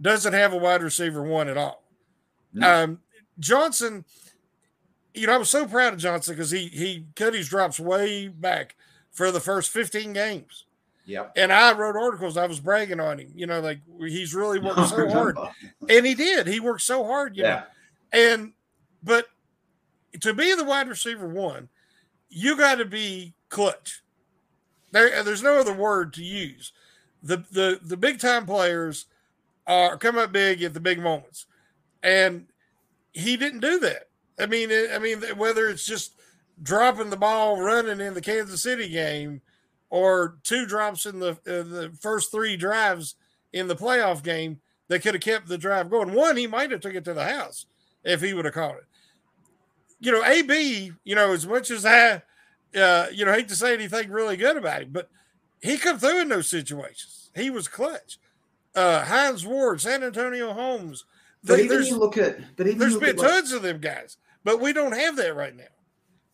doesn't 0.00 0.32
have 0.32 0.52
a 0.52 0.58
wide 0.58 0.82
receiver 0.82 1.22
one 1.22 1.48
at 1.48 1.56
all. 1.56 1.82
No. 2.52 2.84
Um, 2.84 2.98
Johnson, 3.38 4.04
you 5.14 5.26
know, 5.26 5.34
I 5.34 5.38
was 5.38 5.50
so 5.50 5.66
proud 5.66 5.94
of 5.94 5.98
Johnson 5.98 6.34
because 6.34 6.50
he 6.50 6.68
he 6.68 7.06
cut 7.16 7.34
his 7.34 7.48
drops 7.48 7.80
way 7.80 8.28
back 8.28 8.76
for 9.10 9.30
the 9.30 9.40
first 9.40 9.70
15 9.70 10.12
games. 10.12 10.66
Yeah. 11.04 11.26
And 11.34 11.52
I 11.52 11.72
wrote 11.72 11.96
articles. 11.96 12.36
I 12.36 12.46
was 12.46 12.60
bragging 12.60 13.00
on 13.00 13.18
him. 13.18 13.32
You 13.34 13.46
know, 13.46 13.60
like 13.60 13.80
he's 13.98 14.34
really 14.34 14.60
worked 14.60 14.88
so 14.88 15.08
hard, 15.12 15.36
and 15.88 16.06
he 16.06 16.14
did. 16.14 16.46
He 16.46 16.60
worked 16.60 16.82
so 16.82 17.04
hard. 17.04 17.36
You 17.36 17.44
yeah. 17.44 17.54
Know? 17.54 17.64
And 18.12 18.52
but 19.02 19.26
to 20.20 20.34
be 20.34 20.54
the 20.54 20.64
wide 20.64 20.88
receiver 20.88 21.28
one, 21.28 21.68
you 22.28 22.56
got 22.56 22.76
to 22.76 22.84
be 22.84 23.34
clutch. 23.48 24.02
There, 24.92 25.22
there's 25.22 25.42
no 25.42 25.58
other 25.58 25.72
word 25.72 26.12
to 26.14 26.24
use. 26.24 26.72
The 27.22 27.44
the 27.52 27.78
the 27.82 27.96
big 27.96 28.18
time 28.18 28.46
players 28.46 29.06
are 29.66 29.96
come 29.96 30.18
up 30.18 30.32
big 30.32 30.62
at 30.62 30.74
the 30.74 30.80
big 30.80 31.00
moments, 31.00 31.46
and 32.02 32.46
he 33.12 33.36
didn't 33.36 33.60
do 33.60 33.78
that. 33.80 34.08
I 34.38 34.46
mean, 34.46 34.70
I 34.92 34.98
mean, 34.98 35.22
whether 35.36 35.68
it's 35.68 35.84
just 35.84 36.14
dropping 36.62 37.10
the 37.10 37.16
ball, 37.16 37.60
running 37.60 38.00
in 38.00 38.14
the 38.14 38.22
Kansas 38.22 38.62
City 38.62 38.88
game, 38.88 39.42
or 39.90 40.38
two 40.42 40.66
drops 40.66 41.04
in 41.04 41.20
the 41.20 41.38
in 41.46 41.70
the 41.70 41.92
first 42.00 42.32
three 42.32 42.56
drives 42.56 43.16
in 43.52 43.68
the 43.68 43.76
playoff 43.76 44.22
game 44.22 44.60
that 44.88 45.02
could 45.02 45.14
have 45.14 45.22
kept 45.22 45.46
the 45.46 45.58
drive 45.58 45.90
going. 45.90 46.14
One, 46.14 46.36
he 46.36 46.46
might 46.46 46.70
have 46.70 46.80
took 46.80 46.94
it 46.94 47.04
to 47.04 47.14
the 47.14 47.24
house 47.24 47.66
if 48.02 48.22
he 48.22 48.32
would 48.32 48.46
have 48.46 48.54
caught 48.54 48.76
it 48.76 48.86
you 50.00 50.10
know, 50.12 50.24
AB, 50.24 50.92
you 51.04 51.14
know, 51.14 51.32
as 51.32 51.46
much 51.46 51.70
as 51.70 51.84
I, 51.84 52.22
uh, 52.74 53.06
you 53.12 53.24
know, 53.24 53.32
hate 53.32 53.48
to 53.48 53.56
say 53.56 53.74
anything 53.74 54.10
really 54.10 54.36
good 54.36 54.56
about 54.56 54.82
him, 54.82 54.90
but 54.92 55.10
he 55.60 55.76
come 55.76 55.98
through 55.98 56.22
in 56.22 56.28
those 56.28 56.48
situations. 56.48 57.30
He 57.34 57.50
was 57.50 57.68
clutch. 57.68 58.18
Uh, 58.74 59.04
Hines 59.04 59.46
Ward, 59.46 59.80
Santonio 59.80 60.52
Holmes. 60.52 61.04
But 61.44 61.56
they, 61.56 61.64
even 61.64 61.84
you 61.84 61.96
look 61.96 62.16
at, 62.18 62.38
but 62.56 62.66
even 62.66 62.78
there's 62.78 62.96
been 62.96 63.16
tons 63.16 63.50
like, 63.50 63.56
of 63.56 63.62
them 63.62 63.80
guys, 63.80 64.16
but 64.44 64.60
we 64.60 64.72
don't 64.72 64.92
have 64.92 65.16
that 65.16 65.34
right 65.34 65.56
now. 65.56 65.64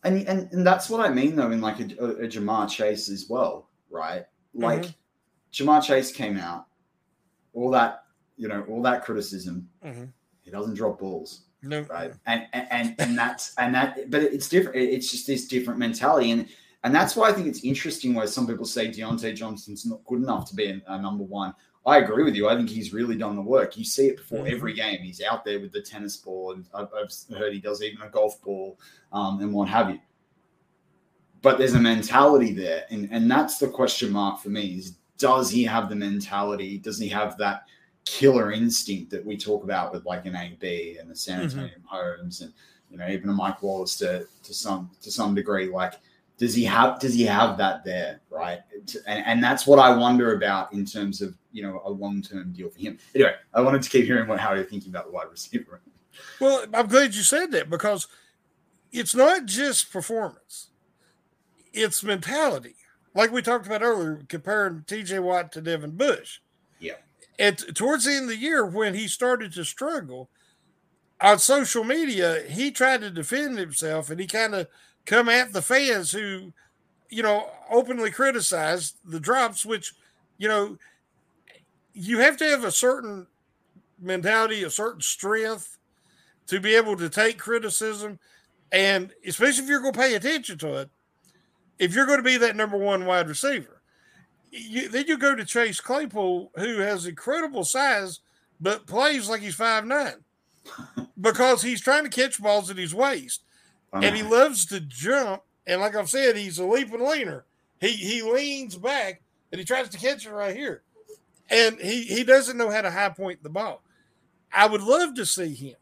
And 0.03 0.27
and, 0.27 0.51
and 0.51 0.67
that's 0.67 0.89
what 0.89 0.99
I 0.99 1.09
mean 1.09 1.35
though, 1.35 1.51
in 1.51 1.61
like 1.61 1.79
a, 1.79 1.85
a, 1.99 2.07
a 2.23 2.27
Ja'Marr 2.27 2.69
Chase 2.69 3.09
as 3.09 3.27
well, 3.29 3.69
right? 3.89 4.25
Like 4.53 4.81
mm-hmm. 4.81 5.63
Ja'Marr 5.63 5.81
Chase 5.83 6.11
came 6.11 6.37
out, 6.37 6.65
all 7.53 7.71
that 7.71 8.03
you 8.35 8.47
know, 8.47 8.63
all 8.69 8.81
that 8.83 9.03
criticism. 9.03 9.67
Mm-hmm. 9.83 10.05
He 10.41 10.51
doesn't 10.51 10.75
drop 10.75 10.99
balls. 10.99 11.46
No. 11.63 11.81
Right. 11.81 12.13
And 12.25 12.47
and 12.53 12.95
and 12.99 13.17
that's 13.17 13.53
and 13.57 13.73
that 13.75 14.09
but 14.09 14.21
it's 14.21 14.49
different. 14.49 14.77
It's 14.77 15.11
just 15.11 15.27
this 15.27 15.47
different 15.47 15.79
mentality. 15.79 16.31
And 16.31 16.47
and 16.83 16.93
that's 16.93 17.15
why 17.15 17.29
I 17.29 17.33
think 17.33 17.47
it's 17.47 17.63
interesting 17.63 18.13
where 18.13 18.27
some 18.27 18.47
people 18.47 18.65
say 18.65 18.89
Diontae 18.89 19.35
Johnson's 19.35 19.85
not 19.85 20.03
good 20.05 20.21
enough 20.21 20.47
to 20.49 20.55
be 20.55 20.67
a, 20.67 20.81
a 20.87 21.01
number 21.01 21.23
one. 21.23 21.53
I 21.85 21.99
agree 21.99 22.23
with 22.25 22.35
you. 22.35 22.49
I 22.49 22.55
think 22.55 22.69
he's 22.69 22.93
really 22.93 23.15
done 23.15 23.37
the 23.37 23.41
work. 23.41 23.77
You 23.77 23.85
see 23.85 24.07
it 24.07 24.17
before 24.17 24.39
mm-hmm. 24.39 24.53
every 24.53 24.73
game. 24.73 24.99
He's 24.99 25.21
out 25.21 25.45
there 25.45 25.59
with 25.61 25.71
the 25.71 25.81
tennis 25.81 26.17
ball, 26.17 26.51
and 26.51 26.65
I've, 26.73 26.89
I've 26.93 27.37
heard 27.37 27.53
he 27.53 27.59
does 27.59 27.81
even 27.81 28.01
a 28.01 28.09
golf 28.09 28.41
ball 28.41 28.77
um, 29.13 29.39
and 29.39 29.53
what 29.53 29.69
have 29.69 29.89
you. 29.89 29.99
But 31.41 31.57
there's 31.57 31.75
a 31.75 31.79
mentality 31.79 32.51
there, 32.51 32.83
and 32.89 33.07
and 33.11 33.31
that's 33.31 33.57
the 33.57 33.69
question 33.69 34.11
mark 34.11 34.41
for 34.41 34.49
me: 34.49 34.75
is 34.75 34.97
does 35.17 35.49
he 35.49 35.63
have 35.63 35.87
the 35.89 35.95
mentality? 35.95 36.77
Does 36.77 36.99
he 36.99 37.07
have 37.07 37.37
that 37.37 37.63
killer 38.09 38.51
instinct 38.51 39.11
that 39.11 39.25
we 39.25 39.37
talk 39.37 39.63
about 39.63 39.93
with 39.93 40.05
like 40.05 40.25
an 40.25 40.35
AB 40.35 40.97
and 40.99 41.09
the 41.09 41.15
San 41.15 41.39
mm-hmm. 41.39 41.45
Antonio 41.45 41.69
mm-hmm. 41.69 41.87
Holmes 41.87 42.41
and 42.41 42.53
you 42.89 42.97
know 42.97 43.07
even 43.07 43.29
a 43.29 43.33
Mike 43.33 43.61
Wallace 43.61 43.95
to 43.97 44.27
to 44.43 44.53
some 44.53 44.89
to 45.01 45.11
some 45.11 45.35
degree. 45.35 45.69
Like, 45.69 45.95
does 46.37 46.53
he 46.53 46.63
have 46.63 46.99
does 46.99 47.13
he 47.13 47.23
have 47.23 47.57
that 47.57 47.83
there 47.83 48.21
right 48.29 48.59
and, 49.07 49.25
and 49.25 49.43
that's 49.43 49.67
what 49.67 49.79
i 49.79 49.95
wonder 49.95 50.35
about 50.35 50.71
in 50.71 50.85
terms 50.85 51.21
of 51.21 51.35
you 51.51 51.63
know 51.63 51.81
a 51.85 51.89
long-term 51.89 52.53
deal 52.53 52.69
for 52.69 52.79
him 52.79 52.97
anyway 53.15 53.33
i 53.53 53.61
wanted 53.61 53.81
to 53.81 53.89
keep 53.89 54.05
hearing 54.05 54.27
what 54.27 54.39
how 54.39 54.53
you're 54.53 54.63
thinking 54.63 54.89
about 54.89 55.05
the 55.05 55.11
wide 55.11 55.29
receiver 55.29 55.81
well 56.39 56.63
i'm 56.73 56.87
glad 56.87 57.13
you 57.15 57.21
said 57.21 57.51
that 57.51 57.69
because 57.69 58.07
it's 58.91 59.15
not 59.15 59.45
just 59.45 59.91
performance 59.91 60.67
it's 61.73 62.03
mentality 62.03 62.75
like 63.13 63.31
we 63.31 63.41
talked 63.41 63.65
about 63.65 63.81
earlier 63.81 64.21
comparing 64.29 64.81
tj 64.81 65.21
watt 65.21 65.51
to 65.51 65.61
devin 65.61 65.91
bush 65.91 66.39
and 67.39 67.57
towards 67.75 68.05
the 68.05 68.13
end 68.13 68.23
of 68.23 68.29
the 68.29 68.37
year 68.37 68.65
when 68.65 68.93
he 68.93 69.07
started 69.07 69.53
to 69.53 69.63
struggle 69.63 70.29
on 71.21 71.39
social 71.39 71.83
media 71.83 72.43
he 72.47 72.71
tried 72.71 73.01
to 73.01 73.09
defend 73.09 73.57
himself 73.57 74.09
and 74.09 74.19
he 74.19 74.27
kind 74.27 74.53
of 74.53 74.67
come 75.07 75.29
at 75.29 75.53
the 75.53 75.61
fans 75.61 76.11
who, 76.11 76.53
you 77.09 77.23
know, 77.23 77.49
openly 77.71 78.11
criticized 78.11 78.97
the 79.05 79.19
drops, 79.19 79.65
which, 79.65 79.95
you 80.37 80.47
know, 80.47 80.77
you 81.93 82.19
have 82.19 82.37
to 82.37 82.45
have 82.45 82.63
a 82.63 82.71
certain 82.71 83.25
mentality, 83.99 84.63
a 84.63 84.69
certain 84.69 85.01
strength 85.01 85.77
to 86.45 86.59
be 86.59 86.75
able 86.75 86.95
to 86.97 87.09
take 87.09 87.39
criticism. 87.39 88.19
And 88.71 89.13
especially 89.25 89.63
if 89.63 89.69
you're 89.69 89.79
going 89.79 89.93
to 89.93 89.99
pay 89.99 90.13
attention 90.13 90.57
to 90.59 90.81
it, 90.81 90.89
if 91.79 91.95
you're 91.95 92.05
going 92.05 92.19
to 92.19 92.23
be 92.23 92.37
that 92.37 92.55
number 92.57 92.77
one 92.77 93.05
wide 93.05 93.29
receiver, 93.29 93.76
you, 94.51 94.89
then 94.89 95.05
you 95.07 95.17
go 95.17 95.35
to 95.35 95.45
Chase 95.45 95.79
Claypool, 95.79 96.51
who 96.55 96.79
has 96.79 97.05
incredible 97.05 97.63
size, 97.63 98.19
but 98.59 98.87
plays 98.87 99.29
like 99.29 99.41
he's 99.41 99.55
five 99.55 99.85
nine 99.85 100.23
because 101.21 101.61
he's 101.61 101.81
trying 101.81 102.03
to 102.03 102.09
catch 102.09 102.41
balls 102.41 102.69
at 102.69 102.77
his 102.77 102.95
waist 102.95 103.41
and 103.93 104.15
he 104.15 104.23
loves 104.23 104.65
to 104.67 104.79
jump. 104.79 105.43
And 105.65 105.81
like 105.81 105.95
I've 105.95 106.09
said, 106.09 106.37
he's 106.37 106.59
a 106.59 106.65
leaping 106.65 107.05
leaner. 107.05 107.45
He 107.79 107.89
he 107.89 108.21
leans 108.21 108.75
back 108.75 109.21
and 109.51 109.59
he 109.59 109.65
tries 109.65 109.89
to 109.89 109.97
catch 109.97 110.25
it 110.25 110.31
right 110.31 110.55
here, 110.55 110.81
and 111.49 111.79
he 111.79 112.03
he 112.03 112.23
doesn't 112.23 112.57
know 112.57 112.69
how 112.69 112.81
to 112.81 112.91
high 112.91 113.09
point 113.09 113.43
the 113.43 113.49
ball. 113.49 113.81
I 114.51 114.67
would 114.67 114.81
love 114.81 115.13
to 115.15 115.25
see 115.25 115.53
him 115.53 115.75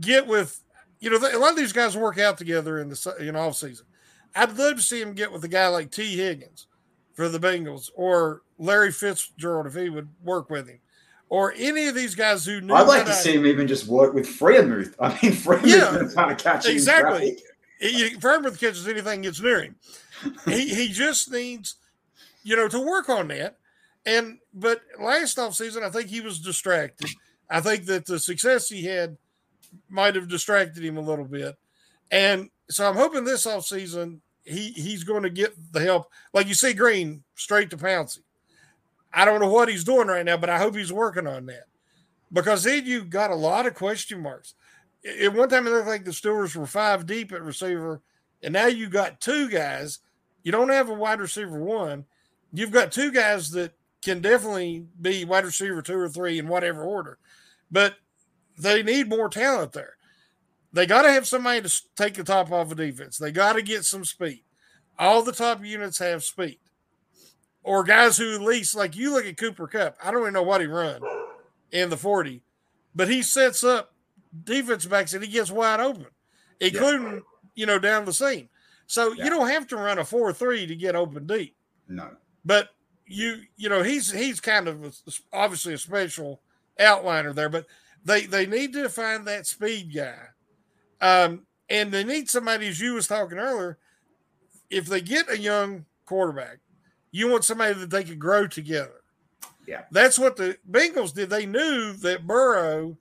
get 0.00 0.26
with, 0.26 0.60
you 1.00 1.10
know, 1.10 1.16
a 1.16 1.38
lot 1.38 1.50
of 1.50 1.56
these 1.56 1.72
guys 1.72 1.96
work 1.96 2.18
out 2.18 2.38
together 2.38 2.78
in 2.78 2.88
the 2.88 3.16
in 3.18 3.36
off 3.36 3.56
season. 3.56 3.86
I'd 4.34 4.56
love 4.56 4.76
to 4.76 4.82
see 4.82 5.00
him 5.00 5.14
get 5.14 5.32
with 5.32 5.44
a 5.44 5.48
guy 5.48 5.68
like 5.68 5.90
Tee 5.90 6.16
Higgins 6.16 6.66
for 7.16 7.28
the 7.28 7.40
Bengals 7.40 7.90
or 7.96 8.42
Larry 8.58 8.92
Fitzgerald 8.92 9.66
if 9.66 9.74
he 9.74 9.88
would 9.88 10.08
work 10.22 10.48
with 10.48 10.68
him 10.68 10.78
or 11.28 11.52
any 11.56 11.88
of 11.88 11.94
these 11.94 12.14
guys 12.14 12.44
who 12.44 12.60
knew. 12.60 12.74
I'd 12.74 12.86
like 12.86 13.04
to 13.06 13.10
I, 13.10 13.14
see 13.14 13.34
him 13.34 13.46
even 13.46 13.66
just 13.66 13.88
work 13.88 14.14
with 14.14 14.26
Freiermuth. 14.26 14.94
I 15.00 15.08
mean, 15.08 15.32
Freiermuth 15.32 15.66
yeah, 15.66 16.14
kind 16.14 16.30
of 16.30 16.38
catch 16.38 16.68
exactly. 16.68 17.38
He, 17.80 18.14
Freiermuth 18.16 18.60
catches 18.60 18.86
anything 18.86 19.22
gets 19.22 19.40
near 19.40 19.62
him. 19.62 19.76
he 20.44 20.74
he 20.74 20.88
just 20.88 21.30
needs, 21.32 21.76
you 22.42 22.54
know, 22.54 22.68
to 22.68 22.80
work 22.80 23.08
on 23.08 23.28
that. 23.28 23.56
And 24.04 24.38
but 24.54 24.82
last 25.00 25.38
off 25.38 25.54
season, 25.54 25.82
I 25.82 25.90
think 25.90 26.08
he 26.08 26.20
was 26.20 26.38
distracted. 26.38 27.10
I 27.50 27.60
think 27.60 27.86
that 27.86 28.06
the 28.06 28.18
success 28.18 28.68
he 28.68 28.84
had 28.84 29.16
might 29.88 30.14
have 30.14 30.28
distracted 30.28 30.84
him 30.84 30.96
a 30.96 31.02
little 31.02 31.24
bit. 31.24 31.56
And 32.10 32.50
so 32.70 32.88
I'm 32.88 32.96
hoping 32.96 33.24
this 33.24 33.46
off 33.46 33.66
season 33.66 34.20
he 34.46 34.70
he's 34.70 35.04
going 35.04 35.24
to 35.24 35.30
get 35.30 35.54
the 35.72 35.80
help. 35.80 36.10
Like 36.32 36.46
you 36.46 36.54
see 36.54 36.72
Green 36.72 37.22
straight 37.34 37.70
to 37.70 37.76
Pouncey. 37.76 38.20
I 39.12 39.24
don't 39.24 39.40
know 39.40 39.50
what 39.50 39.68
he's 39.68 39.84
doing 39.84 40.08
right 40.08 40.24
now, 40.24 40.36
but 40.36 40.50
I 40.50 40.58
hope 40.58 40.76
he's 40.76 40.92
working 40.92 41.26
on 41.26 41.46
that 41.46 41.64
because 42.32 42.64
then 42.64 42.86
you 42.86 43.04
got 43.04 43.30
a 43.30 43.36
lot 43.36 43.66
of 43.66 43.74
question 43.74 44.20
marks. 44.20 44.54
At 45.20 45.34
one 45.34 45.48
time, 45.48 45.66
it 45.66 45.70
looked 45.70 45.86
like 45.86 46.04
the 46.04 46.10
Steelers 46.10 46.56
were 46.56 46.66
five 46.66 47.06
deep 47.06 47.32
at 47.32 47.42
receiver, 47.42 48.02
and 48.42 48.52
now 48.52 48.66
you 48.66 48.88
got 48.88 49.20
two 49.20 49.48
guys. 49.48 50.00
You 50.42 50.52
don't 50.52 50.68
have 50.68 50.88
a 50.88 50.94
wide 50.94 51.20
receiver 51.20 51.60
one. 51.60 52.04
You've 52.52 52.72
got 52.72 52.92
two 52.92 53.10
guys 53.10 53.50
that 53.52 53.72
can 54.02 54.20
definitely 54.20 54.86
be 55.00 55.24
wide 55.24 55.44
receiver 55.44 55.82
two 55.82 55.98
or 55.98 56.08
three 56.08 56.38
in 56.38 56.48
whatever 56.48 56.82
order, 56.82 57.18
but 57.70 57.96
they 58.58 58.82
need 58.82 59.08
more 59.08 59.28
talent 59.28 59.72
there. 59.72 59.95
They 60.76 60.84
got 60.84 61.02
to 61.02 61.10
have 61.10 61.26
somebody 61.26 61.62
to 61.62 61.82
take 61.96 62.14
the 62.14 62.22
top 62.22 62.52
off 62.52 62.70
of 62.70 62.76
defense. 62.76 63.16
They 63.16 63.32
got 63.32 63.54
to 63.54 63.62
get 63.62 63.84
some 63.84 64.04
speed. 64.04 64.42
All 64.98 65.22
the 65.22 65.32
top 65.32 65.64
units 65.64 65.98
have 65.98 66.22
speed 66.22 66.58
or 67.66 67.82
guys 67.82 68.16
who 68.16 68.34
at 68.34 68.40
least 68.40 68.76
like 68.76 68.94
you 68.94 69.12
look 69.12 69.26
at 69.26 69.36
Cooper 69.36 69.66
Kupp. 69.66 69.96
I 70.02 70.10
don't 70.10 70.20
even 70.20 70.32
know 70.32 70.42
what 70.42 70.60
he 70.60 70.68
run 70.68 71.00
in 71.72 71.90
the 71.90 71.96
40, 71.96 72.40
but 72.94 73.08
he 73.08 73.22
sets 73.22 73.64
up 73.64 73.92
defense 74.44 74.86
backs 74.86 75.14
and 75.14 75.24
he 75.24 75.30
gets 75.30 75.50
wide 75.50 75.80
open, 75.80 76.06
including, 76.60 77.14
yeah. 77.14 77.20
you 77.56 77.66
know, 77.66 77.80
down 77.80 78.04
the 78.04 78.12
seam. 78.12 78.48
So 78.86 79.12
yeah. 79.12 79.24
you 79.24 79.30
don't 79.30 79.48
have 79.48 79.66
to 79.68 79.76
run 79.76 79.98
a 79.98 80.02
4-3 80.02 80.68
to 80.68 80.76
get 80.76 80.94
open 80.94 81.26
deep. 81.26 81.56
No. 81.88 82.10
But 82.44 82.68
you 83.08 83.40
you 83.56 83.68
know, 83.68 83.82
he's 83.82 84.12
he's 84.12 84.40
kind 84.40 84.68
of 84.68 84.84
a, 84.84 84.92
obviously 85.32 85.74
a 85.74 85.78
special 85.78 86.40
outliner 86.78 87.34
there, 87.34 87.48
but 87.48 87.66
they 88.04 88.26
they 88.26 88.46
need 88.46 88.72
to 88.74 88.88
find 88.88 89.26
that 89.26 89.46
speed 89.46 89.92
guy. 89.92 90.16
Um, 91.00 91.46
and 91.68 91.92
they 91.92 92.04
need 92.04 92.30
somebody, 92.30 92.68
as 92.68 92.80
you 92.80 92.94
was 92.94 93.06
talking 93.06 93.38
earlier, 93.38 93.78
if 94.70 94.86
they 94.86 95.00
get 95.00 95.30
a 95.30 95.38
young 95.38 95.84
quarterback 96.04 96.58
you 97.16 97.30
want 97.30 97.44
somebody 97.44 97.72
that 97.72 97.88
they 97.88 98.04
could 98.04 98.18
grow 98.18 98.46
together. 98.46 99.00
Yeah. 99.66 99.84
That's 99.90 100.18
what 100.18 100.36
the 100.36 100.58
Bengals 100.70 101.14
did. 101.14 101.30
They 101.30 101.46
knew 101.46 101.94
that 101.94 102.26
Burrow 102.26 102.98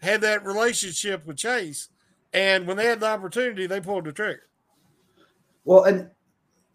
had 0.00 0.20
that 0.20 0.46
relationship 0.46 1.26
with 1.26 1.36
Chase. 1.36 1.88
And 2.32 2.64
when 2.64 2.76
they 2.76 2.86
had 2.86 3.00
the 3.00 3.08
opportunity, 3.08 3.66
they 3.66 3.80
pulled 3.80 4.04
the 4.04 4.12
trigger. 4.12 4.46
Well, 5.64 5.82
and 5.82 6.08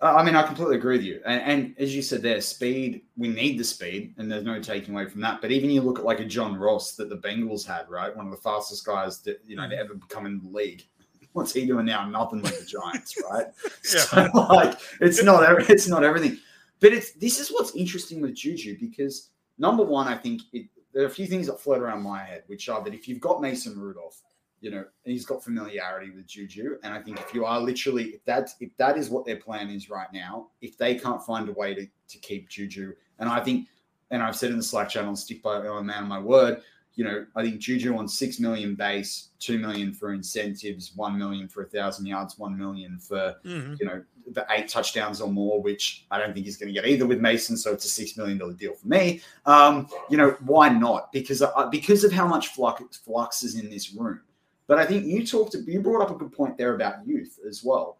I 0.01 0.23
mean, 0.23 0.35
I 0.35 0.43
completely 0.43 0.75
agree 0.75 0.97
with 0.97 1.05
you. 1.05 1.21
And, 1.25 1.41
and, 1.41 1.75
as 1.79 1.95
you 1.95 2.01
said 2.01 2.21
there, 2.21 2.41
speed, 2.41 3.03
we 3.15 3.29
need 3.29 3.57
the 3.57 3.63
speed, 3.63 4.13
and 4.17 4.29
there's 4.29 4.43
no 4.43 4.59
taking 4.61 4.93
away 4.93 5.07
from 5.07 5.21
that. 5.21 5.41
But 5.41 5.51
even 5.51 5.69
you 5.69 5.81
look 5.81 5.99
at 5.99 6.05
like 6.05 6.19
a 6.19 6.25
John 6.25 6.57
Ross 6.57 6.95
that 6.95 7.09
the 7.09 7.17
Bengals 7.17 7.65
had, 7.65 7.89
right? 7.89 8.15
One 8.15 8.25
of 8.25 8.31
the 8.31 8.41
fastest 8.41 8.85
guys 8.85 9.19
that, 9.21 9.39
you 9.45 9.55
know, 9.55 9.69
to 9.69 9.77
ever 9.77 9.93
become 9.93 10.25
in 10.25 10.41
the 10.41 10.49
league. 10.49 10.83
What's 11.33 11.53
he 11.53 11.65
doing 11.65 11.85
now? 11.85 12.07
Nothing 12.07 12.41
with 12.41 12.59
the 12.59 12.65
Giants, 12.65 13.15
right? 13.31 13.47
yeah. 13.63 13.99
So, 14.01 14.29
like, 14.33 14.77
it's 14.99 15.23
not, 15.23 15.69
it's 15.69 15.87
not 15.87 16.03
everything. 16.03 16.39
But 16.81 16.93
it's 16.93 17.13
this 17.13 17.39
is 17.39 17.49
what's 17.49 17.73
interesting 17.75 18.21
with 18.21 18.35
Juju 18.35 18.77
because 18.79 19.29
number 19.57 19.83
one, 19.83 20.07
I 20.07 20.17
think 20.17 20.41
it, 20.51 20.67
there 20.93 21.03
are 21.03 21.07
a 21.07 21.09
few 21.09 21.25
things 21.25 21.47
that 21.47 21.59
float 21.59 21.81
around 21.81 22.03
my 22.03 22.23
head, 22.23 22.43
which 22.47 22.69
are 22.69 22.83
that 22.83 22.93
if 22.93 23.07
you've 23.07 23.19
got 23.19 23.41
Mason 23.41 23.79
Rudolph, 23.79 24.21
you 24.65 24.71
know, 24.71 24.83
he's 25.03 25.27
got 25.27 25.43
familiarity 25.43 26.09
with 26.09 26.25
Juju, 26.25 26.77
and 26.81 26.91
I 26.91 26.99
think 26.99 27.19
if 27.19 27.35
you 27.35 27.45
are 27.45 27.61
literally 27.61 28.05
if 28.05 28.25
that 28.25 28.49
if 28.59 28.75
that 28.77 28.97
is 28.97 29.11
what 29.11 29.23
their 29.23 29.35
plan 29.35 29.69
is 29.69 29.91
right 29.91 30.11
now, 30.11 30.47
if 30.59 30.75
they 30.75 30.95
can't 30.95 31.23
find 31.23 31.47
a 31.47 31.51
way 31.51 31.75
to 31.75 31.85
to 31.85 32.17
keep 32.17 32.49
Juju, 32.49 32.93
and 33.19 33.29
I 33.29 33.41
think, 33.41 33.67
and 34.09 34.23
I've 34.23 34.35
said 34.35 34.49
in 34.49 34.57
the 34.57 34.63
Slack 34.63 34.89
channel, 34.89 35.15
stick 35.15 35.43
by 35.43 35.59
my 35.59 35.83
man 35.83 36.01
on 36.01 36.09
my 36.09 36.17
word, 36.17 36.63
you 36.95 37.03
know, 37.03 37.27
I 37.35 37.43
think 37.43 37.59
Juju 37.59 37.95
on 37.95 38.07
six 38.07 38.39
million 38.39 38.73
base, 38.73 39.29
two 39.37 39.59
million 39.59 39.93
for 39.93 40.13
incentives, 40.13 40.93
one 40.95 41.15
million 41.15 41.47
for 41.47 41.61
a 41.61 41.67
thousand 41.67 42.07
yards, 42.07 42.39
one 42.39 42.57
million 42.57 42.97
for 42.97 43.35
mm-hmm. 43.45 43.75
you 43.79 43.85
know 43.85 44.03
the 44.31 44.47
eight 44.49 44.67
touchdowns 44.67 45.21
or 45.21 45.31
more, 45.31 45.61
which 45.61 46.07
I 46.09 46.17
don't 46.17 46.33
think 46.33 46.47
he's 46.47 46.57
going 46.57 46.73
to 46.73 46.81
get 46.81 46.89
either 46.89 47.05
with 47.05 47.19
Mason. 47.19 47.55
So 47.55 47.71
it's 47.71 47.85
a 47.85 47.89
six 47.89 48.17
million 48.17 48.39
dollar 48.39 48.53
deal 48.53 48.73
for 48.73 48.87
me. 48.87 49.21
Um, 49.45 49.89
you 50.09 50.17
know, 50.17 50.31
why 50.39 50.69
not? 50.69 51.11
Because 51.11 51.43
uh, 51.43 51.67
because 51.69 52.03
of 52.03 52.11
how 52.11 52.27
much 52.27 52.47
flux, 52.47 52.97
flux 52.97 53.43
is 53.43 53.59
in 53.59 53.69
this 53.69 53.93
room. 53.93 54.21
But 54.67 54.79
I 54.79 54.85
think 54.85 55.05
you 55.05 55.25
talked, 55.25 55.55
you 55.55 55.79
brought 55.79 56.01
up 56.01 56.11
a 56.11 56.15
good 56.15 56.31
point 56.31 56.57
there 56.57 56.75
about 56.75 57.05
youth 57.05 57.39
as 57.47 57.63
well. 57.63 57.99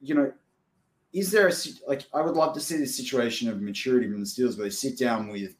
You 0.00 0.14
know, 0.14 0.32
is 1.12 1.30
there 1.30 1.48
a 1.48 1.52
like 1.86 2.04
I 2.12 2.20
would 2.20 2.34
love 2.34 2.54
to 2.54 2.60
see 2.60 2.76
the 2.76 2.86
situation 2.86 3.48
of 3.48 3.60
maturity 3.60 4.10
from 4.10 4.20
the 4.20 4.26
Steelers 4.26 4.58
where 4.58 4.66
they 4.66 4.70
sit 4.70 4.98
down 4.98 5.28
with 5.28 5.54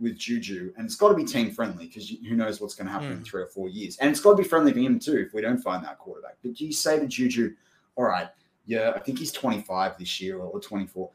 with 0.00 0.18
Juju, 0.18 0.72
and 0.76 0.86
it's 0.86 0.96
got 0.96 1.10
to 1.10 1.14
be 1.14 1.24
team 1.24 1.50
friendly 1.50 1.86
because 1.86 2.08
who 2.08 2.34
knows 2.34 2.60
what's 2.60 2.74
going 2.74 2.86
to 2.86 2.92
happen 2.92 3.08
mm. 3.08 3.12
in 3.12 3.18
hmm. 3.18 3.24
three 3.24 3.42
or 3.42 3.46
four 3.48 3.68
years, 3.68 3.96
and 3.98 4.10
it's 4.10 4.20
got 4.20 4.32
to 4.32 4.36
be 4.36 4.48
friendly 4.48 4.72
for 4.72 4.80
him 4.80 4.98
too 4.98 5.18
if 5.18 5.34
we 5.34 5.42
don't 5.42 5.62
find 5.62 5.84
that 5.84 5.98
quarterback. 5.98 6.36
But 6.42 6.54
do 6.54 6.66
you 6.66 6.72
say 6.72 6.98
to 6.98 7.06
Juju, 7.06 7.54
all 7.96 8.04
right, 8.04 8.28
yeah, 8.66 8.92
I 8.94 8.98
think 8.98 9.18
he's 9.18 9.32
25 9.32 9.98
this 9.98 10.20
year 10.20 10.38
or 10.38 10.60
24. 10.60 11.10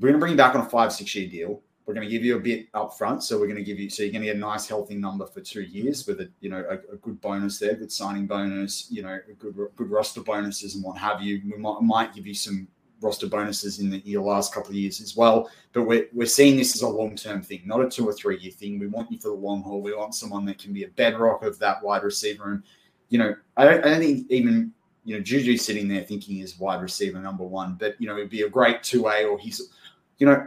We're 0.00 0.08
going 0.08 0.14
to 0.14 0.18
bring 0.18 0.32
you 0.32 0.36
back 0.36 0.54
on 0.54 0.66
a 0.66 0.68
five, 0.68 0.92
six 0.92 1.14
year 1.14 1.28
deal. 1.28 1.60
We're 1.86 1.94
going 1.94 2.06
to 2.06 2.10
give 2.10 2.24
you 2.24 2.36
a 2.36 2.40
bit 2.40 2.68
up 2.72 2.96
front. 2.96 3.22
So 3.22 3.38
we're 3.38 3.46
going 3.46 3.58
to 3.58 3.64
give 3.64 3.78
you, 3.78 3.90
so 3.90 4.02
you're 4.02 4.12
going 4.12 4.22
to 4.22 4.28
get 4.28 4.36
a 4.36 4.40
nice, 4.40 4.66
healthy 4.66 4.94
number 4.94 5.26
for 5.26 5.40
two 5.40 5.62
years 5.62 6.06
with 6.06 6.20
a, 6.20 6.30
you 6.40 6.48
know, 6.48 6.64
a, 6.68 6.94
a 6.94 6.96
good 6.96 7.20
bonus 7.20 7.58
there, 7.58 7.74
good 7.74 7.92
signing 7.92 8.26
bonus, 8.26 8.86
you 8.90 9.02
know, 9.02 9.18
good, 9.38 9.54
good 9.76 9.90
roster 9.90 10.22
bonuses 10.22 10.74
and 10.74 10.84
what 10.84 10.96
have 10.96 11.20
you. 11.20 11.42
We 11.44 11.58
might, 11.58 11.82
might 11.82 12.14
give 12.14 12.26
you 12.26 12.34
some 12.34 12.68
roster 13.00 13.26
bonuses 13.26 13.80
in 13.80 13.90
the 13.90 13.98
your 14.04 14.22
last 14.22 14.54
couple 14.54 14.70
of 14.70 14.76
years 14.76 15.02
as 15.02 15.14
well. 15.14 15.50
But 15.74 15.82
we're, 15.82 16.08
we're 16.14 16.26
seeing 16.26 16.56
this 16.56 16.74
as 16.74 16.82
a 16.82 16.88
long 16.88 17.16
term 17.16 17.42
thing, 17.42 17.62
not 17.66 17.84
a 17.84 17.88
two 17.88 18.08
or 18.08 18.14
three 18.14 18.38
year 18.38 18.52
thing. 18.52 18.78
We 18.78 18.86
want 18.86 19.10
you 19.10 19.18
for 19.18 19.28
the 19.28 19.34
long 19.34 19.62
haul. 19.62 19.82
We 19.82 19.94
want 19.94 20.14
someone 20.14 20.46
that 20.46 20.58
can 20.58 20.72
be 20.72 20.84
a 20.84 20.88
bedrock 20.88 21.44
of 21.44 21.58
that 21.58 21.82
wide 21.82 22.02
receiver. 22.02 22.50
And, 22.50 22.62
you 23.10 23.18
know, 23.18 23.34
I 23.58 23.64
don't, 23.66 23.84
I 23.84 23.90
don't 23.90 24.00
think 24.00 24.30
even 24.30 24.72
you 25.04 25.16
know, 25.16 25.22
Juju 25.22 25.56
sitting 25.58 25.86
there 25.86 26.02
thinking 26.02 26.36
he's 26.36 26.58
wide 26.58 26.80
receiver 26.80 27.20
number 27.20 27.44
one, 27.44 27.76
but 27.78 27.94
you 28.00 28.06
know, 28.06 28.16
it'd 28.16 28.30
be 28.30 28.42
a 28.42 28.48
great 28.48 28.82
two 28.82 29.06
A 29.08 29.24
or 29.24 29.38
he's, 29.38 29.60
you 30.18 30.26
know, 30.26 30.46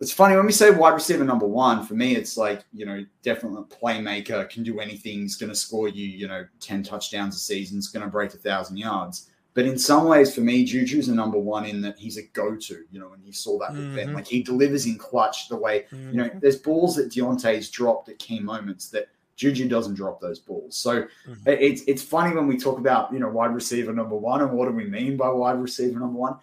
it's 0.00 0.12
funny 0.12 0.36
when 0.36 0.46
we 0.46 0.52
say 0.52 0.70
wide 0.70 0.94
receiver 0.94 1.24
number 1.24 1.46
one. 1.46 1.84
For 1.84 1.94
me, 1.94 2.14
it's 2.14 2.36
like 2.36 2.62
you 2.72 2.86
know, 2.86 3.04
definitely 3.22 3.62
a 3.62 3.74
playmaker, 3.74 4.48
can 4.48 4.62
do 4.62 4.80
anything. 4.80 5.20
He's 5.20 5.36
going 5.36 5.50
to 5.50 5.56
score 5.56 5.88
you, 5.88 6.06
you 6.06 6.28
know, 6.28 6.46
ten 6.60 6.82
touchdowns 6.82 7.36
a 7.36 7.38
season. 7.38 7.78
He's 7.78 7.88
going 7.88 8.04
to 8.04 8.10
break 8.10 8.34
a 8.34 8.38
thousand 8.38 8.76
yards. 8.76 9.30
But 9.54 9.64
in 9.66 9.76
some 9.76 10.04
ways, 10.06 10.32
for 10.32 10.40
me, 10.42 10.64
Juju's 10.64 11.08
a 11.08 11.14
number 11.14 11.38
one 11.38 11.64
in 11.64 11.80
that 11.80 11.98
he's 11.98 12.16
a 12.16 12.22
go-to. 12.32 12.84
You 12.92 13.00
know, 13.00 13.08
when 13.08 13.22
you 13.24 13.32
saw 13.32 13.58
that 13.58 13.72
with 13.72 13.96
Ben, 13.96 14.10
Mhm. 14.10 14.14
like 14.14 14.26
he 14.28 14.40
delivers 14.42 14.86
in 14.86 14.98
clutch 14.98 15.48
the 15.48 15.56
way 15.56 15.86
you 15.90 16.12
know. 16.12 16.28
Mhm. 16.28 16.40
There's 16.40 16.56
balls 16.58 16.94
that 16.96 17.08
Diontae's 17.10 17.68
dropped 17.68 18.08
at 18.08 18.20
key 18.20 18.38
moments 18.38 18.88
that 18.90 19.08
Juju 19.34 19.68
doesn't 19.68 19.94
drop 19.94 20.20
those 20.20 20.38
balls. 20.38 20.76
So 20.76 21.02
Mhm. 21.28 21.46
it's 21.46 21.82
it's 21.88 22.02
funny 22.02 22.36
when 22.36 22.46
we 22.46 22.56
talk 22.56 22.78
about 22.78 23.12
you 23.12 23.18
know 23.18 23.28
wide 23.30 23.52
receiver 23.54 23.92
number 23.92 24.16
one 24.16 24.42
and 24.42 24.52
what 24.52 24.66
do 24.68 24.72
we 24.74 24.84
mean 24.84 25.16
by 25.16 25.28
wide 25.28 25.60
receiver 25.60 25.98
number 25.98 26.18
one. 26.18 26.36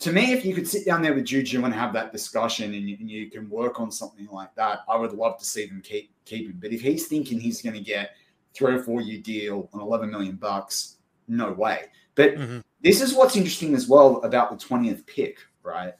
To 0.00 0.12
me, 0.12 0.32
if 0.32 0.46
you 0.46 0.54
could 0.54 0.66
sit 0.66 0.86
down 0.86 1.02
there 1.02 1.12
with 1.14 1.26
Juju 1.26 1.62
and 1.64 1.74
have 1.74 1.92
that 1.92 2.10
discussion 2.10 2.72
and 2.72 2.88
you, 2.88 2.96
and 2.98 3.10
you 3.10 3.30
can 3.30 3.50
work 3.50 3.80
on 3.80 3.90
something 3.90 4.26
like 4.32 4.54
that, 4.54 4.80
I 4.88 4.96
would 4.96 5.12
love 5.12 5.38
to 5.38 5.44
see 5.44 5.66
them 5.66 5.82
keep 5.82 6.10
keep 6.24 6.46
him. 6.46 6.58
But 6.60 6.72
if 6.72 6.80
he's 6.80 7.06
thinking 7.06 7.38
he's 7.38 7.60
going 7.60 7.74
to 7.74 7.82
get 7.82 8.12
three 8.54 8.74
or 8.74 8.82
four 8.82 9.02
year 9.02 9.20
deal 9.20 9.68
on 9.74 9.80
11 9.80 10.10
million 10.10 10.36
bucks, 10.36 10.96
no 11.28 11.52
way. 11.52 11.84
But 12.14 12.34
Mhm. 12.34 12.64
this 12.80 13.02
is 13.02 13.14
what's 13.14 13.36
interesting 13.36 13.74
as 13.74 13.88
well 13.88 14.22
about 14.22 14.50
the 14.50 14.56
20th 14.56 15.04
pick, 15.06 15.38
right? 15.62 15.94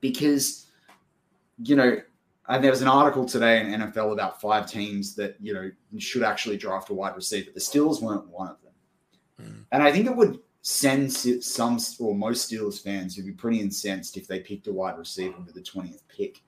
Because, 0.00 0.66
you 1.62 1.76
know, 1.76 2.00
and 2.48 2.64
there 2.64 2.70
was 2.70 2.82
an 2.82 2.88
article 2.88 3.24
today 3.24 3.60
in 3.60 3.66
NFL 3.72 4.12
about 4.12 4.40
five 4.40 4.68
teams 4.68 5.14
that, 5.16 5.36
you 5.40 5.52
know, 5.52 5.70
should 5.98 6.22
actually 6.22 6.56
draft 6.56 6.90
a 6.90 6.94
wide 6.94 7.16
receiver. 7.16 7.50
The 7.52 7.60
Steelers 7.60 8.02
weren't 8.02 8.28
one 8.28 8.48
of 8.48 8.56
them. 8.62 8.72
Mm. 9.42 9.64
And 9.72 9.82
I 9.82 9.92
think 9.92 10.06
it 10.06 10.16
would 10.16 10.40
send 10.66 11.12
some 11.12 11.78
or 11.98 12.14
most 12.14 12.50
Steelers 12.50 12.82
fans 12.82 13.14
who'd 13.14 13.26
be 13.26 13.32
pretty 13.32 13.60
incensed 13.60 14.16
if 14.16 14.26
they 14.26 14.40
picked 14.40 14.66
a 14.66 14.72
wide 14.72 14.96
receiver 14.96 15.38
with 15.44 15.54
the 15.54 15.60
20th 15.60 16.00
pick. 16.08 16.40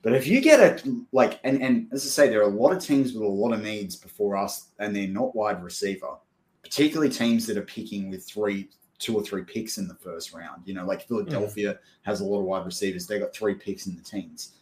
But 0.00 0.14
if 0.14 0.28
you 0.28 0.40
get 0.40 0.60
a 0.60 1.04
like, 1.10 1.40
and, 1.42 1.60
and 1.60 1.88
as 1.92 2.06
I 2.06 2.08
say, 2.08 2.28
there 2.28 2.38
are 2.38 2.44
a 2.44 2.54
lot 2.54 2.70
of 2.70 2.80
teams 2.80 3.12
with 3.12 3.24
a 3.24 3.26
lot 3.26 3.52
of 3.52 3.60
needs 3.60 3.96
before 3.96 4.36
us, 4.36 4.68
and 4.78 4.94
they're 4.94 5.08
not 5.08 5.34
wide 5.34 5.60
receiver, 5.60 6.18
particularly 6.62 7.10
teams 7.10 7.44
that 7.48 7.58
are 7.58 7.62
picking 7.62 8.10
with 8.10 8.24
three, 8.24 8.68
two 9.00 9.16
or 9.16 9.24
three 9.24 9.42
picks 9.42 9.76
in 9.76 9.88
the 9.88 9.96
first 9.96 10.32
round. 10.32 10.62
You 10.64 10.74
know, 10.74 10.86
like 10.86 11.02
hmm. 11.02 11.14
Philadelphia 11.14 11.80
has 12.02 12.20
a 12.20 12.24
lot 12.24 12.38
of 12.38 12.44
wide 12.44 12.64
receivers. 12.64 13.08
They 13.08 13.18
got 13.18 13.34
three 13.34 13.54
picks 13.54 13.88
in 13.88 13.96
the 13.96 14.02
teens. 14.02 14.52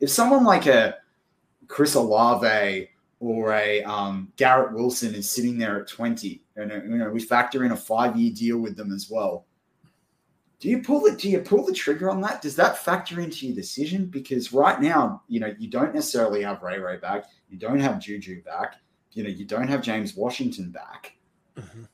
If 0.00 0.08
someone 0.08 0.44
like 0.44 0.64
a 0.64 0.96
Chris 1.68 1.94
Olave 1.94 2.88
or 3.20 3.52
a 3.52 3.82
um, 3.84 4.32
Garrett 4.36 4.72
Wilson 4.72 5.14
is 5.14 5.30
sitting 5.30 5.58
there 5.58 5.80
at 5.80 5.86
20, 5.86 6.42
and 6.56 6.72
uh, 6.72 6.76
you 6.76 6.96
know, 6.96 7.10
we 7.10 7.20
factor 7.20 7.64
in 7.64 7.72
a 7.72 7.76
five-year 7.76 8.32
deal 8.32 8.58
with 8.58 8.76
them 8.76 8.92
as 8.92 9.08
well. 9.10 9.44
Do 10.58 10.68
you 10.68 10.82
pull 10.82 11.00
the 11.00 11.12
do 11.12 11.30
you 11.30 11.40
pull 11.40 11.64
the 11.64 11.72
trigger 11.72 12.10
on 12.10 12.20
that? 12.22 12.42
Does 12.42 12.56
that 12.56 12.78
factor 12.78 13.20
into 13.20 13.46
your 13.46 13.54
decision? 13.54 14.06
Because 14.06 14.52
right 14.52 14.80
now, 14.80 15.22
you 15.28 15.40
know, 15.40 15.54
you 15.58 15.68
don't 15.68 15.94
necessarily 15.94 16.42
have 16.42 16.62
Ray 16.62 16.78
Ray 16.78 16.96
back, 16.96 17.26
you 17.48 17.58
don't 17.58 17.78
have 17.78 18.00
Juju 18.00 18.42
back, 18.42 18.76
you 19.12 19.22
know, 19.22 19.30
you 19.30 19.44
don't 19.44 19.68
have 19.68 19.82
James 19.82 20.16
Washington 20.16 20.70
back. 20.70 21.14
Mhm. 21.56 21.88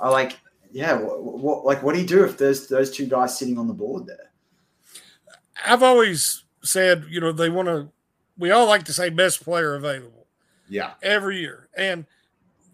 I 0.00 0.08
like, 0.10 0.38
yeah, 0.70 0.94
what, 0.94 1.22
what 1.22 1.64
like 1.64 1.82
what 1.82 1.94
do 1.94 2.00
you 2.00 2.06
do 2.06 2.24
if 2.24 2.38
there's 2.38 2.68
those 2.68 2.90
two 2.90 3.06
guys 3.06 3.38
sitting 3.38 3.58
on 3.58 3.68
the 3.68 3.74
board 3.74 4.06
there? 4.06 4.32
I've 5.64 5.82
always 5.82 6.44
said, 6.62 7.06
you 7.08 7.20
know, 7.20 7.32
they 7.32 7.48
want 7.48 7.68
to. 7.68 7.90
We 8.36 8.50
all 8.50 8.66
like 8.66 8.84
to 8.84 8.92
say 8.92 9.10
best 9.10 9.42
player 9.44 9.74
available 9.74 10.26
Yeah, 10.68 10.94
every 11.02 11.38
year, 11.40 11.68
and 11.76 12.06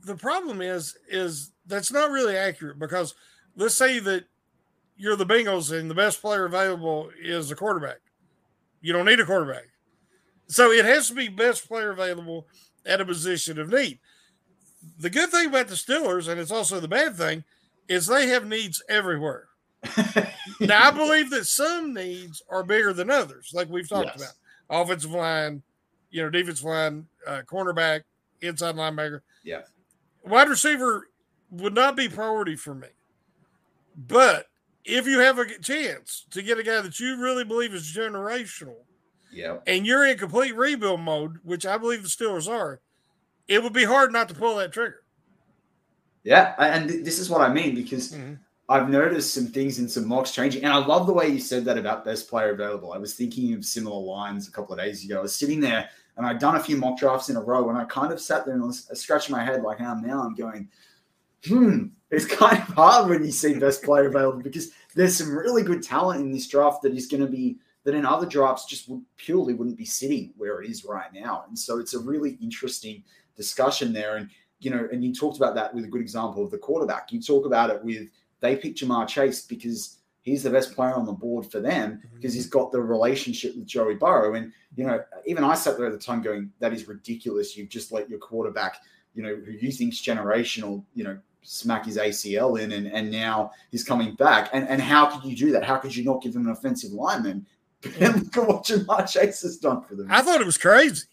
the 0.05 0.17
problem 0.17 0.63
is, 0.63 0.97
is 1.09 1.53
that's 1.67 1.93
not 1.93 2.11
really 2.11 2.37
accurate 2.37 2.79
because 2.79 3.15
let's 3.57 3.75
say 3.75 3.99
that 3.99 4.25
you're 4.97 5.17
the 5.17 5.27
Bengals 5.27 5.79
and 5.79 5.91
the 5.91 5.95
best 5.95 6.21
player 6.23 6.45
available 6.47 7.11
is 7.23 7.51
a 7.51 7.57
quarterback. 7.57 7.99
You 8.81 8.93
don't 8.95 9.05
need 9.07 9.21
a 9.21 9.27
quarterback, 9.27 9.67
so 10.49 10.71
it 10.71 10.85
has 10.87 11.09
to 11.09 11.15
be 11.15 11.29
best 11.29 11.69
player 11.69 11.91
available 11.91 12.47
at 12.87 13.01
a 13.01 13.05
position 13.05 13.59
of 13.61 13.69
need. 13.71 13.99
The 14.99 15.11
good 15.11 15.31
thing 15.31 15.49
about 15.49 15.69
the 15.69 15.75
Steelers, 15.75 16.27
and 16.29 16.41
it's 16.41 16.51
also 16.51 16.81
the 16.81 16.89
bad 16.89 17.17
thing, 17.17 17.45
is 17.89 18.07
they 18.07 18.29
have 18.29 18.47
needs 18.47 18.83
everywhere. 18.89 19.49
now 20.61 20.89
I 20.89 20.91
believe 20.91 21.31
that 21.31 21.47
some 21.47 21.93
needs 21.93 22.43
are 22.49 22.63
bigger 22.63 22.93
than 22.95 23.11
others, 23.11 23.51
like 23.53 23.69
we've 23.69 23.89
talked 23.89 24.09
Yes. 24.09 24.17
about. 24.17 24.35
Offensive 24.71 25.11
line, 25.11 25.63
you 26.11 26.23
know, 26.23 26.31
defensive 26.31 26.65
line, 26.65 27.07
uh, 27.27 27.43
cornerback, 27.47 28.03
inside 28.41 28.77
linebacker. 28.77 29.21
Yeah. 29.45 29.63
Wide 30.25 30.49
receiver 30.49 31.09
would 31.51 31.75
not 31.75 31.97
be 31.97 32.09
priority 32.09 32.57
for 32.57 32.75
me. 32.75 32.89
But 33.97 34.47
if 34.85 35.07
you 35.07 35.19
have 35.19 35.39
a 35.39 35.59
chance 35.59 36.25
to 36.31 36.41
get 36.43 36.59
a 36.59 36.63
guy 36.63 36.81
that 36.81 37.01
you 37.01 37.21
really 37.21 37.45
believe 37.45 37.75
is 37.75 37.93
generational 37.95 38.77
yeah, 39.33 39.59
and 39.67 39.87
you're 39.87 40.07
in 40.07 40.17
complete 40.19 40.57
rebuild 40.57 41.01
mode, 41.01 41.39
which 41.43 41.67
I 41.67 41.77
believe 41.77 42.03
the 42.03 42.09
Steelers 42.09 42.49
are, 42.49 42.81
it 43.49 43.63
would 43.63 43.73
be 43.73 43.85
hard 43.85 44.13
not 44.13 44.29
to 44.29 44.35
pull 44.35 44.57
that 44.57 44.73
trigger. 44.73 45.03
yeah. 46.23 46.55
And 46.59 46.89
this 47.05 47.19
is 47.19 47.29
what 47.31 47.41
I 47.41 47.53
mean 47.53 47.75
because 47.75 48.13
Mhm. 48.13 48.39
I've 48.71 48.89
noticed 48.89 49.35
some 49.35 49.49
things 49.49 49.81
in 49.81 49.89
some 49.89 50.07
mocks 50.07 50.31
changing, 50.31 50.63
and 50.63 50.73
I 50.73 50.77
love 50.77 51.07
the 51.09 51.13
way 51.13 51.29
you 51.29 51.41
said 51.41 51.65
that 51.65 51.77
about 51.77 52.05
best 52.05 52.31
player 52.31 52.51
available. 52.51 52.93
I 52.93 52.99
was 52.99 53.15
thinking 53.15 53.53
of 53.53 53.65
similar 53.65 54.01
lines 54.01 54.47
a 54.47 54.53
couple 54.53 54.73
of 54.73 54.79
days 54.79 55.05
ago. 55.05 55.19
I 55.19 55.23
was 55.23 55.35
sitting 55.35 55.59
there 55.61 55.91
and 56.17 56.25
I'd 56.25 56.39
done 56.39 56.55
a 56.55 56.63
few 56.63 56.77
mock 56.77 56.99
drafts 56.99 57.31
in 57.31 57.37
a 57.37 57.43
row, 57.43 57.69
and 57.69 57.77
I 57.77 57.85
kind 57.85 58.13
of 58.13 58.21
sat 58.21 58.45
there 58.45 58.55
and 58.55 58.63
was 58.63 58.89
scratching 58.95 59.35
my 59.35 59.45
head 59.45 59.63
like 59.63 59.81
I 59.81 59.91
am 59.91 60.03
now. 60.03 60.23
I'm 60.23 60.35
going, 60.35 60.69
hmm. 61.45 61.87
It's 62.11 62.27
kind 62.37 62.59
of 62.59 62.75
hard 62.75 63.09
when 63.09 63.25
you 63.25 63.33
see 63.33 63.55
best 63.55 63.83
player 63.83 64.09
available 64.09 64.43
because 64.43 64.71
there's 64.95 65.17
some 65.17 65.37
really 65.37 65.63
good 65.63 65.83
talent 65.83 66.21
in 66.21 66.33
this 66.33 66.47
draft 66.47 66.83
that 66.83 66.95
is 66.95 67.07
going 67.07 67.25
to 67.25 67.31
be 67.31 67.59
that 67.85 67.95
in 67.95 68.05
other 68.05 68.27
drafts 68.27 68.67
just 68.67 68.89
would 68.89 69.03
purely 69.17 69.55
wouldn't 69.55 69.79
be 69.79 69.85
sitting 69.85 70.33
where 70.37 70.61
it 70.61 70.69
is 70.69 70.85
right 70.85 71.13
now. 71.13 71.45
And 71.49 71.59
so 71.59 71.79
it's 71.79 71.95
a 71.95 71.99
really 71.99 72.37
interesting 72.43 73.03
discussion 73.37 73.93
there. 73.93 74.17
And 74.17 74.29
you 74.59 74.71
know, 74.71 74.87
and 74.93 75.03
you 75.03 75.15
talked 75.15 75.39
about 75.39 75.55
that 75.55 75.75
with 75.75 75.85
a 75.85 75.89
good 75.89 76.03
example 76.03 76.45
of 76.45 76.51
the 76.51 76.59
quarterback. 76.59 77.11
You 77.11 77.23
talk 77.23 77.47
about 77.47 77.71
it 77.71 77.83
with 77.83 78.11
they 78.41 78.57
picked 78.57 78.81
Ja'Marr 78.81 79.07
Chase 79.09 79.47
because 79.47 79.99
he's 80.23 80.43
the 80.43 80.51
best 80.51 80.75
player 80.75 80.95
on 80.95 81.07
the 81.07 81.13
board 81.13 81.51
for 81.51 81.61
them 81.61 82.03
mhm. 82.05 82.15
because 82.15 82.35
he's 82.35 82.47
got 82.47 82.73
the 82.73 82.81
relationship 82.81 83.57
with 83.57 83.67
Joey 83.67 83.95
Burrow. 83.95 84.35
And, 84.35 84.53
you 84.77 84.87
know, 84.87 85.03
even 85.27 85.45
I 85.45 85.55
sat 85.55 85.77
there 85.77 85.87
at 85.87 85.93
the 85.93 85.99
time 85.99 86.23
going, 86.23 86.51
that 86.59 86.73
is 86.73 86.89
ridiculous. 86.89 87.57
You've 87.57 87.69
just 87.69 87.93
let 87.93 88.09
your 88.09 88.19
quarterback, 88.19 88.77
you 89.15 89.23
know, 89.23 89.35
who 89.35 89.53
you 89.53 89.73
think's 89.73 90.01
generational, 90.03 90.85
you 90.95 91.05
know, 91.05 91.19
smack 91.43 91.87
his 91.87 91.97
ACL 91.97 92.61
in 92.61 92.73
and, 92.73 92.87
and 92.87 93.11
now 93.11 93.51
he's 93.71 93.85
coming 93.85 94.15
back. 94.15 94.51
And 94.53 94.69
and 94.69 94.81
how 94.81 95.07
could 95.07 95.29
you 95.29 95.37
do 95.37 95.53
that? 95.53 95.65
How 95.65 95.77
could 95.77 95.95
you 95.95 96.05
not 96.05 96.23
give 96.23 96.37
him 96.37 96.47
an 96.47 96.53
offensive 96.53 96.93
lineman? 96.93 97.47
And 97.99 98.25
look 98.25 98.37
at 98.37 98.47
what 98.47 98.65
Ja'Marr 98.65 99.09
Chase 99.09 99.41
has 99.41 99.57
done 99.57 99.83
for 99.85 99.95
them. 99.95 100.07
I 100.11 100.21
thought 100.21 100.43
it 100.43 100.45
was 100.45 100.59
crazy. 100.59 101.07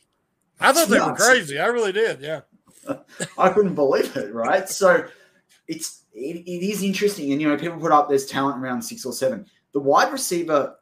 I 0.60 0.74
thought 0.74 0.90
they 0.90 1.00
were 1.00 1.16
crazy. 1.16 1.58
I 1.58 1.68
really 1.68 1.94
did. 1.94 2.20
Yeah. 2.20 2.42
I 3.38 3.50
couldn't 3.50 3.76
believe 3.76 4.18
it, 4.18 4.34
right? 4.34 4.68
So 4.68 5.08
it's 5.68 6.04
it, 6.14 6.38
it 6.38 6.66
is 6.66 6.84
interesting, 6.84 7.32
and 7.32 7.42
you 7.42 7.48
know, 7.48 7.58
people 7.58 7.80
put 7.80 7.92
up 7.92 8.10
there's 8.10 8.26
talent 8.26 8.62
around 8.62 8.82
six 8.82 9.06
or 9.06 9.14
seven. 9.14 9.46
The 9.74 9.80
wide 9.80 10.12
receiver, 10.12 10.76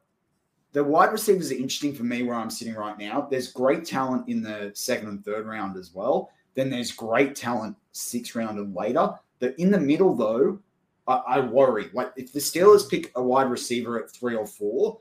the 0.71 0.83
wide 0.83 1.11
receivers 1.11 1.51
are 1.51 1.55
interesting 1.55 1.93
for 1.93 2.03
me 2.03 2.23
where 2.23 2.35
I'm 2.35 2.49
sitting 2.49 2.75
right 2.75 2.97
now. 2.97 3.27
There's 3.29 3.51
great 3.51 3.85
talent 3.85 4.29
in 4.29 4.41
the 4.41 4.71
second 4.73 5.09
and 5.09 5.25
third 5.25 5.45
round 5.45 5.77
as 5.77 5.93
well. 5.93 6.29
Then 6.53 6.69
there's 6.69 6.91
great 6.91 7.35
talent 7.35 7.75
six 7.91 8.35
round 8.35 8.57
and 8.57 8.75
later. 8.75 9.13
The 9.39 9.59
in 9.59 9.71
the 9.71 9.79
middle 9.79 10.15
though, 10.15 10.59
I, 11.07 11.15
I 11.15 11.39
worry. 11.39 11.89
Like 11.93 12.13
if 12.15 12.31
the 12.31 12.39
Steelers 12.39 12.89
pick 12.89 13.11
a 13.15 13.23
wide 13.23 13.49
receiver 13.49 14.01
at 14.01 14.11
three 14.11 14.35
or 14.35 14.45
four, 14.45 14.99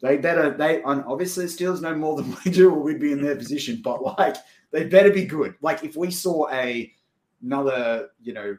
they 0.00 0.18
better 0.18 0.50
they 0.50 0.82
and 0.82 1.04
obviously 1.06 1.46
the 1.46 1.50
Steelers 1.50 1.80
know 1.80 1.94
more 1.94 2.16
than 2.16 2.36
we 2.44 2.50
do, 2.50 2.70
or 2.70 2.78
we'd 2.78 3.00
be 3.00 3.12
in 3.12 3.22
their 3.22 3.36
position. 3.36 3.80
But 3.82 4.02
like 4.18 4.36
they 4.70 4.84
better 4.84 5.10
be 5.10 5.24
good. 5.24 5.54
Like 5.60 5.82
if 5.82 5.96
we 5.96 6.10
saw 6.10 6.48
a 6.50 6.92
another, 7.42 8.08
you 8.22 8.32
know, 8.32 8.56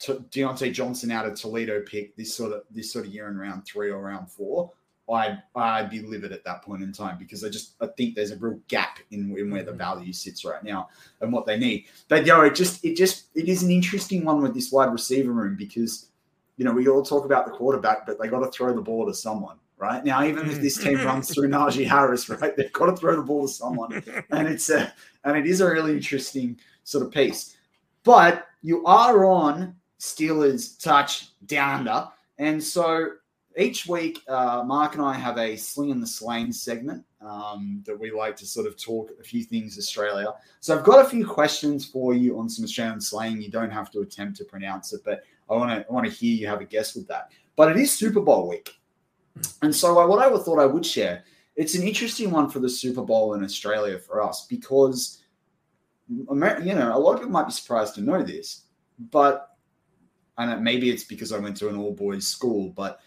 T- 0.00 0.14
Diontae 0.30 0.72
Johnson 0.72 1.10
out 1.10 1.26
of 1.26 1.34
Toledo 1.34 1.82
pick 1.82 2.16
this 2.16 2.34
sort 2.34 2.52
of 2.52 2.62
this 2.70 2.92
sort 2.92 3.06
of 3.06 3.12
year 3.12 3.28
in 3.28 3.36
round 3.36 3.66
three 3.66 3.90
or 3.90 4.00
round 4.02 4.30
four, 4.30 4.72
I'd 5.12 5.42
I'd 5.54 5.90
be 5.90 6.00
livid 6.00 6.32
at 6.32 6.44
that 6.44 6.62
point 6.62 6.82
in 6.82 6.92
time 6.92 7.18
because 7.18 7.44
I 7.44 7.48
just 7.48 7.74
I 7.80 7.86
think 7.86 8.14
there's 8.14 8.30
a 8.30 8.38
real 8.38 8.58
gap 8.68 8.98
in, 9.10 9.36
in 9.36 9.50
where 9.50 9.62
the 9.62 9.72
mm-hmm. 9.72 9.78
value 9.78 10.12
sits 10.12 10.44
right 10.44 10.62
now 10.62 10.88
and 11.20 11.32
what 11.32 11.46
they 11.46 11.58
need. 11.58 11.86
But 12.08 12.26
you 12.26 12.32
know, 12.32 12.42
it 12.42 12.54
just 12.54 12.84
it 12.84 12.96
just 12.96 13.26
it 13.34 13.48
is 13.48 13.62
an 13.62 13.70
interesting 13.70 14.24
one 14.24 14.42
with 14.42 14.54
this 14.54 14.72
wide 14.72 14.92
receiver 14.92 15.32
room 15.32 15.56
because 15.56 16.08
you 16.56 16.64
know 16.64 16.72
we 16.72 16.88
all 16.88 17.02
talk 17.02 17.24
about 17.24 17.44
the 17.44 17.52
quarterback, 17.52 18.06
but 18.06 18.20
they 18.20 18.28
got 18.28 18.40
to 18.40 18.50
throw 18.50 18.74
the 18.74 18.82
ball 18.82 19.06
to 19.06 19.14
someone. 19.14 19.56
Right 19.76 20.04
now, 20.04 20.22
even 20.24 20.50
if 20.50 20.60
this 20.60 20.76
team 20.76 20.98
runs 21.06 21.32
through 21.32 21.48
mm. 21.48 21.54
Najee 21.54 21.86
Harris, 21.86 22.28
right, 22.28 22.54
they've 22.54 22.72
got 22.72 22.86
to 22.86 22.96
throw 22.96 23.16
the 23.16 23.22
ball 23.22 23.46
to 23.46 23.52
someone, 23.52 24.02
and 24.30 24.46
it's 24.46 24.68
a 24.68 24.92
and 25.24 25.38
it 25.38 25.46
is 25.46 25.62
a 25.62 25.70
really 25.70 25.92
interesting 25.92 26.58
sort 26.84 27.04
of 27.04 27.12
piece. 27.12 27.56
But 28.04 28.46
you 28.62 28.84
are 28.84 29.24
on 29.24 29.74
Steelers 30.00 30.82
touch 30.82 31.28
down. 31.46 31.88
And 32.38 32.62
so 32.62 33.12
each 33.56 33.86
week, 33.86 34.20
uh, 34.28 34.64
Mark 34.66 34.94
and 34.94 35.02
I 35.02 35.12
have 35.12 35.38
a 35.38 35.56
sling 35.56 35.90
and 35.90 36.02
the 36.02 36.06
slain 36.06 36.52
segment 36.52 37.04
um, 37.20 37.82
that 37.84 37.98
we 37.98 38.10
like 38.10 38.34
to 38.36 38.46
sort 38.46 38.66
of 38.66 38.76
talk 38.76 39.12
a 39.20 39.22
few 39.22 39.44
things 39.44 39.76
Australia. 39.76 40.32
So 40.60 40.76
I've 40.76 40.84
got 40.84 41.04
a 41.04 41.08
few 41.08 41.26
questions 41.26 41.84
for 41.84 42.14
you 42.14 42.38
on 42.38 42.48
some 42.48 42.64
Australian 42.64 43.00
slang. 43.00 43.42
You 43.42 43.50
don't 43.50 43.70
have 43.70 43.90
to 43.92 44.00
attempt 44.00 44.38
to 44.38 44.44
pronounce 44.44 44.92
it, 44.92 45.02
but 45.04 45.22
I 45.50 45.54
want 45.54 45.70
to 45.70 45.86
I 45.88 45.92
want 45.92 46.06
to 46.06 46.12
hear 46.12 46.34
you 46.34 46.46
have 46.46 46.60
a 46.60 46.64
guess 46.64 46.94
with 46.94 47.06
that. 47.08 47.30
But 47.56 47.70
it 47.70 47.76
is 47.76 47.92
Super 47.92 48.20
Bowl 48.20 48.48
week, 48.48 48.70
and 49.60 49.74
so 49.74 49.98
I, 49.98 50.06
what 50.06 50.20
I 50.20 50.34
thought 50.38 50.58
I 50.58 50.66
would 50.66 50.86
share. 50.86 51.24
It's 51.56 51.74
an 51.74 51.82
interesting 51.82 52.30
one 52.30 52.48
for 52.48 52.60
the 52.60 52.70
Super 52.70 53.02
Bowl 53.02 53.34
in 53.34 53.44
Australia 53.44 53.98
for 53.98 54.22
us 54.22 54.46
because 54.46 55.18
you 56.08 56.24
know, 56.34 56.92
a 56.94 56.98
lot 56.98 57.14
of 57.14 57.18
people 57.18 57.32
might 57.32 57.46
be 57.46 57.52
surprised 57.52 57.94
to 57.96 58.00
know 58.00 58.22
this, 58.22 58.62
but 59.10 59.49
and 60.40 60.62
maybe 60.64 60.90
it's 60.90 61.04
because 61.04 61.32
I 61.32 61.38
went 61.38 61.56
to 61.58 61.68
an 61.68 61.76
all 61.76 61.92
boys 61.92 62.26
school, 62.26 62.70
but 62.70 63.00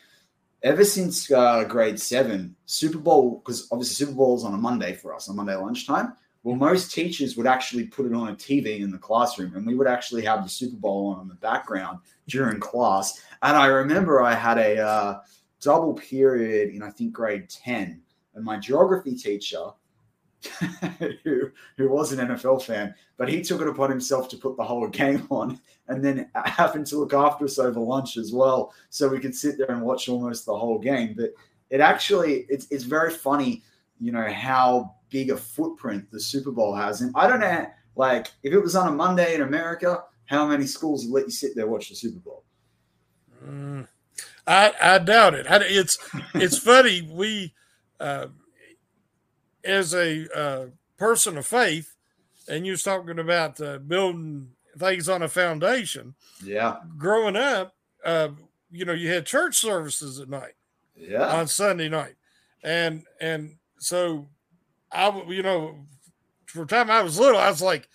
ever 0.61 0.85
since 0.85 1.31
uh, 1.31 1.63
grade 1.65 1.99
seven, 1.99 2.55
Super 2.65 2.97
Bowl, 2.97 3.41
because 3.43 3.67
obviously 3.71 4.05
Super 4.05 4.15
Bowl 4.15 4.37
is 4.37 4.43
on 4.43 4.53
a 4.53 4.57
Monday 4.57 4.93
for 4.93 5.13
us, 5.13 5.29
on 5.29 5.35
Monday 5.35 5.55
lunchtime. 5.55 6.13
Well, 6.43 6.55
most 6.55 6.93
teachers 6.93 7.37
would 7.37 7.47
actually 7.47 7.85
put 7.85 8.05
it 8.05 8.13
on 8.13 8.29
a 8.29 8.35
TV 8.35 8.81
in 8.81 8.91
the 8.91 8.97
classroom, 8.97 9.55
and 9.55 9.65
we 9.65 9.75
would 9.75 9.87
actually 9.87 10.23
have 10.25 10.43
the 10.43 10.49
Super 10.49 10.75
Bowl 10.75 11.07
on 11.07 11.21
in 11.21 11.27
the 11.29 11.35
background 11.35 11.99
during 12.27 12.59
class. 12.59 13.21
And 13.41 13.55
I 13.55 13.67
remember 13.67 14.21
I 14.21 14.33
had 14.33 14.57
a 14.57 14.79
uh, 14.79 15.19
double 15.61 15.93
period 15.93 16.73
in, 16.73 16.83
I 16.83 16.89
think, 16.89 17.13
grade 17.13 17.49
10, 17.49 18.01
and 18.35 18.43
my 18.43 18.57
geography 18.57 19.15
teacher, 19.15 19.67
who, 21.23 21.51
who 21.77 21.89
was 21.89 22.11
an 22.11 22.27
NFL 22.27 22.63
fan, 22.63 22.93
but 23.17 23.29
he 23.29 23.41
took 23.41 23.61
it 23.61 23.67
upon 23.67 23.89
himself 23.89 24.29
to 24.29 24.37
put 24.37 24.57
the 24.57 24.63
whole 24.63 24.87
game 25.03 25.27
on 25.29 25.59
and 25.87 26.03
then 26.03 26.29
happened 26.35 26.87
to 26.87 26.97
look 26.97 27.13
after 27.13 27.45
us 27.45 27.59
over 27.59 27.79
lunch 27.79 28.17
as 28.17 28.31
well. 28.31 28.73
So 28.89 29.07
we 29.07 29.19
could 29.19 29.35
sit 29.35 29.57
there 29.57 29.71
and 29.71 29.81
watch 29.81 30.09
almost 30.09 30.45
the 30.45 30.57
whole 30.57 30.79
game. 30.79 31.15
But 31.17 31.31
it 31.69 31.81
actually, 31.81 32.45
it's, 32.49 32.67
it's 32.71 32.83
very 32.83 33.11
funny, 33.11 33.63
you 33.99 34.11
know, 34.11 34.31
how 34.31 34.95
big 35.09 35.29
a 35.29 35.37
footprint 35.37 36.09
the 36.11 36.19
Super 36.19 36.51
Bowl 36.51 36.73
has. 36.73 37.01
And 37.01 37.11
I 37.15 37.27
don't 37.27 37.39
know, 37.39 37.67
like, 37.95 38.27
if 38.43 38.53
it 38.53 38.59
was 38.59 38.75
on 38.75 38.87
a 38.87 38.91
Monday 38.91 39.35
in 39.35 39.41
America, 39.41 40.03
how 40.25 40.47
many 40.47 40.65
schools 40.65 41.05
would 41.05 41.13
let 41.13 41.25
you 41.25 41.31
sit 41.31 41.55
there 41.55 41.67
watch 41.67 41.89
the 41.89 41.95
Super 41.95 42.19
Bowl? 42.19 42.43
Mm, 43.45 43.87
I, 44.47 44.73
I 44.81 44.97
doubt 44.99 45.35
it. 45.35 45.45
I, 45.49 45.57
it's 45.61 45.97
it's 46.33 46.57
funny. 46.63 47.01
We, 47.01 47.53
uh, 47.99 48.27
as 49.63 49.93
a 49.93 50.27
uh, 50.35 50.65
person 50.97 51.37
of 51.37 51.45
faith, 51.45 51.95
and 52.47 52.65
you 52.65 52.71
was 52.73 52.83
talking 52.83 53.19
about 53.19 53.59
uh, 53.61 53.77
building 53.77 54.49
things 54.77 55.09
on 55.09 55.21
a 55.21 55.29
foundation. 55.29 56.15
Yeah. 56.43 56.77
Growing 56.97 57.35
up, 57.35 57.75
uh, 58.03 58.29
you 58.71 58.85
know, 58.85 58.93
you 58.93 59.09
had 59.09 59.25
church 59.25 59.57
services 59.57 60.19
at 60.19 60.29
night. 60.29 60.53
Yeah. 60.95 61.35
On 61.35 61.47
Sunday 61.47 61.89
night, 61.89 62.15
and 62.63 63.03
and 63.19 63.55
so 63.79 64.29
I, 64.91 65.23
you 65.27 65.41
know, 65.41 65.87
for 66.45 66.65
time 66.67 66.91
I 66.91 67.01
was 67.01 67.19
little, 67.19 67.39
I 67.39 67.49
was 67.49 67.63
like, 67.63 67.89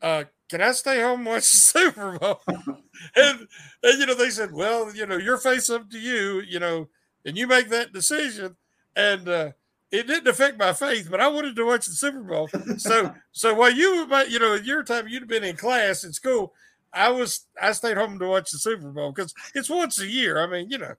uh, 0.00 0.24
"Can 0.48 0.62
I 0.62 0.72
stay 0.72 1.02
home 1.02 1.20
and 1.20 1.28
watch 1.28 1.50
the 1.50 1.56
Super 1.56 2.18
Bowl?" 2.18 2.40
and 2.48 3.46
and 3.82 4.00
you 4.00 4.06
know, 4.06 4.14
they 4.14 4.30
said, 4.30 4.52
"Well, 4.52 4.94
you 4.94 5.04
know, 5.04 5.18
your 5.18 5.36
face 5.36 5.68
up 5.68 5.90
to 5.90 5.98
you, 5.98 6.40
you 6.40 6.58
know, 6.58 6.88
and 7.26 7.36
you 7.36 7.46
make 7.46 7.68
that 7.68 7.92
decision." 7.92 8.56
And 8.96 9.28
uh, 9.28 9.52
it 9.90 10.06
didn't 10.06 10.28
affect 10.28 10.58
my 10.58 10.72
faith, 10.72 11.08
but 11.10 11.20
I 11.20 11.28
wanted 11.28 11.56
to 11.56 11.64
watch 11.64 11.86
the 11.86 11.92
Super 11.92 12.20
Bowl. 12.20 12.48
So, 12.76 13.14
so 13.32 13.54
while 13.54 13.72
you, 13.72 14.06
were 14.06 14.24
you 14.24 14.38
know, 14.38 14.54
your 14.54 14.82
time, 14.82 15.08
you'd 15.08 15.22
have 15.22 15.28
been 15.28 15.44
in 15.44 15.56
class 15.56 16.04
in 16.04 16.12
school. 16.12 16.52
I 16.92 17.10
was, 17.10 17.46
I 17.60 17.72
stayed 17.72 17.96
home 17.96 18.18
to 18.18 18.26
watch 18.26 18.50
the 18.50 18.58
Super 18.58 18.90
Bowl 18.90 19.12
because 19.12 19.34
it's 19.54 19.70
once 19.70 20.00
a 20.00 20.06
year. 20.06 20.42
I 20.42 20.46
mean, 20.46 20.70
you 20.70 20.78
know. 20.78 20.94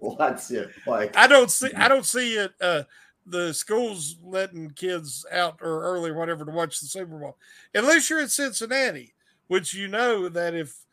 well, 0.00 0.16
that's 0.18 0.50
it. 0.50 0.70
Like 0.86 1.16
I 1.16 1.26
don't 1.26 1.50
see, 1.50 1.72
I 1.74 1.88
don't 1.88 2.06
see 2.06 2.34
it. 2.34 2.52
Uh, 2.60 2.84
the 3.26 3.52
schools 3.52 4.16
letting 4.22 4.70
kids 4.70 5.26
out 5.32 5.58
or 5.60 5.82
early 5.82 6.10
or 6.10 6.14
whatever 6.14 6.44
to 6.44 6.52
watch 6.52 6.80
the 6.80 6.86
Super 6.86 7.18
Bowl, 7.18 7.36
unless 7.74 8.08
you're 8.08 8.20
in 8.20 8.28
Cincinnati, 8.28 9.14
which 9.48 9.74
you 9.74 9.88
know 9.88 10.28
that 10.28 10.54
if 10.54 10.84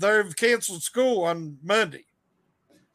they've 0.00 0.34
canceled 0.34 0.82
school 0.82 1.22
on 1.24 1.58
Monday. 1.62 2.06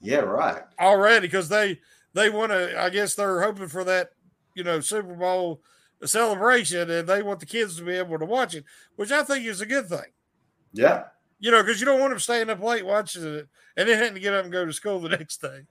Yeah, 0.01 0.19
right. 0.19 0.63
Already, 0.79 1.27
because 1.27 1.47
they 1.47 1.79
they 2.13 2.29
want 2.29 2.51
to. 2.51 2.79
I 2.79 2.89
guess 2.89 3.15
they're 3.15 3.41
hoping 3.41 3.67
for 3.67 3.83
that, 3.83 4.09
you 4.55 4.63
know, 4.63 4.79
Super 4.79 5.15
Bowl 5.15 5.61
celebration, 6.03 6.89
and 6.89 7.07
they 7.07 7.21
want 7.21 7.39
the 7.39 7.45
kids 7.45 7.77
to 7.77 7.83
be 7.83 7.93
able 7.93 8.19
to 8.19 8.25
watch 8.25 8.55
it, 8.55 8.65
which 8.95 9.11
I 9.11 9.23
think 9.23 9.45
is 9.45 9.61
a 9.61 9.65
good 9.65 9.87
thing. 9.87 10.11
Yeah, 10.73 11.05
you 11.39 11.51
know, 11.51 11.61
because 11.63 11.79
you 11.79 11.85
don't 11.85 11.99
want 11.99 12.11
them 12.11 12.19
staying 12.19 12.49
up 12.49 12.61
late 12.61 12.85
watching 12.85 13.23
it 13.23 13.47
and 13.75 13.89
then 13.89 13.97
having 13.97 14.13
to 14.13 14.19
get 14.19 14.33
up 14.33 14.43
and 14.43 14.53
go 14.53 14.65
to 14.65 14.73
school 14.73 14.99
the 14.99 15.09
next 15.17 15.41
day. 15.41 15.61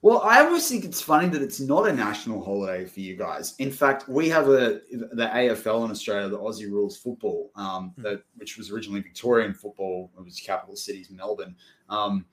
Well, 0.00 0.20
I 0.22 0.40
always 0.40 0.68
think 0.68 0.84
it's 0.84 1.00
funny 1.00 1.28
that 1.28 1.42
it's 1.42 1.60
not 1.60 1.88
a 1.88 1.92
national 1.92 2.44
holiday 2.44 2.84
for 2.86 2.98
you 2.98 3.16
guys. 3.16 3.54
In 3.60 3.70
fact, 3.70 4.08
we 4.08 4.28
have 4.30 4.48
a 4.48 4.80
the 4.90 5.30
AFL 5.32 5.84
in 5.84 5.92
Australia, 5.92 6.28
the 6.28 6.38
Aussie 6.38 6.68
Rules 6.68 6.96
Football, 6.96 7.50
um, 7.54 7.92
hmm. 7.96 8.02
that 8.02 8.22
which 8.36 8.56
was 8.56 8.70
originally 8.72 9.00
Victorian 9.00 9.54
football. 9.54 10.10
It 10.18 10.24
was 10.24 10.40
capital 10.40 10.74
cities, 10.74 11.08
Melbourne. 11.10 11.54
Um, 11.88 12.26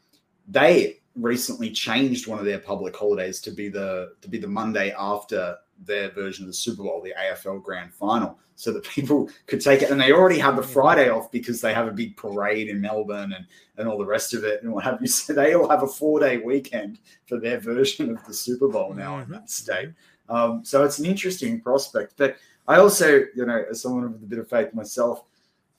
they 0.47 1.01
recently 1.21 1.71
changed 1.71 2.27
one 2.27 2.39
of 2.39 2.45
their 2.45 2.59
public 2.59 2.95
holidays 2.95 3.39
to 3.41 3.51
be 3.51 3.69
the 3.69 4.13
to 4.21 4.27
be 4.27 4.37
the 4.37 4.47
Monday 4.47 4.93
after 4.97 5.57
their 5.85 6.09
version 6.11 6.43
of 6.43 6.47
the 6.47 6.53
Super 6.53 6.83
Bowl, 6.83 7.01
the 7.01 7.13
AFL 7.17 7.63
Grand 7.63 7.93
Final, 7.93 8.37
so 8.55 8.73
that 8.73 8.83
people 8.83 9.29
could 9.47 9.61
take 9.61 9.81
it. 9.81 9.91
And 9.91 9.99
they 9.99 10.11
already 10.11 10.39
have 10.39 10.55
the 10.55 10.63
Friday 10.63 11.09
off 11.09 11.31
because 11.31 11.61
they 11.61 11.73
have 11.73 11.87
a 11.87 11.91
big 11.91 12.17
parade 12.17 12.67
in 12.67 12.81
Melbourne 12.81 13.33
and 13.33 13.45
and 13.77 13.87
all 13.87 13.97
the 13.97 14.05
rest 14.05 14.33
of 14.33 14.43
it 14.43 14.61
and 14.61 14.71
what 14.71 14.83
have 14.83 14.99
you. 15.01 15.07
So 15.19 15.33
they 15.33 15.53
all 15.53 15.69
have 15.69 15.83
a 15.83 15.87
four 15.87 16.19
day 16.19 16.37
weekend 16.37 16.99
for 17.27 17.39
their 17.39 17.59
version 17.59 18.11
of 18.11 18.25
the 18.25 18.33
Super 18.33 18.67
Bowl 18.67 18.93
now 18.93 19.19
in 19.19 19.29
that 19.31 19.49
state. 19.49 19.89
Um, 20.29 20.63
so 20.63 20.83
it's 20.83 20.99
an 20.99 21.05
interesting 21.05 21.59
prospect. 21.59 22.13
But 22.17 22.37
I 22.67 22.77
also, 22.77 23.25
you 23.35 23.45
know, 23.45 23.63
as 23.69 23.81
someone 23.81 24.11
with 24.11 24.23
a 24.23 24.27
bit 24.27 24.39
of 24.39 24.47
faith 24.49 24.73
myself, 24.73 25.23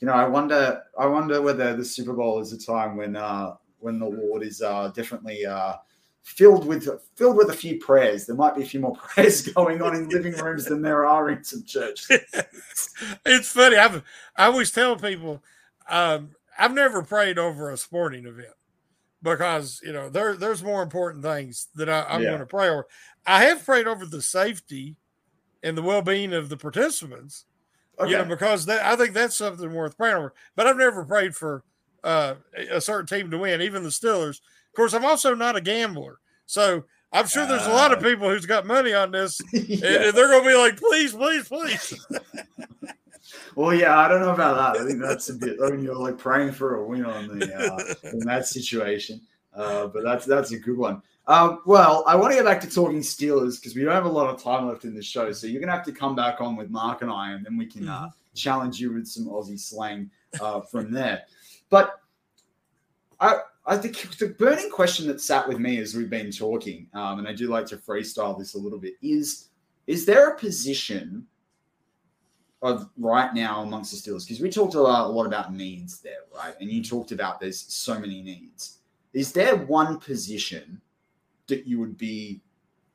you 0.01 0.07
know, 0.07 0.15
I 0.15 0.27
wonder, 0.27 0.83
I 0.99 1.07
wonder 1.07 1.41
whether 1.43 1.77
the 1.77 1.85
Super 1.85 2.15
Bowl 2.15 2.41
is 2.41 2.53
a 2.53 2.59
time 2.59 2.97
when 2.97 3.17
uh, 3.17 3.55
when 3.81 3.99
the 3.99 4.07
Lord 4.07 4.43
is 4.43 4.63
uh, 4.63 4.89
definitely 4.95 5.45
uh, 5.47 5.75
filled 6.23 6.67
with 6.67 6.89
filled 7.17 7.37
with 7.37 7.51
a 7.51 7.55
few 7.55 7.79
prayers. 7.79 8.27
There 8.27 8.37
might 8.37 8.57
be 8.57 8.63
a 8.63 8.67
few 8.67 8.81
more 8.81 8.95
prayers 8.97 9.43
going 9.43 9.83
on 9.83 9.95
in 9.95 10.09
living 10.09 10.35
rooms 10.35 10.67
than 10.67 10.83
there 10.83 11.07
are 11.07 11.31
in 11.31 11.45
some 11.45 11.65
churches. 11.65 12.21
it's 13.27 13.53
funny. 13.53 13.77
I've 13.77 14.03
I 14.37 14.47
always 14.47 14.71
tell 14.71 14.97
people 14.97 15.43
um, 15.89 16.31
I've 16.59 16.75
never 16.75 17.03
prayed 17.03 17.39
over 17.39 17.71
a 17.71 17.77
sporting 17.77 18.27
event 18.27 18.55
because 19.23 19.81
you 19.83 19.93
know 19.93 20.09
there 20.09 20.37
there's 20.37 20.63
more 20.63 20.83
important 20.83 21.25
things 21.25 21.69
that 21.75 21.89
I, 21.89 22.07
am 22.09 22.23
going 22.23 22.39
to 22.39 22.47
pray 22.47 22.69
over. 22.69 22.87
I 23.27 23.45
have 23.45 23.65
prayed 23.65 23.87
over 23.87 24.07
the 24.07 24.23
safety 24.23 24.97
and 25.63 25.77
the 25.77 25.83
well 25.83 26.03
being 26.03 26.33
of 26.33 26.49
the 26.49 26.57
participants. 26.57 27.45
Okay. 27.99 28.13
You 28.13 28.17
know, 28.17 28.25
because 28.25 28.65
that, 28.65 28.83
I 28.83 28.97
think 28.97 29.13
that's 29.13 29.37
something 29.37 29.75
worth 29.75 29.99
praying 29.99 30.17
over. 30.17 30.33
But 30.57 30.67
I've 30.67 30.79
never 30.79 31.05
prayed 31.05 31.37
for 31.37 31.65
uh, 32.05 32.35
a 32.71 32.81
certain 32.81 33.07
team 33.07 33.31
to 33.31 33.39
win, 33.39 33.63
even 33.63 33.83
the 33.83 33.89
Steelers. 33.89 34.41
Of 34.69 34.77
course, 34.77 34.95
I'm 34.95 35.05
also 35.05 35.35
not 35.35 35.57
a 35.57 35.61
gambler, 35.61 36.19
so 36.47 36.85
I'm 37.13 37.27
sure 37.27 37.47
there's 37.47 37.67
a 37.67 37.73
lot 37.73 37.93
of 37.93 37.99
uh. 37.99 38.03
people 38.03 38.29
who's 38.29 38.47
got 38.47 38.67
money 38.67 38.93
on 38.93 39.11
this, 39.11 39.41
and 39.53 39.81
they're 39.81 40.13
going 40.13 40.43
to 40.43 40.49
be 40.49 40.57
like, 40.57 40.77
"Please, 40.79 41.13
please, 41.13 41.49
please." 41.49 42.07
well, 43.57 43.75
yeah, 43.75 43.99
I 43.99 44.09
don't 44.09 44.21
know 44.21 44.35
about 44.35 44.75
that. 44.75 44.83
I 44.83 44.87
think 44.87 45.01
that's 45.01 45.29
a 45.29 45.35
bit. 45.35 45.59
I 45.63 45.71
mean, 45.71 45.83
you're 45.83 45.97
like 45.97 46.19
praying 46.19 46.53
for 46.53 46.77
a 46.77 46.87
win 46.87 47.05
on 47.05 47.39
the 47.39 47.55
uh, 47.55 48.09
in 48.11 48.21
that 48.21 48.47
situation, 48.47 49.21
uh, 49.55 49.89
but 49.89 50.05
that's 50.05 50.25
that's 50.25 50.53
a 50.53 50.59
good 50.59 50.77
one. 50.77 51.03
Uh, 51.27 51.57
well, 51.65 52.03
I 52.07 52.17
want 52.17 52.33
to 52.33 52.37
get 52.37 52.45
back 52.45 52.61
to 52.63 52.71
talking 52.71 53.01
Steelers 53.01 53.61
because 53.61 53.77
we 53.77 53.85
don't 53.85 53.93
have 53.93 54.07
a 54.07 54.09
lot 54.09 54.33
of 54.33 54.43
time 54.43 54.67
left 54.67 54.85
in 54.85 54.95
the 54.95 55.03
show. 55.03 55.31
So 55.33 55.47
you're 55.47 55.61
going 55.61 55.71
to 55.71 55.77
have 55.77 55.85
to 55.87 55.93
come 55.93 56.17
back 56.17 56.41
on 56.41 56.57
with 56.57 56.71
Mark 56.71 57.03
and 57.03 57.11
I, 57.11 57.33
and 57.33 57.45
then 57.45 57.57
we 57.57 57.67
can 57.67 57.89
uh, 57.89 57.93
mm-hmm. 57.93 58.09
challenge 58.35 58.81
you 58.81 58.93
with 58.93 59.07
some 59.07 59.27
Aussie 59.27 59.61
slang 59.61 60.11
uh, 60.41 60.61
from 60.61 60.91
there. 60.91 61.23
But 61.71 62.01
I, 63.21 63.39
I 63.67 63.77
think 63.77 64.19
the 64.19 64.29
burning 64.29 64.71
question 64.71 65.07
that 65.07 65.21
sat 65.21 65.49
with 65.49 65.59
me 65.59 65.79
as 65.79 65.95
we've 65.95 66.11
been 66.11 66.31
talking, 66.31 66.89
um, 66.93 67.21
and 67.21 67.29
I 67.29 67.33
do 67.33 67.49
like 67.49 67.67
to 67.67 67.77
freestyle 67.77 68.39
this 68.39 68.55
a 68.55 68.59
little 68.59 68.79
bit, 68.79 68.95
is 69.01 69.49
is 69.87 70.05
there 70.05 70.31
a 70.31 70.39
position 70.39 71.27
of 72.63 72.89
right 72.99 73.33
now 73.35 73.63
amongst 73.63 73.91
the 73.91 73.97
Steelers? 73.97 74.27
Because 74.27 74.41
we 74.41 74.51
talked 74.51 74.75
a 74.75 74.81
lot, 74.81 75.07
a 75.07 75.13
lot 75.13 75.27
about 75.27 75.53
needs 75.53 76.01
there, 76.01 76.25
right? 76.37 76.55
And 76.61 76.71
you 76.71 76.83
talked 76.83 77.13
about 77.13 77.41
there's 77.41 77.61
so 77.61 77.99
many 77.99 78.23
needs. 78.23 78.79
Is 79.13 79.33
there 79.33 79.57
one 79.57 79.99
position 79.99 80.81
that 81.49 81.67
you 81.67 81.81
would 81.81 81.97
be, 81.97 82.41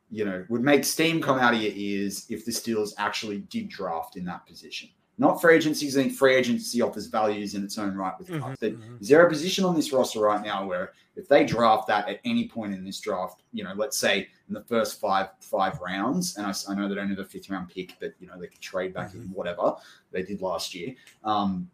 you 0.10 0.24
know, 0.24 0.46
would 0.48 0.62
make 0.62 0.86
steam 0.86 1.22
come 1.22 1.40
out 1.40 1.54
of 1.54 1.62
your 1.62 1.74
ears 1.76 2.26
if 2.30 2.46
the 2.46 2.52
Steelers 2.52 2.94
actually 2.98 3.40
did 3.40 3.68
draft 3.68 4.16
in 4.16 4.24
that 4.26 4.46
position? 4.46 4.90
Not 5.18 5.40
free 5.40 5.56
agencies. 5.56 5.98
I 5.98 6.04
think 6.04 6.14
free 6.14 6.36
agency 6.36 6.82
offers 6.82 7.08
values 7.08 7.56
in 7.56 7.64
its 7.64 7.78
own 7.78 7.96
right 7.96 8.14
with 8.20 8.28
mm-hmm, 8.28 8.54
But 8.60 8.74
mm-hmm. 8.74 8.98
is 9.00 9.08
there 9.08 9.26
a 9.26 9.30
position 9.30 9.64
on 9.64 9.76
this 9.76 9.94
roster 9.94 10.20
right 10.20 10.44
now 10.44 10.66
where 10.66 10.92
if 11.16 11.28
they 11.30 11.46
draft 11.46 11.88
that 11.88 12.10
at 12.10 12.20
any 12.26 12.50
point 12.50 12.74
in 12.74 12.84
this 12.84 13.00
draft, 13.00 13.42
you 13.54 13.64
know, 13.64 13.74
let's 13.76 13.98
say 13.98 14.28
in 14.48 14.54
the 14.54 14.64
first 14.64 15.00
five 15.00 15.30
five 15.40 15.80
rounds, 15.80 16.36
and 16.38 16.46
I, 16.46 16.54
I 16.70 16.76
know 16.76 16.90
they 16.90 16.96
don't 16.96 17.10
have 17.10 17.20
a 17.20 17.26
fifth 17.26 17.50
round 17.50 17.70
pick, 17.70 17.94
but 18.00 18.14
you 18.20 18.28
know 18.28 18.38
they 18.38 18.48
could 18.48 18.60
trade 18.60 18.94
back 18.94 19.10
mm-hmm. 19.10 19.22
in 19.22 19.28
whatever 19.30 19.76
they 20.12 20.24
did 20.24 20.42
last 20.42 20.76
year. 20.76 20.94
Um, 21.24 21.70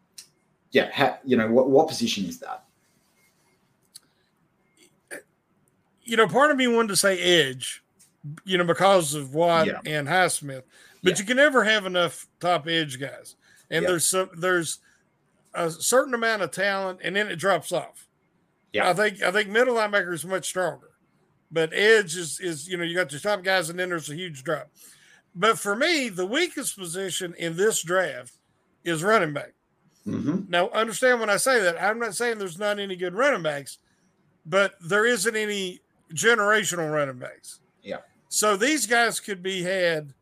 yeah, 0.70 0.90
ha, 0.92 1.18
you 1.24 1.36
know 1.36 1.50
what 1.50 1.68
what 1.68 1.88
position 1.88 2.24
is 2.26 2.38
that? 2.38 2.64
You 6.04 6.16
know, 6.16 6.28
part 6.28 6.50
of 6.50 6.56
me 6.56 6.68
wanted 6.68 6.88
to 6.88 6.96
say 6.96 7.18
edge, 7.20 7.82
you 8.44 8.58
know, 8.58 8.64
because 8.64 9.14
of 9.14 9.34
Watt 9.34 9.66
yeah. 9.66 9.80
and 9.84 10.06
Highsmith 10.06 10.62
but 11.02 11.12
yeah. 11.12 11.18
you 11.18 11.24
can 11.24 11.36
never 11.36 11.64
have 11.64 11.86
enough 11.86 12.26
top 12.40 12.66
edge 12.66 13.00
guys. 13.00 13.36
And 13.70 13.86
there's 13.86 14.04
some 14.04 14.30
there's 14.36 14.78
a 15.54 15.70
certain 15.70 16.14
amount 16.14 16.42
of 16.42 16.50
talent, 16.50 17.00
and 17.02 17.16
then 17.16 17.28
it 17.28 17.36
drops 17.36 17.72
off. 17.72 18.06
Yeah, 18.72 18.88
I 18.88 18.94
think 18.94 19.22
I 19.22 19.30
think 19.30 19.48
middle 19.48 19.74
linebacker 19.76 20.12
is 20.12 20.24
much 20.24 20.46
stronger, 20.46 20.90
but 21.50 21.72
edge 21.72 22.16
is 22.16 22.40
is 22.40 22.68
you 22.68 22.76
know 22.76 22.84
you 22.84 22.94
got 22.94 23.12
your 23.12 23.20
top 23.20 23.42
guys, 23.42 23.70
and 23.70 23.78
then 23.78 23.88
there's 23.88 24.10
a 24.10 24.14
huge 24.14 24.44
drop. 24.44 24.70
But 25.34 25.58
for 25.58 25.74
me, 25.74 26.08
the 26.10 26.26
weakest 26.26 26.78
position 26.78 27.34
in 27.38 27.56
this 27.56 27.82
draft 27.82 28.34
is 28.84 29.02
running 29.02 29.32
back. 29.32 29.54
Mhm. 30.06 30.48
Now, 30.48 30.68
understand 30.70 31.20
when 31.20 31.30
I 31.30 31.36
say 31.36 31.60
that, 31.60 31.80
I'm 31.80 31.98
not 31.98 32.14
saying 32.14 32.38
there's 32.38 32.58
not 32.58 32.78
any 32.78 32.96
good 32.96 33.14
running 33.14 33.42
backs, 33.42 33.78
but 34.44 34.74
there 34.80 35.06
isn't 35.06 35.36
any 35.36 35.80
generational 36.12 36.92
running 36.92 37.18
backs. 37.18 37.60
Yeah. 37.82 37.98
So 38.28 38.56
these 38.56 38.86
guys 38.86 39.20
could 39.20 39.42
be 39.42 39.62
had. 39.62 40.12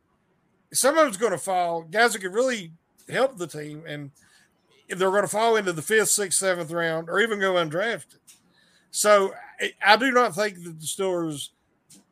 Some 0.73 0.97
of 0.97 1.05
them's 1.05 1.17
going 1.17 1.33
to 1.33 1.39
fall. 1.39 1.83
Guys 1.83 2.13
that 2.13 2.21
could 2.21 2.35
really 2.35 2.73
help 3.09 3.37
the 3.37 3.47
team, 3.47 3.83
and 3.87 4.11
they're 4.89 5.11
going 5.11 5.23
to 5.23 5.29
fall 5.29 5.57
into 5.57 5.73
the 5.73 5.83
fifth, 5.83 6.11
sixth, 6.11 6.39
seventh 6.39 6.71
round, 6.71 7.09
or 7.09 7.21
even 7.21 7.41
go 7.41 7.55
undrafted. 7.55 8.19
So 8.91 9.33
I, 9.85 9.97
do 9.97 10.11
not 10.11 10.35
think 10.35 10.63
that 10.65 10.81
the 10.81 10.87
Steelers 10.87 11.51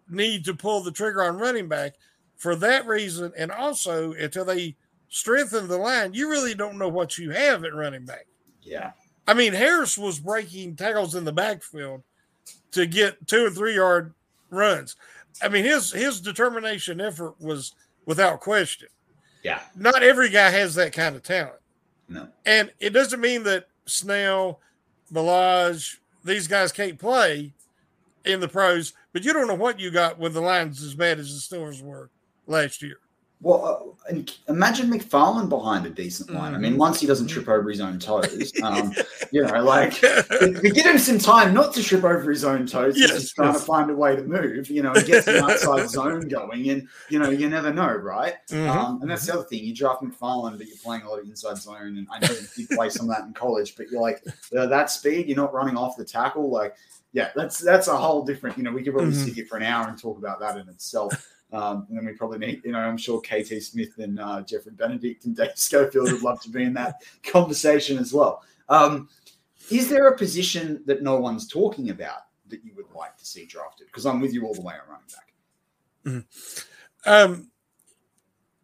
need 0.08 0.44
to 0.44 0.54
pull 0.54 0.82
the 0.82 0.92
trigger 0.92 1.24
on 1.24 1.38
running 1.38 1.68
back 1.68 1.94
for 2.36 2.54
that 2.56 2.86
reason, 2.86 3.32
and 3.36 3.50
also 3.50 4.12
until 4.12 4.44
they 4.44 4.76
strengthen 5.08 5.66
the 5.66 5.78
line, 5.78 6.14
you 6.14 6.30
really 6.30 6.54
don't 6.54 6.78
know 6.78 6.88
what 6.88 7.18
you 7.18 7.30
have 7.30 7.64
at 7.64 7.74
running 7.74 8.04
back. 8.04 8.26
Yeah. 8.62 8.92
I 9.26 9.34
mean, 9.34 9.52
Harris 9.52 9.98
was 9.98 10.20
breaking 10.20 10.76
tackles 10.76 11.14
in 11.14 11.24
the 11.24 11.32
backfield 11.32 12.02
to 12.72 12.86
get 12.86 13.26
two 13.26 13.46
and 13.46 13.56
three 13.56 13.74
yard 13.74 14.14
runs. 14.50 14.96
I 15.42 15.48
mean, 15.48 15.64
his 15.64 15.92
his 15.92 16.20
determination 16.20 17.00
effort 17.00 17.34
was 17.40 17.74
without 18.08 18.40
question. 18.40 18.88
Yeah. 19.44 19.60
Not 19.76 20.02
every 20.02 20.30
guy 20.30 20.48
has 20.48 20.74
that 20.76 20.94
kind 20.94 21.14
of 21.14 21.22
talent. 21.22 21.60
No. 22.08 22.26
And 22.46 22.72
it 22.80 22.90
doesn't 22.90 23.20
mean 23.20 23.42
that 23.42 23.68
Snell, 23.84 24.60
Ballage, 25.12 25.98
these 26.24 26.48
guys 26.48 26.72
can't 26.72 26.98
play 26.98 27.52
in 28.24 28.40
the 28.40 28.48
pros, 28.48 28.94
but 29.12 29.24
you 29.24 29.34
don't 29.34 29.46
know 29.46 29.54
what 29.54 29.78
you 29.78 29.90
got 29.90 30.18
when 30.18 30.32
the 30.32 30.40
line's 30.40 30.82
as 30.82 30.94
bad 30.94 31.18
as 31.18 31.48
the 31.48 31.56
Steelers 31.56 31.82
were 31.82 32.08
last 32.46 32.80
year. 32.82 32.96
Well, 33.40 33.94
uh, 34.08 34.10
and 34.10 34.28
imagine 34.48 34.90
McFarland 34.90 35.48
behind 35.48 35.86
a 35.86 35.90
decent 35.90 36.30
line. 36.32 36.54
I 36.54 36.58
mean, 36.58 36.72
Mm-hmm. 36.72 36.80
once 36.80 36.98
he 37.00 37.06
doesn't 37.06 37.28
trip 37.28 37.48
over 37.48 37.70
his 37.70 37.80
own 37.80 38.00
toes, 38.00 38.52
um, 38.64 38.92
you 39.30 39.42
know, 39.46 39.62
like 39.62 40.00
we 40.62 40.70
give 40.72 40.86
him 40.86 40.98
some 40.98 41.18
time 41.20 41.54
not 41.54 41.72
to 41.74 41.82
trip 41.84 42.02
over 42.02 42.28
his 42.30 42.42
own 42.44 42.66
toes. 42.66 42.96
He's 42.96 43.08
Yes, 43.10 43.20
just 43.22 43.34
trying 43.36 43.52
yes. 43.52 43.60
to 43.60 43.66
find 43.66 43.90
a 43.90 43.94
way 43.94 44.16
to 44.16 44.24
move, 44.24 44.68
you 44.70 44.82
know, 44.82 44.92
and 44.92 45.06
get 45.06 45.24
the 45.24 45.40
outside 45.44 45.88
zone 45.88 46.26
going. 46.26 46.68
And 46.70 46.88
you 47.10 47.20
know, 47.20 47.30
you 47.30 47.48
never 47.48 47.72
know, 47.72 47.92
right? 47.94 48.34
Mhm. 48.48 48.68
Um, 48.68 49.02
and 49.02 49.10
that's 49.10 49.26
the 49.26 49.34
other 49.34 49.44
thing. 49.44 49.62
You 49.64 49.72
draft 49.74 50.02
McFarland, 50.02 50.58
but 50.58 50.66
you're 50.66 50.76
playing 50.82 51.02
a 51.02 51.08
lot 51.08 51.20
of 51.20 51.26
inside 51.26 51.58
zone. 51.58 51.96
And 51.98 52.08
I 52.10 52.18
know 52.18 52.34
you 52.56 52.66
play 52.66 52.88
some 52.90 53.08
of 53.08 53.16
that 53.16 53.24
in 53.26 53.34
college, 53.34 53.76
but 53.76 53.88
you're 53.88 54.00
like 54.02 54.24
that 54.50 54.90
speed. 54.90 55.28
You're 55.28 55.36
not 55.36 55.54
running 55.54 55.76
off 55.76 55.96
the 55.96 56.04
tackle. 56.04 56.50
Like, 56.50 56.74
yeah, 57.12 57.30
that's 57.36 57.58
that's 57.58 57.86
a 57.86 57.96
whole 57.96 58.24
different. 58.24 58.56
You 58.58 58.64
know, 58.64 58.72
we 58.72 58.82
could 58.82 58.94
probably 58.94 59.12
Mhm. 59.12 59.24
sit 59.26 59.34
here 59.34 59.46
for 59.46 59.58
an 59.58 59.62
hour 59.62 59.86
and 59.86 59.96
talk 59.96 60.18
about 60.18 60.40
that 60.40 60.56
in 60.58 60.68
itself. 60.68 61.14
Um, 61.52 61.86
and 61.88 61.96
then 61.96 62.04
we 62.04 62.12
probably 62.12 62.38
need, 62.38 62.62
you 62.64 62.72
know, 62.72 62.78
I'm 62.78 62.98
sure 62.98 63.20
KT 63.20 63.62
Smith 63.62 63.98
and 63.98 64.20
uh, 64.20 64.42
Jeffrey 64.42 64.72
Benedict 64.72 65.24
and 65.24 65.36
Dave 65.36 65.56
Schofield 65.56 66.12
would 66.12 66.22
love 66.22 66.40
to 66.42 66.50
be 66.50 66.64
in 66.64 66.74
that 66.74 67.02
conversation 67.22 67.98
as 67.98 68.12
well. 68.12 68.42
Um, 68.68 69.08
is 69.70 69.88
there 69.88 70.08
a 70.08 70.16
position 70.16 70.82
that 70.86 71.02
no 71.02 71.18
one's 71.18 71.46
talking 71.46 71.90
about 71.90 72.26
that 72.48 72.64
you 72.64 72.72
would 72.76 72.90
like 72.94 73.16
to 73.18 73.24
see 73.24 73.46
drafted? 73.46 73.86
Because 73.86 74.06
I'm 74.06 74.20
with 74.20 74.32
you 74.32 74.46
all 74.46 74.54
the 74.54 74.60
way 74.60 74.74
on 74.74 74.88
running 74.88 76.24
back. 76.24 76.24
Um, 77.04 77.50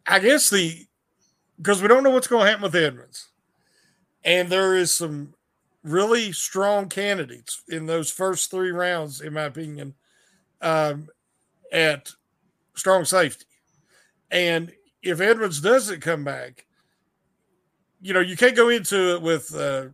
I 0.07 0.18
guess 0.18 0.51
the 0.51 0.87
because 1.57 1.80
we 1.80 1.89
don't 1.89 2.03
know 2.03 2.11
what's 2.11 2.26
going 2.26 2.45
to 2.45 2.51
happen 2.51 2.64
with 2.64 2.74
Edmunds, 2.74 3.28
and 4.24 4.51
there 4.51 4.74
is 4.74 4.97
some 4.97 5.35
really 5.82 6.32
strong 6.32 6.89
candidates 6.89 7.62
in 7.68 7.87
those 7.87 8.11
first 8.11 8.51
three 8.51 8.70
rounds, 8.70 9.20
in 9.20 9.35
my 9.35 9.43
opinion, 9.43 9.95
um, 10.62 11.09
at 11.70 12.11
strong 12.74 13.04
safety. 13.04 13.46
And 14.30 14.72
if 15.02 15.20
Edmunds 15.20 15.60
doesn't 15.60 16.00
come 16.00 16.24
back, 16.24 16.66
you 18.00 18.12
know 18.12 18.20
you 18.20 18.36
can't 18.36 18.56
go 18.56 18.68
into 18.68 19.14
it 19.14 19.22
with 19.22 19.54
uh, 19.54 19.86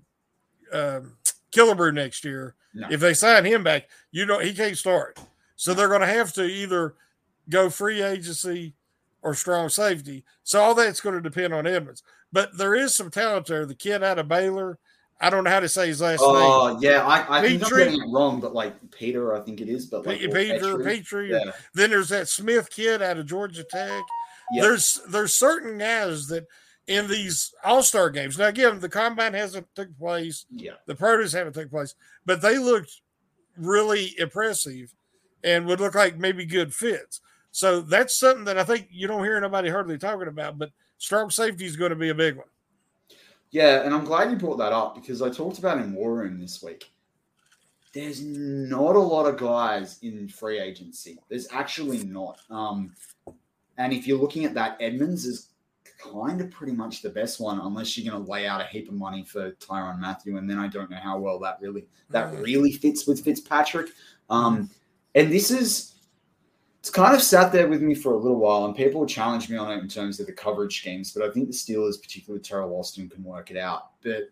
um 0.72 1.16
Killebrew 1.52 1.94
next 1.94 2.24
year. 2.24 2.54
No. 2.74 2.88
If 2.90 3.00
they 3.00 3.14
sign 3.14 3.44
him 3.44 3.64
back, 3.64 3.88
you 4.10 4.26
know 4.26 4.38
he 4.38 4.54
can't 4.54 4.78
start. 4.78 5.18
So 5.56 5.74
they're 5.74 5.88
going 5.88 6.00
to 6.00 6.06
have 6.06 6.32
to 6.34 6.44
either 6.44 6.94
go 7.48 7.68
free 7.68 8.00
agency 8.00 8.74
or 9.22 9.34
strong 9.34 9.68
safety. 9.68 10.24
So 10.42 10.60
all 10.60 10.74
that's 10.74 11.00
going 11.00 11.16
to 11.16 11.20
depend 11.20 11.52
on 11.52 11.66
Edmunds. 11.66 12.02
But 12.32 12.56
there 12.56 12.74
is 12.74 12.94
some 12.94 13.10
talent 13.10 13.46
there. 13.46 13.66
The 13.66 13.74
kid 13.74 14.02
out 14.02 14.18
of 14.18 14.28
Baylor, 14.28 14.78
I 15.20 15.28
don't 15.28 15.44
know 15.44 15.50
how 15.50 15.60
to 15.60 15.68
say 15.68 15.88
his 15.88 16.00
last 16.00 16.20
oh, 16.22 16.32
name. 16.32 16.42
Oh 16.50 16.78
yeah, 16.80 17.06
I, 17.06 17.38
I 17.38 17.42
think 17.42 17.62
I'm 17.62 17.76
getting 17.76 18.02
it 18.02 18.08
wrong, 18.08 18.40
but 18.40 18.54
like 18.54 18.74
Peter, 18.90 19.36
I 19.36 19.40
think 19.40 19.60
it 19.60 19.68
is. 19.68 19.86
But 19.86 20.06
like. 20.06 20.20
Peter, 20.20 20.78
Petrie. 20.78 20.84
Petrie. 20.84 21.30
Yeah. 21.30 21.52
Then 21.74 21.90
there's 21.90 22.08
that 22.08 22.28
Smith 22.28 22.70
kid 22.70 23.02
out 23.02 23.18
of 23.18 23.26
Georgia 23.26 23.64
Tech. 23.64 24.02
Yeah. 24.52 24.62
There's 24.62 25.00
there's 25.08 25.34
certain 25.34 25.78
guys 25.78 26.26
that 26.28 26.46
in 26.86 27.06
these 27.06 27.54
All 27.64 27.82
Star 27.82 28.08
games. 28.10 28.38
Now 28.38 28.48
again, 28.48 28.80
the 28.80 28.88
combine 28.88 29.34
hasn't 29.34 29.66
taken 29.74 29.94
place. 29.94 30.46
Yeah. 30.50 30.72
The 30.86 30.94
pro 30.94 31.18
days 31.18 31.32
haven't 31.32 31.52
taken 31.52 31.70
place, 31.70 31.94
but 32.24 32.40
they 32.40 32.58
looked 32.58 33.00
really 33.58 34.14
impressive 34.18 34.94
and 35.44 35.66
would 35.66 35.80
look 35.80 35.94
like 35.94 36.18
maybe 36.18 36.46
good 36.46 36.74
fits. 36.74 37.20
So 37.52 37.80
that's 37.80 38.18
something 38.18 38.44
that 38.44 38.58
I 38.58 38.64
think 38.64 38.88
you 38.90 39.06
don't 39.06 39.24
hear 39.24 39.40
nobody 39.40 39.68
hardly 39.68 39.98
talking 39.98 40.28
about. 40.28 40.58
But 40.58 40.70
strong 40.98 41.30
safety 41.30 41.66
is 41.66 41.76
going 41.76 41.90
to 41.90 41.96
be 41.96 42.08
a 42.08 42.14
big 42.14 42.36
one. 42.36 42.46
Yeah, 43.51 43.82
and 43.82 43.94
I'm 43.94 44.05
glad 44.05 44.30
you 44.30 44.36
brought 44.36 44.59
that 44.59 44.72
up 44.72 44.94
because 44.94 45.22
I 45.22 45.28
talked 45.28 45.59
about 45.59 45.78
in 45.78 45.92
War 45.92 46.14
Room 46.14 46.38
this 46.38 46.62
week. 46.62 46.90
There's 47.92 48.22
not 48.22 48.94
a 48.94 49.01
lot 49.01 49.26
of 49.26 49.36
guys 49.36 49.98
in 50.03 50.28
free 50.28 50.61
agency. 50.61 51.18
There's 51.28 51.48
actually 51.51 52.05
not. 52.05 52.40
Um, 52.48 52.94
and 53.78 53.92
if 53.92 54.07
you're 54.07 54.18
looking 54.18 54.44
at 54.44 54.55
that, 54.55 54.76
Edmunds 54.80 55.24
is 55.24 55.48
kind 55.98 56.40
of 56.40 56.51
pretty 56.51 56.72
much 56.72 57.03
the 57.03 57.11
best 57.11 57.40
one, 57.40 57.59
unless 57.61 57.98
you're 57.98 58.11
going 58.11 58.24
to 58.24 58.30
lay 58.30 58.46
out 58.46 58.61
a 58.61 58.64
heap 58.64 58.88
of 58.88 58.94
money 58.94 59.24
for 59.24 59.51
Tyrann 59.53 59.98
Mathieu, 59.98 60.36
and 60.36 60.48
then 60.48 60.59
I 60.59 60.68
don't 60.68 60.90
know 60.90 60.96
how 60.96 61.18
well 61.18 61.38
that 61.40 61.59
really 61.61 61.86
that 62.11 62.32
really 62.38 62.72
fits 62.72 63.07
with 63.07 63.24
Fitzpatrick. 63.24 63.90
Um, 64.28 64.70
and 65.16 65.32
this 65.32 65.51
is 65.51 65.94
it's 66.80 66.90
kind 66.90 67.14
of 67.14 67.20
sat 67.20 67.52
there 67.52 67.68
with 67.68 67.82
me 67.82 67.94
for 67.94 68.14
a 68.14 68.16
little 68.16 68.38
while, 68.38 68.64
and 68.64 68.74
people 68.74 69.04
challenge 69.04 69.50
me 69.50 69.58
on 69.58 69.70
it 69.70 69.82
in 69.82 69.88
terms 69.88 70.18
of 70.18 70.26
the 70.26 70.32
coverage 70.32 70.80
schemes. 70.80 71.12
But 71.12 71.28
I 71.28 71.30
think 71.30 71.46
the 71.46 71.52
Steelers, 71.52 72.00
particularly 72.00 72.42
Teryl 72.42 72.72
Austin, 72.72 73.08
can 73.08 73.22
work 73.22 73.50
it 73.50 73.58
out. 73.58 73.90
But 74.02 74.30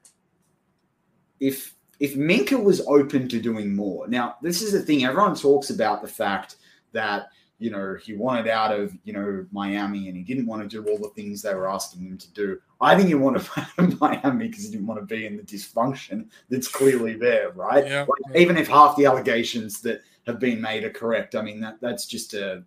if 1.41 1.75
if 2.01 2.15
Minkah 2.15 2.63
was 2.63 2.81
open 2.87 3.29
to 3.29 3.41
doing 3.41 3.77
more, 3.77 4.09
now 4.09 4.37
this 4.41 4.63
is 4.63 4.73
the 4.73 4.81
thing. 4.81 5.05
Everyone 5.05 5.35
talks 5.35 5.69
about 5.69 6.01
the 6.01 6.09
fact 6.09 6.57
that 6.93 7.29
you 7.59 7.71
know 7.71 7.97
he 8.01 8.15
wanted 8.15 8.49
out 8.49 8.73
of 8.73 8.97
you 9.05 9.13
know 9.13 9.45
Miami 9.53 10.09
and 10.09 10.17
he 10.17 10.23
didn't 10.23 10.47
want 10.47 10.63
to 10.63 10.69
do 10.69 10.89
all 10.89 10.97
the 10.97 11.11
things 11.11 11.43
they 11.43 11.55
were 11.55 11.69
asking 11.69 12.01
him 12.01 12.17
to 12.17 12.33
do. 12.33 12.59
I 12.81 12.97
think 12.97 13.09
he 13.09 13.15
wanted 13.15 13.47
out 13.59 13.69
of 13.77 14.01
Miami 14.01 14.49
because 14.49 14.65
he 14.65 14.71
didn't 14.71 14.87
want 14.87 15.01
to 15.01 15.07
be 15.07 15.27
in 15.27 15.37
the 15.37 15.43
dysfunction 15.43 16.29
that's 16.49 16.69
clearly 16.69 17.13
there, 17.13 17.51
right? 17.51 17.87
Yeah. 17.87 18.07
Like, 18.09 18.41
even 18.41 18.57
if 18.57 18.69
half 18.69 18.97
the 18.97 19.05
allegations 19.05 19.83
that 19.83 20.01
have 20.29 20.41
been 20.41 20.61
made 20.61 20.85
are 20.85 20.91
correct, 20.91 21.35
I 21.35 21.43
mean 21.43 21.61
that 21.61 21.81
that's 21.81 22.07
just 22.07 22.35
a 22.35 22.63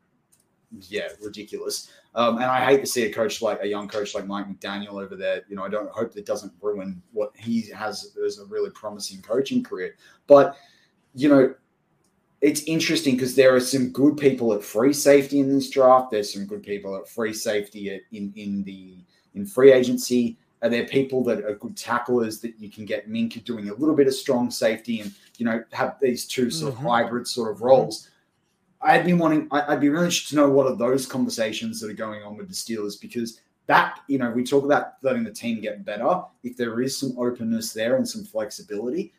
yeah 0.90 1.10
ridiculous. 1.22 1.92
Um, 2.14 2.36
and 2.36 2.46
I 2.46 2.66
hate 2.66 2.82
to 2.82 2.86
see 2.88 3.04
a 3.04 3.14
coach 3.14 3.42
like 3.42 3.60
a 3.62 3.68
young 3.68 3.88
coach 3.88 4.14
like 4.16 4.28
Mike 4.28 4.48
McDaniel 4.48 5.02
over 5.02 5.16
there. 5.16 5.44
You 5.48 5.56
know, 5.56 5.64
I 5.64 5.70
don't 5.70 5.90
hope 5.92 6.14
that 6.14 6.26
doesn't 6.26 6.52
ruin 6.62 7.02
what 7.14 7.32
he 7.38 7.70
has 7.70 8.16
as 8.26 8.40
a 8.40 8.46
really 8.46 8.70
promising 8.72 9.22
coaching 9.22 9.64
career. 9.64 9.96
But 10.28 10.56
you 11.14 11.30
know, 11.30 11.56
it's 12.42 12.64
interesting 12.64 13.16
because 13.16 13.36
there 13.36 13.56
are 13.56 13.60
some 13.62 13.92
good 13.92 14.18
people 14.18 14.54
at 14.54 14.64
free 14.64 14.94
safety 14.94 15.40
in 15.40 15.54
this 15.54 15.70
draft. 15.70 16.12
There's 16.12 16.34
some 16.34 16.46
good 16.46 16.64
people 16.64 16.98
at 16.98 17.08
free 17.08 17.34
safety 17.34 17.94
at, 17.94 18.02
in 18.12 18.34
in 18.36 18.64
the 18.64 18.98
in 19.36 19.46
free 19.46 19.72
agency. 19.72 20.38
Are 20.62 20.70
there 20.70 20.86
people 20.86 21.24
that 21.24 21.44
are 21.44 21.56
good 21.56 21.76
tacklers 21.76 22.40
that 22.42 22.60
you 22.60 22.70
can 22.70 22.86
get 22.86 23.10
Minkah 23.10 23.44
doing 23.44 23.70
a 23.70 23.74
little 23.74 23.96
bit 23.96 24.08
of 24.08 24.14
strong 24.14 24.52
safety 24.52 25.02
and 25.02 25.12
you 25.38 25.46
know 25.46 25.64
have 25.72 25.98
these 26.00 26.26
two 26.26 26.50
sort 26.52 26.74
of 26.74 26.80
Mhm. 26.80 26.84
hybrid 26.84 27.28
sort 27.28 27.52
of 27.52 27.62
roles? 27.62 28.10
I'd 28.82 29.06
be 29.06 29.14
wanting. 29.14 29.48
I'd 29.52 29.80
be 29.80 29.90
really 29.90 30.06
interested 30.06 30.30
to 30.30 30.42
know 30.42 30.50
what 30.50 30.68
are 30.68 30.76
those 30.76 31.06
conversations 31.06 31.80
that 31.82 31.90
are 31.90 31.94
going 31.96 32.24
on 32.24 32.38
with 32.38 32.48
the 32.48 32.54
Steelers 32.54 33.00
because 33.00 33.40
that 33.68 34.00
you 34.08 34.18
know 34.18 34.32
we 34.32 34.44
talk 34.44 34.64
about 34.64 34.94
letting 35.02 35.24
the 35.24 35.32
team 35.32 35.62
get 35.62 35.86
better. 35.86 36.22
If 36.44 36.58
there 36.58 36.82
is 36.82 36.98
some 36.98 37.16
openness 37.18 37.74
there 37.74 37.96
and 37.98 38.08
some 38.08 38.24
flexibility, 38.24 39.14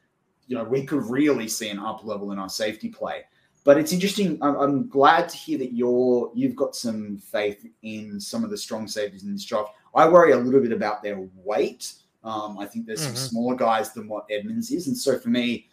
you 0.46 0.56
know 0.56 0.64
we 0.64 0.84
could 0.84 1.04
really 1.04 1.48
see 1.48 1.70
an 1.70 1.78
up 1.78 2.04
level 2.04 2.30
in 2.32 2.38
our 2.38 2.48
safety 2.48 2.88
play. 2.88 3.24
But 3.64 3.78
it's 3.78 3.92
interesting. 3.92 4.38
I'm, 4.42 4.56
I'm 4.56 4.88
glad 4.88 5.28
to 5.28 5.36
hear 5.36 5.58
that 5.58 5.72
you're 5.72 6.30
you've 6.34 6.56
got 6.56 6.74
some 6.76 7.18
faith 7.18 7.64
in 7.82 8.20
some 8.20 8.42
of 8.44 8.50
the 8.50 8.58
strong 8.58 8.86
safeties 8.88 9.22
in 9.24 9.32
this 9.32 9.44
draft. 9.44 9.72
I 9.94 10.08
worry 10.08 10.32
a 10.32 10.36
little 10.38 10.60
bit 10.60 10.72
about 10.72 11.02
their 11.02 11.18
weight. 11.44 11.94
Um, 12.24 12.58
I 12.58 12.66
think 12.66 12.86
there's 12.86 13.02
some 13.02 13.14
Mhm. 13.14 13.28
smaller 13.28 13.56
guys 13.56 13.92
than 13.92 14.08
what 14.08 14.26
Edmunds 14.30 14.70
is, 14.70 14.86
and 14.86 14.96
so 14.96 15.18
for 15.18 15.28
me, 15.28 15.66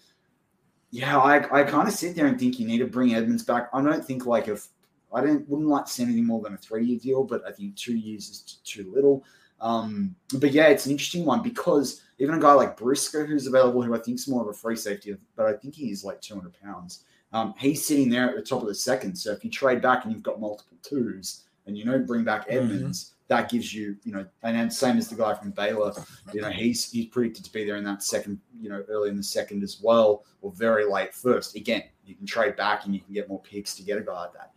yeah, 0.91 1.19
I, 1.19 1.59
I 1.61 1.63
kind 1.63 1.87
of 1.87 1.93
sit 1.93 2.15
there 2.15 2.25
and 2.25 2.39
think 2.39 2.59
you 2.59 2.65
need 2.67 2.79
to 2.79 2.87
bring 2.87 3.13
Edmunds 3.13 3.43
back. 3.43 3.69
I 3.73 3.81
don't 3.81 4.03
think 4.03 4.25
like 4.25 4.47
if 4.47 4.67
I 5.13 5.21
don't 5.21 5.47
wouldn't 5.47 5.69
like 5.69 5.85
to 5.85 5.91
see 5.91 6.03
anything 6.03 6.25
more 6.25 6.41
than 6.41 6.53
a 6.53 6.57
three 6.57 6.85
year 6.85 6.99
deal, 6.99 7.23
but 7.23 7.43
I 7.47 7.51
think 7.51 7.75
two 7.75 7.95
years 7.95 8.29
is 8.29 8.41
t- 8.41 8.83
too 8.83 8.91
little. 8.91 9.23
Um, 9.61 10.15
but 10.39 10.51
yeah, 10.51 10.67
it's 10.67 10.85
an 10.85 10.91
interesting 10.91 11.25
one 11.25 11.43
because 11.43 12.01
even 12.17 12.35
a 12.35 12.39
guy 12.39 12.53
like 12.53 12.77
Briscoe, 12.77 13.25
who's 13.25 13.45
available, 13.47 13.81
who 13.81 13.93
I 13.93 13.99
think 13.99 14.15
is 14.17 14.27
more 14.27 14.41
of 14.41 14.47
a 14.47 14.53
free 14.53 14.75
safety, 14.75 15.15
but 15.35 15.45
I 15.45 15.53
think 15.53 15.75
he's 15.75 16.03
like 16.03 16.21
200 16.21 16.53
pounds. 16.61 17.03
Um, 17.33 17.53
he's 17.59 17.85
sitting 17.85 18.09
there 18.09 18.29
at 18.29 18.35
the 18.35 18.41
top 18.41 18.61
of 18.61 18.67
the 18.67 18.75
second. 18.75 19.15
So 19.15 19.31
if 19.31 19.43
you 19.43 19.51
trade 19.51 19.81
back 19.81 20.03
and 20.05 20.13
you've 20.13 20.23
got 20.23 20.39
multiple 20.39 20.77
twos, 20.81 21.43
and 21.67 21.77
you 21.77 21.85
know 21.85 21.99
bring 21.99 22.23
back 22.23 22.45
Edmunds, 22.49 23.13
that 23.29 23.49
gives 23.49 23.73
you, 23.73 23.95
you 24.03 24.11
know, 24.11 24.25
and 24.43 24.57
then 24.57 24.69
same 24.69 24.97
as 24.97 25.07
the 25.07 25.15
guy 25.15 25.35
from 25.35 25.51
Baylor, 25.51 25.93
you 26.33 26.41
know, 26.41 26.49
he's 26.49 26.91
he's 26.91 27.05
predicted 27.05 27.45
to 27.45 27.53
be 27.53 27.63
there 27.63 27.77
in 27.77 27.83
that 27.85 28.03
second, 28.03 28.39
you 28.59 28.69
know, 28.69 28.83
early 28.89 29.09
in 29.09 29.15
the 29.15 29.23
second 29.23 29.63
as 29.63 29.79
well, 29.81 30.25
or 30.41 30.51
very 30.51 30.85
late 30.85 31.13
first. 31.13 31.55
Again, 31.55 31.83
you 32.05 32.15
can 32.15 32.25
trade 32.25 32.55
back 32.55 32.85
and 32.85 32.93
you 32.93 32.99
can 32.99 33.13
get 33.13 33.29
more 33.29 33.41
picks 33.41 33.75
to 33.75 33.83
get 33.83 33.99
a 33.99 34.01
guy 34.01 34.19
like 34.19 34.33
that. 34.33 34.51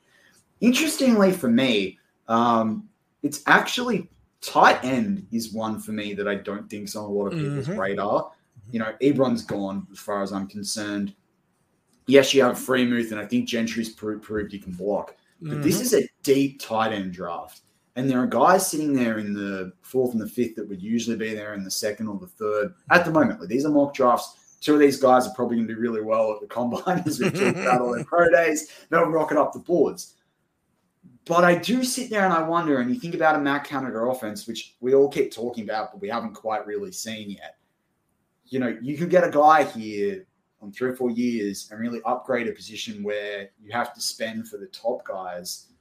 Interestingly 0.60 1.32
for 1.32 1.48
me, 1.48 1.98
um, 2.28 2.88
it's 3.22 3.42
actually 3.46 4.08
tight 4.40 4.82
end 4.82 5.26
is 5.32 5.52
one 5.52 5.78
for 5.78 5.92
me 5.92 6.14
that 6.14 6.26
I 6.26 6.36
don't 6.36 6.68
think's 6.70 6.96
on 6.96 7.04
a 7.04 7.08
lot 7.08 7.26
of 7.26 7.38
people's 7.38 7.68
Mhm. 7.68 7.78
radar. 7.78 8.32
You 8.70 8.78
know, 8.78 8.94
Ebron's 9.02 9.44
gone 9.44 9.86
as 9.92 9.98
far 9.98 10.22
as 10.22 10.32
I'm 10.32 10.46
concerned. 10.48 11.14
Yes, 12.06 12.32
you 12.32 12.42
have 12.42 12.56
Freiermuth, 12.56 13.10
and 13.12 13.20
I 13.20 13.26
think 13.26 13.46
Gentry's 13.46 13.90
proved, 13.90 14.22
proved 14.22 14.50
he 14.50 14.58
can 14.58 14.72
block. 14.72 15.14
But 15.42 15.62
this 15.62 15.78
Mhm. 15.78 15.82
is 15.82 15.94
a 15.94 16.08
deep 16.22 16.58
tight 16.58 16.92
end 16.92 17.12
draft. 17.12 17.60
And 17.94 18.08
there 18.08 18.20
are 18.20 18.26
guys 18.26 18.70
sitting 18.70 18.94
there 18.94 19.18
in 19.18 19.34
the 19.34 19.72
fourth 19.82 20.12
and 20.12 20.20
the 20.20 20.28
fifth 20.28 20.56
that 20.56 20.68
would 20.68 20.82
usually 20.82 21.16
be 21.16 21.34
there 21.34 21.54
in 21.54 21.62
the 21.62 21.70
second 21.70 22.08
or 22.08 22.18
the 22.18 22.26
third 22.26 22.74
at 22.90 23.04
the 23.04 23.10
moment. 23.10 23.40
Like 23.40 23.48
these 23.48 23.66
are 23.66 23.70
mock 23.70 23.94
drafts. 23.94 24.56
Two 24.60 24.74
of 24.74 24.80
these 24.80 25.00
guys 25.00 25.26
are 25.26 25.34
probably 25.34 25.56
going 25.56 25.68
to 25.68 25.74
do 25.74 25.80
really 25.80 26.00
well 26.00 26.32
at 26.32 26.40
the 26.40 26.46
combine 26.46 27.02
as 27.06 27.18
we 27.18 27.30
talked 27.30 27.58
about 27.58 27.80
all 27.80 27.94
their 27.94 28.04
pro 28.04 28.30
days. 28.30 28.70
They'll 28.88 29.06
rocket 29.06 29.36
up 29.36 29.52
the 29.52 29.58
boards. 29.58 30.14
But 31.24 31.44
I 31.44 31.54
do 31.56 31.84
sit 31.84 32.10
there 32.10 32.24
and 32.24 32.32
I 32.32 32.42
wonder, 32.42 32.80
and 32.80 32.92
you 32.92 32.98
think 32.98 33.14
about 33.14 33.36
a 33.36 33.40
Matt 33.40 33.64
Canada 33.64 33.98
offense, 33.98 34.46
which 34.46 34.74
we 34.80 34.94
all 34.94 35.08
keep 35.08 35.32
talking 35.32 35.64
about, 35.64 35.92
but 35.92 36.00
we 36.00 36.08
haven't 36.08 36.34
quite 36.34 36.66
really 36.66 36.90
seen 36.90 37.30
yet. 37.30 37.56
You 38.46 38.58
know, 38.58 38.76
you 38.82 38.96
could 38.96 39.10
get 39.10 39.24
a 39.24 39.30
guy 39.30 39.64
here 39.64 40.26
on 40.60 40.72
three 40.72 40.90
or 40.90 40.96
four 40.96 41.10
years 41.10 41.68
and 41.70 41.80
really 41.80 42.00
upgrade 42.04 42.48
a 42.48 42.52
position 42.52 43.02
where 43.02 43.50
you 43.60 43.70
have 43.72 43.94
to 43.94 44.00
spend 44.00 44.48
for 44.48 44.56
the 44.56 44.66
top 44.66 45.04
guys. 45.04 45.71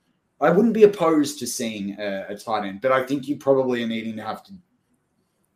I 0.41 0.49
wouldn't 0.49 0.73
be 0.73 0.83
opposed 0.83 1.39
to 1.39 1.47
seeing 1.47 1.97
a, 1.99 2.25
a 2.29 2.35
tight 2.35 2.65
end, 2.67 2.81
but 2.81 2.91
I 2.91 3.03
think 3.05 3.27
you 3.27 3.37
probably 3.37 3.83
are 3.83 3.87
needing 3.87 4.15
to 4.17 4.23
have 4.23 4.43
to 4.45 4.53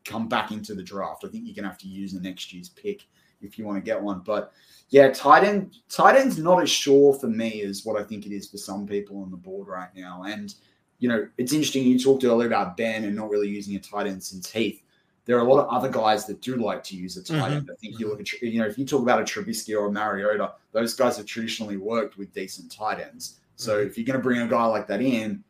come 0.05 0.27
back 0.29 0.51
into 0.51 0.75
the 0.75 0.83
draft. 0.83 1.23
I 1.25 1.29
think 1.29 1.45
you're 1.45 1.55
going 1.55 1.63
to 1.63 1.69
have 1.69 1.79
to 1.79 1.87
use 1.87 2.13
the 2.13 2.21
next 2.21 2.53
year's 2.53 2.69
pick 2.69 3.07
if 3.41 3.57
you 3.57 3.65
want 3.65 3.77
to 3.77 3.81
get 3.81 4.01
one. 4.01 4.21
But 4.23 4.51
yeah, 4.89 5.09
tight 5.09 5.43
end, 5.43 5.75
tight 5.89 6.15
end's 6.15 6.37
not 6.37 6.61
as 6.61 6.69
sure 6.69 7.13
for 7.15 7.27
me 7.27 7.61
as 7.61 7.83
what 7.83 7.99
I 7.99 8.03
think 8.03 8.25
it 8.25 8.31
is 8.31 8.47
for 8.47 8.57
some 8.57 8.85
people 8.85 9.21
on 9.21 9.31
the 9.31 9.37
board 9.37 9.67
right 9.67 9.89
now. 9.95 10.23
And 10.27 10.53
you 10.99 11.09
know, 11.09 11.27
it's 11.37 11.51
interesting. 11.51 11.83
You 11.83 11.99
talked 11.99 12.23
earlier 12.23 12.47
about 12.47 12.77
Ben 12.77 13.03
and 13.03 13.15
not 13.15 13.29
really 13.29 13.49
using 13.49 13.75
a 13.75 13.79
tight 13.79 14.07
end 14.07 14.23
since 14.23 14.49
Heath. 14.51 14.81
There 15.25 15.35
are 15.37 15.45
a 15.45 15.51
lot 15.51 15.65
of 15.65 15.69
other 15.73 15.89
guys 15.89 16.25
that 16.27 16.39
do 16.41 16.55
like 16.55 16.83
to 16.85 16.95
use 16.95 17.17
a 17.17 17.23
tight 17.23 17.51
Mhm. 17.51 17.55
end. 17.57 17.69
I 17.71 17.75
think 17.81 17.99
you 17.99 18.07
look 18.07 18.21
at, 18.21 18.31
you 18.41 18.59
know, 18.61 18.67
if 18.67 18.77
you 18.77 18.85
talk 18.85 19.01
about 19.01 19.19
a 19.19 19.23
Trubisky 19.23 19.77
or 19.77 19.87
a 19.87 19.91
Mariota, 19.91 20.53
those 20.71 20.93
guys 20.93 21.17
have 21.17 21.25
traditionally 21.25 21.77
worked 21.77 22.17
with 22.17 22.31
decent 22.33 22.71
tight 22.71 22.99
ends. 23.01 23.39
So 23.55 23.79
if 23.79 23.97
you're 23.97 24.05
going 24.05 24.19
to 24.19 24.23
bring 24.23 24.41
a 24.41 24.47
guy 24.47 24.65
like 24.65 24.87
that 24.87 25.01
in, 25.01 25.43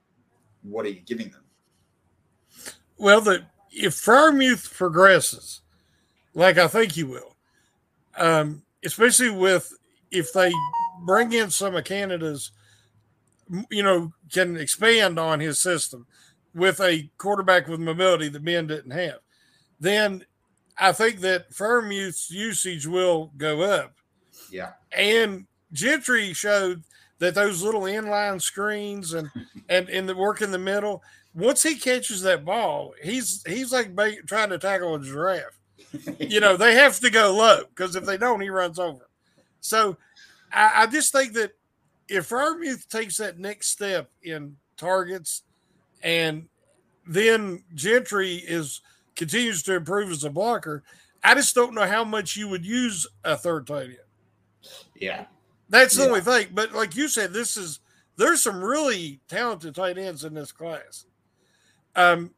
what 0.63 0.85
are 0.85 0.89
you 0.89 1.01
giving 1.01 1.29
them? 1.29 1.43
Well, 2.97 3.21
the 3.21 3.45
if 3.71 3.93
Freiermuth 3.95 4.73
progresses, 4.73 5.61
like 6.33 6.57
I 6.57 6.67
think 6.67 6.93
he 6.93 7.03
will, 7.03 7.35
um, 8.17 8.63
especially 8.83 9.31
with 9.31 9.73
if 10.11 10.31
they 10.33 10.51
bring 11.01 11.33
in 11.33 11.49
some 11.49 11.75
of 11.75 11.83
Canada's, 11.83 12.51
you 13.69 13.83
know, 13.83 14.13
can 14.31 14.55
expand 14.55 15.19
on 15.19 15.39
his 15.39 15.59
system 15.59 16.07
with 16.53 16.79
a 16.79 17.09
quarterback 17.17 17.67
with 17.67 17.79
mobility 17.79 18.29
that 18.29 18.45
Ben 18.45 18.67
didn't 18.67 18.91
have, 18.91 19.19
then 19.79 20.25
I 20.77 20.93
think 20.93 21.19
that 21.19 21.51
Freiermuth's 21.51 22.31
usage 22.31 22.87
will 22.87 23.31
go 23.37 23.61
up. 23.61 23.93
Yeah. 24.49 24.71
And 24.91 25.47
Gentry 25.73 26.33
showed 26.33 26.83
that 27.19 27.35
those 27.35 27.61
little 27.61 27.81
inline 27.81 28.41
screens 28.41 29.13
and 29.13 29.29
and 29.69 29.89
in 29.89 30.05
the 30.05 30.15
work 30.15 30.41
in 30.41 30.51
the 30.51 30.59
middle, 30.59 31.03
once 31.33 31.63
he 31.63 31.75
catches 31.75 32.21
that 32.21 32.45
ball, 32.45 32.93
he's 33.01 33.43
he's 33.47 33.71
like 33.71 33.95
trying 34.27 34.49
to 34.49 34.57
tackle 34.57 34.95
a 34.95 35.01
giraffe. 35.01 35.59
You 36.19 36.39
know, 36.39 36.57
they 36.57 36.75
have 36.75 36.99
to 36.99 37.09
go 37.09 37.35
low 37.35 37.63
because 37.69 37.95
if 37.95 38.05
they 38.05 38.17
don't, 38.17 38.41
he 38.41 38.49
runs 38.49 38.79
over. 38.79 39.07
So 39.61 39.97
I, 40.51 40.83
I 40.83 40.87
just 40.87 41.11
think 41.11 41.33
that 41.33 41.51
if 42.07 42.29
Freiermuth 42.29 42.87
takes 42.87 43.17
that 43.17 43.39
next 43.39 43.69
step 43.69 44.09
in 44.23 44.57
targets 44.77 45.43
and 46.03 46.47
then 47.07 47.63
Gentry 47.73 48.35
is 48.35 48.81
continues 49.15 49.63
to 49.63 49.75
improve 49.75 50.11
as 50.11 50.23
a 50.23 50.29
blocker, 50.29 50.83
I 51.23 51.33
just 51.33 51.55
don't 51.55 51.73
know 51.73 51.87
how 51.87 52.03
much 52.03 52.35
you 52.35 52.47
would 52.47 52.65
use 52.65 53.07
a 53.23 53.37
third 53.37 53.67
tight 53.67 53.85
end. 53.85 53.97
Yeah. 54.95 55.25
That's 55.69 55.95
the 55.95 56.03
Yeah. 56.03 56.07
only 56.09 56.21
thing. 56.21 56.49
But 56.53 56.73
like 56.73 56.95
you 56.95 57.07
said, 57.07 57.33
this 57.33 57.57
is 57.57 57.79
there's 58.17 58.41
some 58.41 58.63
really 58.63 59.19
talented 59.27 59.75
tight 59.75 59.97
ends 59.97 60.23
in 60.23 60.33
this 60.33 60.51
class. 60.51 61.05
Um, 61.95 62.33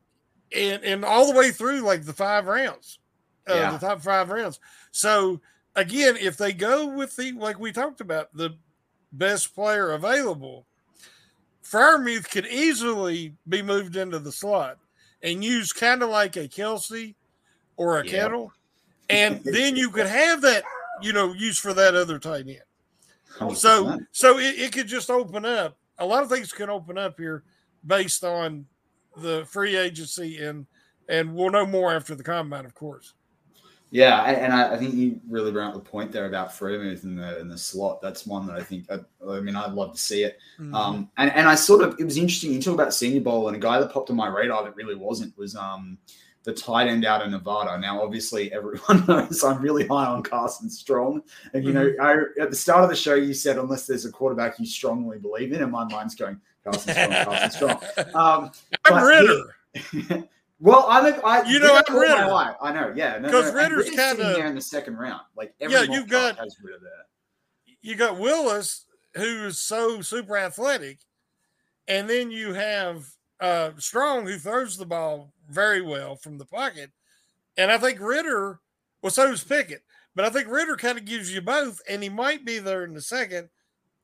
and 0.55 0.83
and 0.83 1.03
all 1.05 1.31
the 1.31 1.37
way 1.37 1.51
through 1.51 1.81
like 1.81 2.05
the 2.05 2.13
five 2.13 2.45
rounds, 2.47 2.99
uh, 3.49 3.53
Yeah. 3.53 3.71
the 3.71 3.79
top 3.85 4.01
five 4.01 4.29
rounds. 4.29 4.59
So 4.91 5.41
again, 5.75 6.17
if 6.17 6.37
they 6.37 6.53
go 6.53 6.87
with 6.87 7.15
the 7.15 7.33
like 7.33 7.59
we 7.59 7.71
talked 7.71 8.01
about 8.01 8.33
the 8.33 8.57
best 9.11 9.53
player 9.53 9.91
available, 9.91 10.65
Freiermuth 11.63 12.29
could 12.29 12.47
easily 12.47 13.35
be 13.47 13.61
moved 13.61 13.97
into 13.97 14.19
the 14.19 14.31
slot 14.31 14.77
and 15.21 15.43
used 15.43 15.75
kind 15.75 16.01
of 16.01 16.09
like 16.09 16.37
a 16.37 16.47
Kelce 16.47 17.15
or 17.75 17.99
a 17.99 18.05
Yeah. 18.05 18.11
Kittle, 18.11 18.53
and 19.09 19.43
then 19.43 19.75
you 19.75 19.89
could 19.91 20.07
have 20.07 20.41
that 20.41 20.63
you 21.01 21.11
know 21.13 21.33
use 21.33 21.59
for 21.59 21.73
that 21.73 21.93
other 21.93 22.19
tight 22.19 22.47
end. 22.47 22.61
So 23.55 23.85
100%. 23.85 24.07
so 24.11 24.39
it, 24.39 24.55
it 24.57 24.71
could 24.71 24.87
just 24.87 25.09
open 25.09 25.45
up. 25.45 25.77
A 25.99 26.05
lot 26.05 26.23
of 26.23 26.29
things 26.29 26.51
can 26.51 26.69
open 26.69 26.97
up 26.97 27.17
here 27.19 27.43
based 27.85 28.23
on 28.23 28.65
the 29.15 29.45
free 29.45 29.75
agency 29.75 30.43
and 30.43 30.65
and 31.09 31.33
we'll 31.33 31.51
know 31.51 31.65
more 31.65 31.93
after 31.93 32.15
the 32.15 32.23
combine, 32.23 32.65
of 32.65 32.75
course. 32.75 33.13
Yeah, 33.89 34.23
and 34.23 34.51
I, 34.51 34.73
I 34.73 34.77
think 34.77 34.95
you 34.95 35.21
really 35.29 35.51
brought 35.51 35.69
up 35.69 35.73
the 35.75 35.89
point 35.89 36.11
there 36.11 36.25
about 36.25 36.49
Freiermuth 36.49 37.05
in 37.05 37.15
the 37.15 37.39
in 37.39 37.47
the 37.47 37.57
slot. 37.57 38.01
That's 38.01 38.27
one 38.27 38.45
that 38.47 38.57
I 38.57 38.61
think. 38.61 38.85
I, 38.91 38.99
I 39.25 39.39
mean, 39.39 39.55
I'd 39.55 39.71
love 39.71 39.93
to 39.93 39.97
see 39.97 40.23
it. 40.23 40.37
Mm-hmm. 40.59 40.75
Um, 40.75 41.09
and 41.17 41.31
and 41.31 41.47
I 41.47 41.55
sort 41.55 41.81
of 41.81 41.95
it 41.97 42.03
was 42.03 42.17
interesting. 42.17 42.51
You 42.51 42.61
talk 42.61 42.73
about 42.73 42.93
Senior 42.93 43.21
Bowl, 43.21 43.47
and 43.47 43.55
a 43.55 43.59
guy 43.59 43.79
that 43.79 43.91
popped 43.91 44.09
on 44.09 44.17
my 44.17 44.27
radar 44.27 44.63
that 44.63 44.75
really 44.75 44.95
wasn't 44.95 45.37
was 45.37 45.55
um 45.55 45.97
the 46.47 46.53
tight 46.53 46.87
end 46.87 47.03
out 47.03 47.21
of 47.21 47.29
Nevada. 47.29 47.77
Now, 47.77 48.01
obviously, 48.01 48.53
everyone 48.53 49.05
knows 49.07 49.43
I'm 49.43 49.61
really 49.61 49.85
high 49.85 50.05
on 50.05 50.23
Carson 50.23 50.69
Strong, 50.69 51.21
and 51.53 51.63
you 51.65 51.73
know, 51.73 51.93
I, 52.01 52.13
at 52.41 52.49
the 52.49 52.55
start 52.55 52.85
of 52.85 52.89
the 52.89 52.95
show, 52.95 53.15
you 53.15 53.33
said 53.33 53.57
unless 53.57 53.85
there's 53.85 54.05
a 54.05 54.11
quarterback 54.11 54.57
you 54.57 54.65
strongly 54.65 55.19
believe 55.19 55.51
in, 55.51 55.61
and 55.61 55.69
my 55.71 55.83
mind's 55.83 56.15
going 56.15 56.39
Carson 56.63 56.93
Strong, 56.93 57.11
Carson 57.25 57.51
Strong. 57.51 57.81
Um, 58.15 58.51
I'm 58.85 58.93
but 58.93 59.03
Ridder. 59.03 60.27
well, 60.61 60.85
I'm 60.87 61.05
a, 61.13 61.17
I, 61.19 61.43
You 61.49 61.59
know, 61.59 61.81
I'm 61.85 61.95
Ridder. 61.99 62.55
I 62.61 62.71
know, 62.71 62.93
yeah, 62.95 63.17
no, 63.19 63.29
'Cause 63.29 63.41
no, 63.43 63.47
and 63.49 63.55
Ridder's 63.57 63.85
sitting 63.87 63.99
kinda- 63.99 64.23
there 64.37 64.47
in 64.47 64.55
the 64.55 64.61
second 64.61 64.95
round. 64.95 65.21
Like 65.35 65.53
every 65.59 65.75
Yeah, 65.75 65.81
you've 65.83 66.07
got- 66.07 66.37
has 66.37 66.55
Ridder 66.63 66.79
there. 66.81 67.75
you 67.81 67.95
got 67.95 68.17
Willis, 68.17 68.85
who 69.15 69.45
is 69.47 69.59
so 69.59 69.99
super 69.99 70.37
athletic, 70.37 70.99
and 71.89 72.09
then 72.09 72.31
you 72.31 72.53
have 72.53 73.05
uh, 73.41 73.71
Strong, 73.77 74.27
who 74.27 74.37
throws 74.37 74.77
the 74.77 74.85
ball 74.85 75.33
very 75.49 75.81
well 75.81 76.15
from 76.15 76.37
the 76.37 76.45
pocket. 76.45 76.91
And 77.57 77.71
I 77.71 77.77
think 77.77 77.99
Ridder, 77.99 78.59
well, 79.01 79.11
so 79.11 79.29
does 79.29 79.43
Pickett, 79.43 79.83
but 80.15 80.25
I 80.25 80.29
think 80.29 80.47
Ridder 80.47 80.75
kind 80.75 80.97
of 80.97 81.05
gives 81.05 81.33
you 81.33 81.41
both, 81.41 81.81
and 81.89 82.03
he 82.03 82.09
might 82.09 82.45
be 82.45 82.59
there 82.59 82.83
in 82.83 82.93
the 82.93 83.01
second 83.01 83.49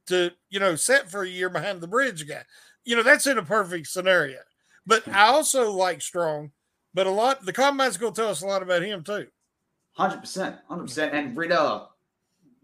to, 0.07 0.31
you 0.49 0.59
know, 0.59 0.75
set 0.75 1.09
for 1.09 1.23
a 1.23 1.29
year 1.29 1.49
behind 1.49 1.81
the 1.81 1.87
bridge 1.87 2.27
guy. 2.27 2.43
You 2.83 2.95
know, 2.95 3.03
that's 3.03 3.27
in 3.27 3.37
a 3.37 3.43
perfect 3.43 3.87
scenario. 3.87 4.39
But 4.85 5.07
I 5.07 5.27
also 5.27 5.71
like 5.71 6.01
Strong, 6.01 6.51
but 6.93 7.07
a 7.07 7.11
lot, 7.11 7.45
the 7.45 7.53
combine's 7.53 7.97
going 7.97 8.13
to 8.13 8.21
tell 8.21 8.29
us 8.29 8.41
a 8.41 8.47
lot 8.47 8.61
about 8.61 8.81
him 8.81 9.03
too. 9.03 9.27
Hundred 9.93 10.21
percent, 10.21 10.57
hundred 10.67 10.83
percent. 10.83 11.13
And 11.13 11.37
Ritter, 11.37 11.81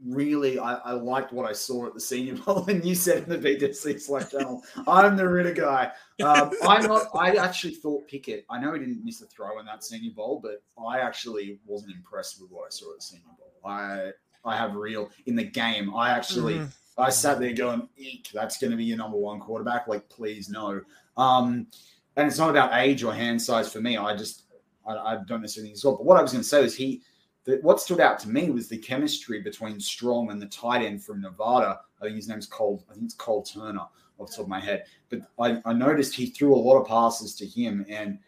really, 0.06 0.60
I, 0.60 0.76
I 0.76 0.92
liked 0.94 1.34
what 1.34 1.48
I 1.48 1.54
saw 1.54 1.88
at 1.88 1.94
the 1.94 2.00
Senior 2.00 2.36
Bowl. 2.46 2.66
And 2.68 2.84
you 2.84 2.96
said 2.96 3.24
in 3.24 3.30
the 3.30 3.38
BDC 3.38 4.00
Slack 4.02 4.32
channel, 4.32 4.64
I'm 4.88 5.16
the 5.18 5.28
Ridder 5.28 5.54
guy. 5.54 5.92
Um, 6.24 6.52
I'm 6.64 6.84
not. 6.88 7.08
I 7.14 7.36
actually 7.36 7.76
thought 7.76 8.08
Pickett. 8.08 8.46
I 8.50 8.60
know 8.60 8.74
he 8.74 8.80
didn't 8.80 9.04
miss 9.06 9.22
a 9.22 9.26
throw 9.28 9.60
in 9.60 9.66
that 9.66 9.84
Senior 9.84 10.12
Bowl, 10.12 10.40
but 10.42 10.64
I 10.82 11.00
actually 11.00 11.60
wasn't 11.66 11.96
impressed 11.96 12.42
with 12.42 12.52
what 12.52 12.66
I 12.66 12.70
saw 12.70 12.92
at 12.92 13.00
the 13.00 13.04
Senior 13.04 13.26
Bowl. 13.38 13.72
I 13.72 14.12
I 14.46 14.56
have 14.56 14.76
real 14.76 15.10
in 15.26 15.36
the 15.36 15.44
game. 15.44 15.94
I 15.96 16.12
actually. 16.12 16.56
Mhm. 16.56 16.72
I 17.00 17.10
sat 17.10 17.40
there 17.40 17.54
going, 17.54 17.88
Eek, 17.96 18.30
that's 18.34 18.58
going 18.58 18.72
to 18.72 18.78
be 18.78 18.84
your 18.84 18.98
number 18.98 19.18
one 19.18 19.40
quarterback. 19.40 19.88
Like, 19.88 20.10
please 20.10 20.50
no. 20.50 20.82
Um, 21.16 21.68
and 22.18 22.28
it's 22.28 22.38
not 22.38 22.50
about 22.50 22.74
age 22.74 23.04
or 23.04 23.14
hand 23.14 23.42
size 23.42 23.72
for 23.72 23.80
me. 23.80 23.96
I 23.96 24.16
just, 24.16 24.44
I, 24.86 24.96
I 24.96 25.18
don't 25.26 25.42
necessarily 25.42 25.70
think 25.70 25.76
he's 25.78 25.84
got. 25.84 25.98
But 25.98 26.06
what 26.06 26.18
I 26.18 26.22
was 26.22 26.34
going 26.34 26.44
to 26.44 26.48
say 26.48 26.64
is 26.64 26.76
he, 26.76 27.02
what 27.62 27.80
stood 27.80 28.00
out 28.00 28.20
to 28.20 28.30
me 28.30 28.50
was 28.50 28.68
the 28.68 28.78
chemistry 28.78 29.42
between 29.42 29.80
Strong 29.80 30.32
and 30.32 30.42
the 30.42 30.48
tight 30.48 30.84
end 30.84 31.04
from 31.04 31.22
Nevada. 31.22 31.80
I 32.02 32.06
think 32.06 32.16
his 32.16 32.28
name's 32.28 32.46
Cole. 32.46 32.86
I 32.90 32.94
think 32.94 33.06
it's 33.06 33.16
Cole 33.16 33.44
Turner 33.44 33.88
off 34.20 34.30
the 34.30 34.36
top 34.36 34.46
of 34.46 34.50
my 34.50 34.60
head. 34.60 34.86
But 35.10 35.22
I, 35.40 35.62
I 35.66 35.74
noticed 35.74 36.14
he 36.14 36.28
threw 36.28 36.54
a 36.54 36.58
lot 36.58 36.80
of 36.80 36.88
passes 36.88 37.36
to 37.36 37.46
him, 37.46 37.86
and 37.90 38.20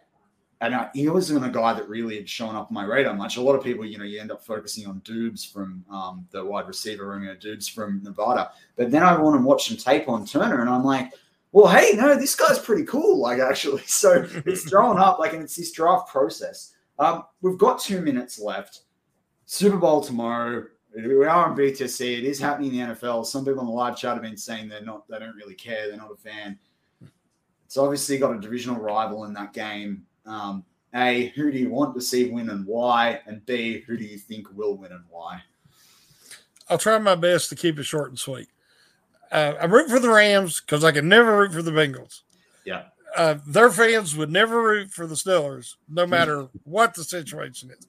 and 0.61 0.75
I, 0.75 0.89
he 0.93 1.09
wasn't 1.09 1.43
a 1.43 1.49
guy 1.49 1.73
that 1.73 1.89
really 1.89 2.15
had 2.17 2.29
shown 2.29 2.55
up 2.55 2.67
on 2.67 2.73
my 2.73 2.83
radar 2.83 3.15
much. 3.15 3.37
A 3.37 3.41
lot 3.41 3.55
of 3.55 3.63
people, 3.63 3.83
you 3.83 3.97
know, 3.97 4.03
you 4.03 4.19
end 4.19 4.31
up 4.31 4.45
focusing 4.45 4.85
on 4.87 5.01
Doubs 5.03 5.43
from 5.43 5.83
um, 5.89 6.27
the 6.29 6.45
wide 6.45 6.67
receiver 6.67 7.07
room, 7.07 7.23
you 7.23 7.33
know, 7.33 7.59
from 7.73 8.03
Nevada. 8.03 8.51
But 8.75 8.91
then 8.91 9.01
I 9.01 9.19
went 9.19 9.35
and 9.35 9.43
watched 9.43 9.69
some 9.69 9.77
tape 9.77 10.07
on 10.07 10.25
Turner, 10.25 10.61
and 10.61 10.69
I'm 10.69 10.83
like, 10.83 11.13
well, 11.51 11.67
hey, 11.67 11.91
no, 11.95 12.15
this 12.15 12.35
guy's 12.35 12.59
pretty 12.59 12.83
cool, 12.83 13.19
like 13.19 13.39
actually. 13.39 13.81
So 13.87 14.25
it's 14.45 14.69
thrown 14.69 14.99
up, 14.99 15.19
like, 15.19 15.33
and 15.33 15.41
it's 15.41 15.55
this 15.55 15.71
draft 15.71 16.09
process. 16.09 16.73
Um, 16.99 17.23
we've 17.41 17.57
got 17.57 17.79
two 17.79 18.01
minutes 18.01 18.39
left. 18.39 18.81
Super 19.51 19.75
Bowl 19.75 19.99
tomorrow. 19.99 20.65
We 20.95 21.13
are 21.25 21.27
on 21.27 21.57
BTC. 21.57 22.19
It 22.19 22.23
is 22.23 22.39
happening 22.39 22.73
in 22.73 22.87
the 22.87 22.95
NFL. 22.95 23.25
Some 23.25 23.43
people 23.43 23.59
on 23.59 23.65
the 23.65 23.73
live 23.73 23.97
chat 23.97 24.13
have 24.13 24.21
been 24.21 24.37
saying 24.37 24.69
they're 24.69 24.81
not, 24.81 25.05
they 25.09 25.19
don't 25.19 25.35
really 25.35 25.55
care. 25.55 25.89
They're 25.89 25.97
not 25.97 26.09
a 26.09 26.15
fan. 26.15 26.57
It's 27.65 27.75
obviously 27.75 28.17
got 28.17 28.33
a 28.33 28.39
divisional 28.39 28.79
rival 28.79 29.25
in 29.25 29.33
that 29.33 29.51
game. 29.51 30.05
Um, 30.25 30.63
a, 30.95 31.33
who 31.35 31.51
do 31.51 31.57
you 31.57 31.69
want 31.69 31.93
to 31.95 32.01
see 32.01 32.29
win 32.29 32.49
and 32.49 32.65
why? 32.65 33.19
And 33.25 33.45
B, 33.45 33.81
who 33.81 33.97
do 33.97 34.05
you 34.05 34.17
think 34.17 34.47
will 34.53 34.77
win 34.77 34.93
and 34.93 35.03
why? 35.09 35.41
I'll 36.69 36.77
try 36.77 36.97
my 36.99 37.15
best 37.15 37.49
to 37.49 37.55
keep 37.55 37.77
it 37.77 37.83
short 37.83 38.07
and 38.07 38.17
sweet. 38.17 38.47
Uh, 39.33 39.55
I'm 39.59 39.73
rooting 39.73 39.93
for 39.93 39.99
the 39.99 40.11
Rams 40.11 40.61
because 40.61 40.85
I 40.85 40.93
can 40.93 41.09
never 41.09 41.37
root 41.37 41.51
for 41.51 41.61
the 41.61 41.71
Bengals. 41.71 42.21
Yeah. 42.63 42.83
Uh, 43.17 43.35
their 43.45 43.69
fans 43.69 44.15
would 44.15 44.31
never 44.31 44.63
root 44.63 44.91
for 44.91 45.07
the 45.07 45.15
Steelers, 45.15 45.75
no 45.89 46.07
matter 46.07 46.47
what 46.63 46.93
the 46.93 47.03
situation 47.03 47.69
is. 47.71 47.85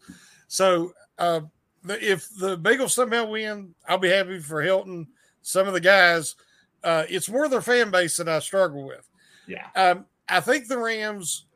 So, 0.49 0.93
uh, 1.19 1.41
if 1.85 2.29
the 2.39 2.59
Bengals 2.59 2.91
somehow 2.91 3.27
win, 3.27 3.75
I'll 3.89 3.99
be 3.99 4.09
happy 4.09 4.39
for 4.41 4.63
Hilton. 4.63 5.09
Some 5.43 5.67
of 5.67 5.75
the 5.75 5.81
guys, 5.81 6.37
uh, 6.85 7.05
it's 7.09 7.29
more 7.29 7.49
their 7.49 7.61
fan 7.61 7.91
base 7.91 8.17
that 8.17 8.29
I 8.29 8.39
struggle 8.39 8.87
with. 8.87 9.09
Yeah. 9.47 9.67
Um, 9.75 10.07
I 10.29 10.41
think 10.41 10.69
the 10.69 10.79
Rams, 10.79 11.47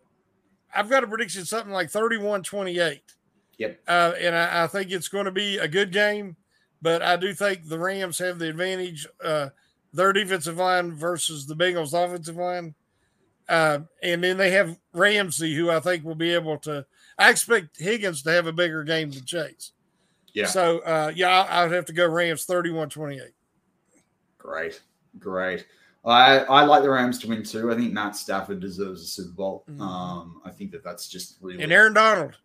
I've 0.74 0.90
got 0.90 1.04
a 1.04 1.07
prediction 1.07 1.44
something 1.44 1.72
like 1.72 1.90
31 1.90 2.42
28. 2.42 3.02
Yep. 3.59 3.80
Uh, 3.88 4.12
and 4.20 4.34
I, 4.34 4.64
I 4.64 4.66
think 4.66 4.90
it's 4.90 5.09
going 5.09 5.24
to 5.24 5.30
be 5.30 5.59
a 5.59 5.68
good 5.68 5.92
game, 5.92 6.36
but 6.82 7.00
I 7.00 7.16
do 7.16 7.32
think 7.32 7.66
the 7.66 7.78
Rams 7.78 8.18
have 8.18 8.38
the 8.38 8.48
advantage. 8.48 9.07
Uh, 9.24 9.48
their 9.92 10.12
defensive 10.12 10.59
line 10.59 10.92
versus 10.92 11.46
the 11.46 11.57
Bengals 11.57 11.94
offensive 11.94 12.36
line. 12.36 12.74
Uh, 13.48 13.80
and 14.02 14.22
then 14.22 14.36
they 14.36 14.50
have 14.50 14.78
Ramsey, 14.92 15.54
who 15.54 15.70
I 15.70 15.80
think 15.80 16.04
will 16.04 16.14
be 16.14 16.34
able 16.34 16.59
to. 16.59 16.84
I 17.18 17.30
expect 17.30 17.78
Higgins 17.80 18.22
to 18.22 18.30
have 18.30 18.46
a 18.46 18.52
bigger 18.52 18.84
game 18.84 19.10
than 19.10 19.24
Chase. 19.24 19.72
Yeah. 20.34 20.46
So, 20.46 20.80
uh, 20.80 21.12
yeah, 21.14 21.42
I, 21.48 21.62
would 21.64 21.72
have 21.72 21.86
to 21.86 21.92
go 21.92 22.06
Rams 22.06 22.44
31 22.44 22.90
28. 22.90 23.22
Great, 24.38 24.80
great. 25.18 25.66
I, 26.04 26.40
I 26.40 26.64
like 26.64 26.82
the 26.82 26.90
Rams 26.90 27.18
to 27.20 27.28
win 27.28 27.42
too. 27.42 27.72
I 27.72 27.74
think 27.74 27.92
Matt 27.92 28.14
Stafford 28.16 28.60
deserves 28.60 29.02
a 29.02 29.06
Super 29.06 29.32
Bowl. 29.32 29.64
Mhm. 29.68 29.80
Um, 29.80 30.40
I 30.44 30.50
think 30.50 30.70
that 30.72 30.84
that's 30.84 31.08
just 31.08 31.36
really 31.40 31.60
And 31.62 31.72
Aaron 31.72 31.94
Donald. 31.94 32.36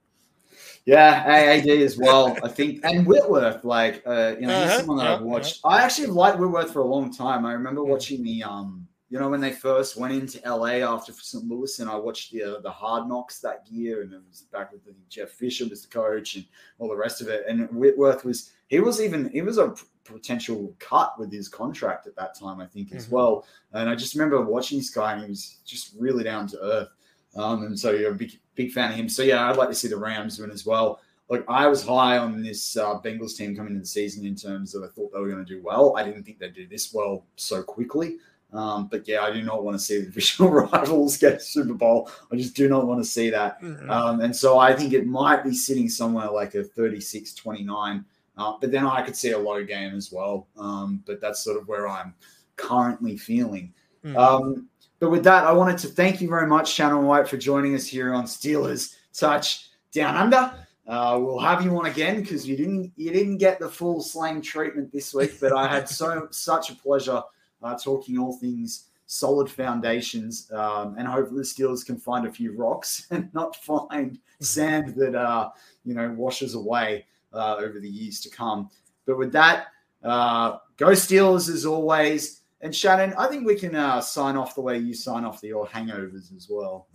Yeah, 0.86 1.24
AAD 1.28 1.84
as 1.84 1.96
well. 1.98 2.36
I 2.44 2.48
think, 2.48 2.84
and 2.84 3.06
Whitworth, 3.06 3.64
like, 3.64 4.02
uh, 4.08 4.36
you 4.40 4.48
know, 4.48 4.62
he's 4.62 4.70
Uh-huh, 4.70 4.78
someone 4.80 4.98
that 4.98 5.08
I've 5.08 5.20
yeah, 5.20 5.26
watched. 5.28 5.60
I 5.64 5.84
actually 5.84 6.08
liked 6.08 6.40
Whitworth 6.40 6.74
for 6.74 6.80
a 6.80 6.86
long 6.86 7.14
time. 7.14 7.46
I 7.46 7.54
remember 7.54 7.84
watching 7.84 8.24
the, 8.24 8.42
um, 8.44 8.88
you 9.12 9.20
know, 9.20 9.28
when 9.30 9.42
they 9.42 9.52
first 9.52 9.98
went 9.98 10.14
into 10.14 10.40
LA 10.50 10.80
after 10.90 11.12
St. 11.12 11.44
Louis, 11.44 11.80
and 11.80 11.90
I 11.90 11.96
watched 11.98 12.32
the 12.32 12.44
uh, 12.44 12.60
the 12.62 12.72
Hard 12.72 13.10
Knocks 13.10 13.40
that 13.42 13.68
year, 13.70 14.04
and 14.04 14.14
it 14.14 14.22
was 14.28 14.44
back 14.54 14.72
with 14.72 14.82
Jeff 15.10 15.32
Fisher 15.32 15.68
was 15.68 15.82
the 15.84 15.90
coach 15.90 16.36
and 16.36 16.46
all 16.80 16.88
the 16.88 16.96
rest 16.96 17.20
of 17.22 17.28
it. 17.28 17.44
And 17.48 17.70
Whitworth 17.72 18.24
was 18.24 18.52
he 18.68 18.80
was 18.80 19.02
even 19.02 19.30
he 19.30 19.42
was 19.42 19.58
a 19.58 19.76
potential 20.06 20.74
cut 20.80 21.20
with 21.20 21.30
his 21.32 21.50
contract 21.50 22.08
at 22.08 22.16
that 22.16 22.40
time, 22.40 22.62
I 22.62 22.66
think, 22.66 22.94
as 22.94 23.08
Mhm. 23.08 23.12
well. 23.12 23.46
And 23.74 23.90
I 23.90 23.96
just 23.96 24.16
remember 24.16 24.42
watching 24.42 24.78
this 24.78 24.90
guy, 24.90 25.12
and 25.14 25.24
he 25.24 25.28
was 25.30 25.58
just 25.66 25.94
really 26.00 26.24
down 26.24 26.48
to 26.48 26.62
earth. 26.62 26.90
Um, 27.36 27.64
and 27.64 27.78
so 27.78 27.92
you're 27.92 28.12
a 28.12 28.16
big 28.16 28.40
big 28.56 28.72
fan 28.72 28.92
of 28.92 28.98
him. 28.98 29.10
So 29.10 29.24
yeah, 29.24 29.50
I'd 29.50 29.58
like 29.58 29.70
to 29.70 29.76
see 29.76 29.90
the 29.90 29.98
Rams 29.98 30.40
win 30.40 30.52
as 30.52 30.66
well. 30.66 31.02
Like 31.30 31.44
I 31.50 31.68
was 31.68 31.84
high 31.86 32.18
on 32.18 32.42
this 32.42 32.78
uh, 32.78 33.00
Bengals 33.02 33.36
team 33.38 33.56
coming 33.58 33.72
into 33.74 33.82
the 33.82 33.88
season 33.88 34.26
in 34.26 34.36
terms 34.36 34.74
of 34.74 34.84
I 34.84 34.88
thought 34.88 35.12
they 35.12 35.20
were 35.20 35.30
going 35.30 35.46
to 35.46 35.54
do 35.54 35.62
well. 35.62 35.96
I 35.98 36.04
didn't 36.04 36.24
think 36.24 36.40
they'd 36.40 36.54
do 36.54 36.68
this 36.68 36.94
well 36.94 37.26
so 37.36 37.62
quickly. 37.62 38.18
Um, 38.54 38.88
but 38.88 39.08
yeah, 39.08 39.22
I 39.22 39.32
do 39.32 39.42
not 39.44 39.64
want 39.64 39.78
to 39.78 39.84
see 39.84 40.00
the 40.00 40.06
divisional 40.06 40.52
rivals 40.72 41.18
get 41.18 41.36
a 41.36 41.40
Super 41.40 41.74
Bowl. 41.74 42.10
I 42.32 42.36
just 42.36 42.56
do 42.56 42.68
not 42.68 42.86
want 42.86 43.02
to 43.02 43.10
see 43.10 43.30
that. 43.30 43.62
Mhm. 43.62 43.90
Um, 43.90 44.22
and 44.22 44.36
so 44.36 44.60
I 44.60 44.74
think 44.74 44.94
it 44.94 45.08
might 45.08 45.44
be 45.44 45.54
sitting 45.54 45.88
somewhere 45.88 46.30
like 46.30 46.56
a 46.56 46.64
36 46.64 47.34
29. 47.34 48.06
Uh, 48.38 48.54
but 48.60 48.72
then 48.72 48.86
I 48.86 49.02
could 49.02 49.16
see 49.16 49.32
a 49.32 49.38
low 49.40 49.64
game 49.64 49.96
as 49.96 50.12
well. 50.12 50.48
Um, 50.58 51.04
but 51.06 51.22
that's 51.22 51.44
sort 51.44 51.58
of 51.58 51.68
where 51.68 51.88
I'm 51.88 52.14
currently 52.56 53.18
feeling. 53.18 53.74
Mhm. 54.04 54.18
Um, 54.18 54.68
but 55.00 55.10
with 55.10 55.24
that, 55.24 55.46
I 55.46 55.52
wanted 55.52 55.78
to 55.80 55.88
thank 55.88 56.22
you 56.22 56.28
very 56.28 56.48
much, 56.48 56.72
Shannon 56.72 57.06
White, 57.06 57.28
for 57.28 57.38
joining 57.38 57.74
us 57.76 57.88
here 57.88 58.14
on 58.14 58.26
Steelers 58.26 58.96
Touch 59.14 59.70
Down 59.92 60.16
Under. 60.16 60.54
Uh, 60.88 61.18
we'll 61.22 61.40
have 61.40 61.64
you 61.64 61.76
on 61.78 61.86
again 61.86 62.22
because 62.22 62.48
you 62.48 62.58
didn't 62.58 62.92
you 62.98 63.12
didn't 63.12 63.38
get 63.38 63.60
the 63.60 63.70
full 63.70 64.02
slang 64.02 64.42
treatment 64.42 64.92
this 64.92 65.14
week, 65.14 65.40
but 65.40 65.54
I 65.54 65.68
had 65.68 65.88
so 65.88 66.28
such 66.32 66.70
a 66.70 66.76
pleasure 66.76 67.22
uh, 67.62 67.78
talking 67.78 68.18
all 68.18 68.34
things 68.34 68.86
solid 69.12 69.50
foundations, 69.50 70.50
um, 70.54 70.96
and 70.98 71.06
hopefully 71.06 71.40
the 71.40 71.46
Steelers 71.46 71.86
can 71.86 71.98
find 71.98 72.26
a 72.26 72.32
few 72.32 72.56
rocks 72.56 73.08
and 73.12 73.32
not 73.34 73.58
find 73.58 74.18
sand 74.40 74.96
that 74.96 75.16
uh, 75.16 75.50
you 75.84 75.94
know 75.94 76.10
washes 76.12 76.56
away 76.56 77.06
uh, 77.34 77.58
over 77.60 77.80
the 77.80 77.90
years 77.90 78.22
to 78.22 78.30
come. 78.30 78.70
But 79.06 79.18
with 79.18 79.32
that, 79.34 79.68
uh, 80.04 80.58
go 80.78 80.88
Steelers 80.88 81.50
as 81.50 81.66
always. 81.66 82.42
And 82.62 82.76
Shannon, 82.76 83.14
I 83.18 83.28
think 83.28 83.46
we 83.46 83.56
can 83.56 83.76
uh, 83.76 84.02
sign 84.02 84.38
off 84.38 84.56
the 84.56 84.62
way 84.62 84.78
you 84.78 84.94
sign 84.94 85.26
off 85.26 85.42
the 85.42 85.48
your 85.48 85.68
hangovers 85.68 86.36
as 86.36 86.48
well. 86.50 86.88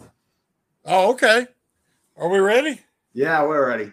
Oh, 0.84 1.12
okay. 1.12 1.48
Are 2.16 2.28
we 2.28 2.38
ready? 2.38 2.80
Yeah, 3.12 3.44
we're 3.44 3.66
ready. 3.66 3.92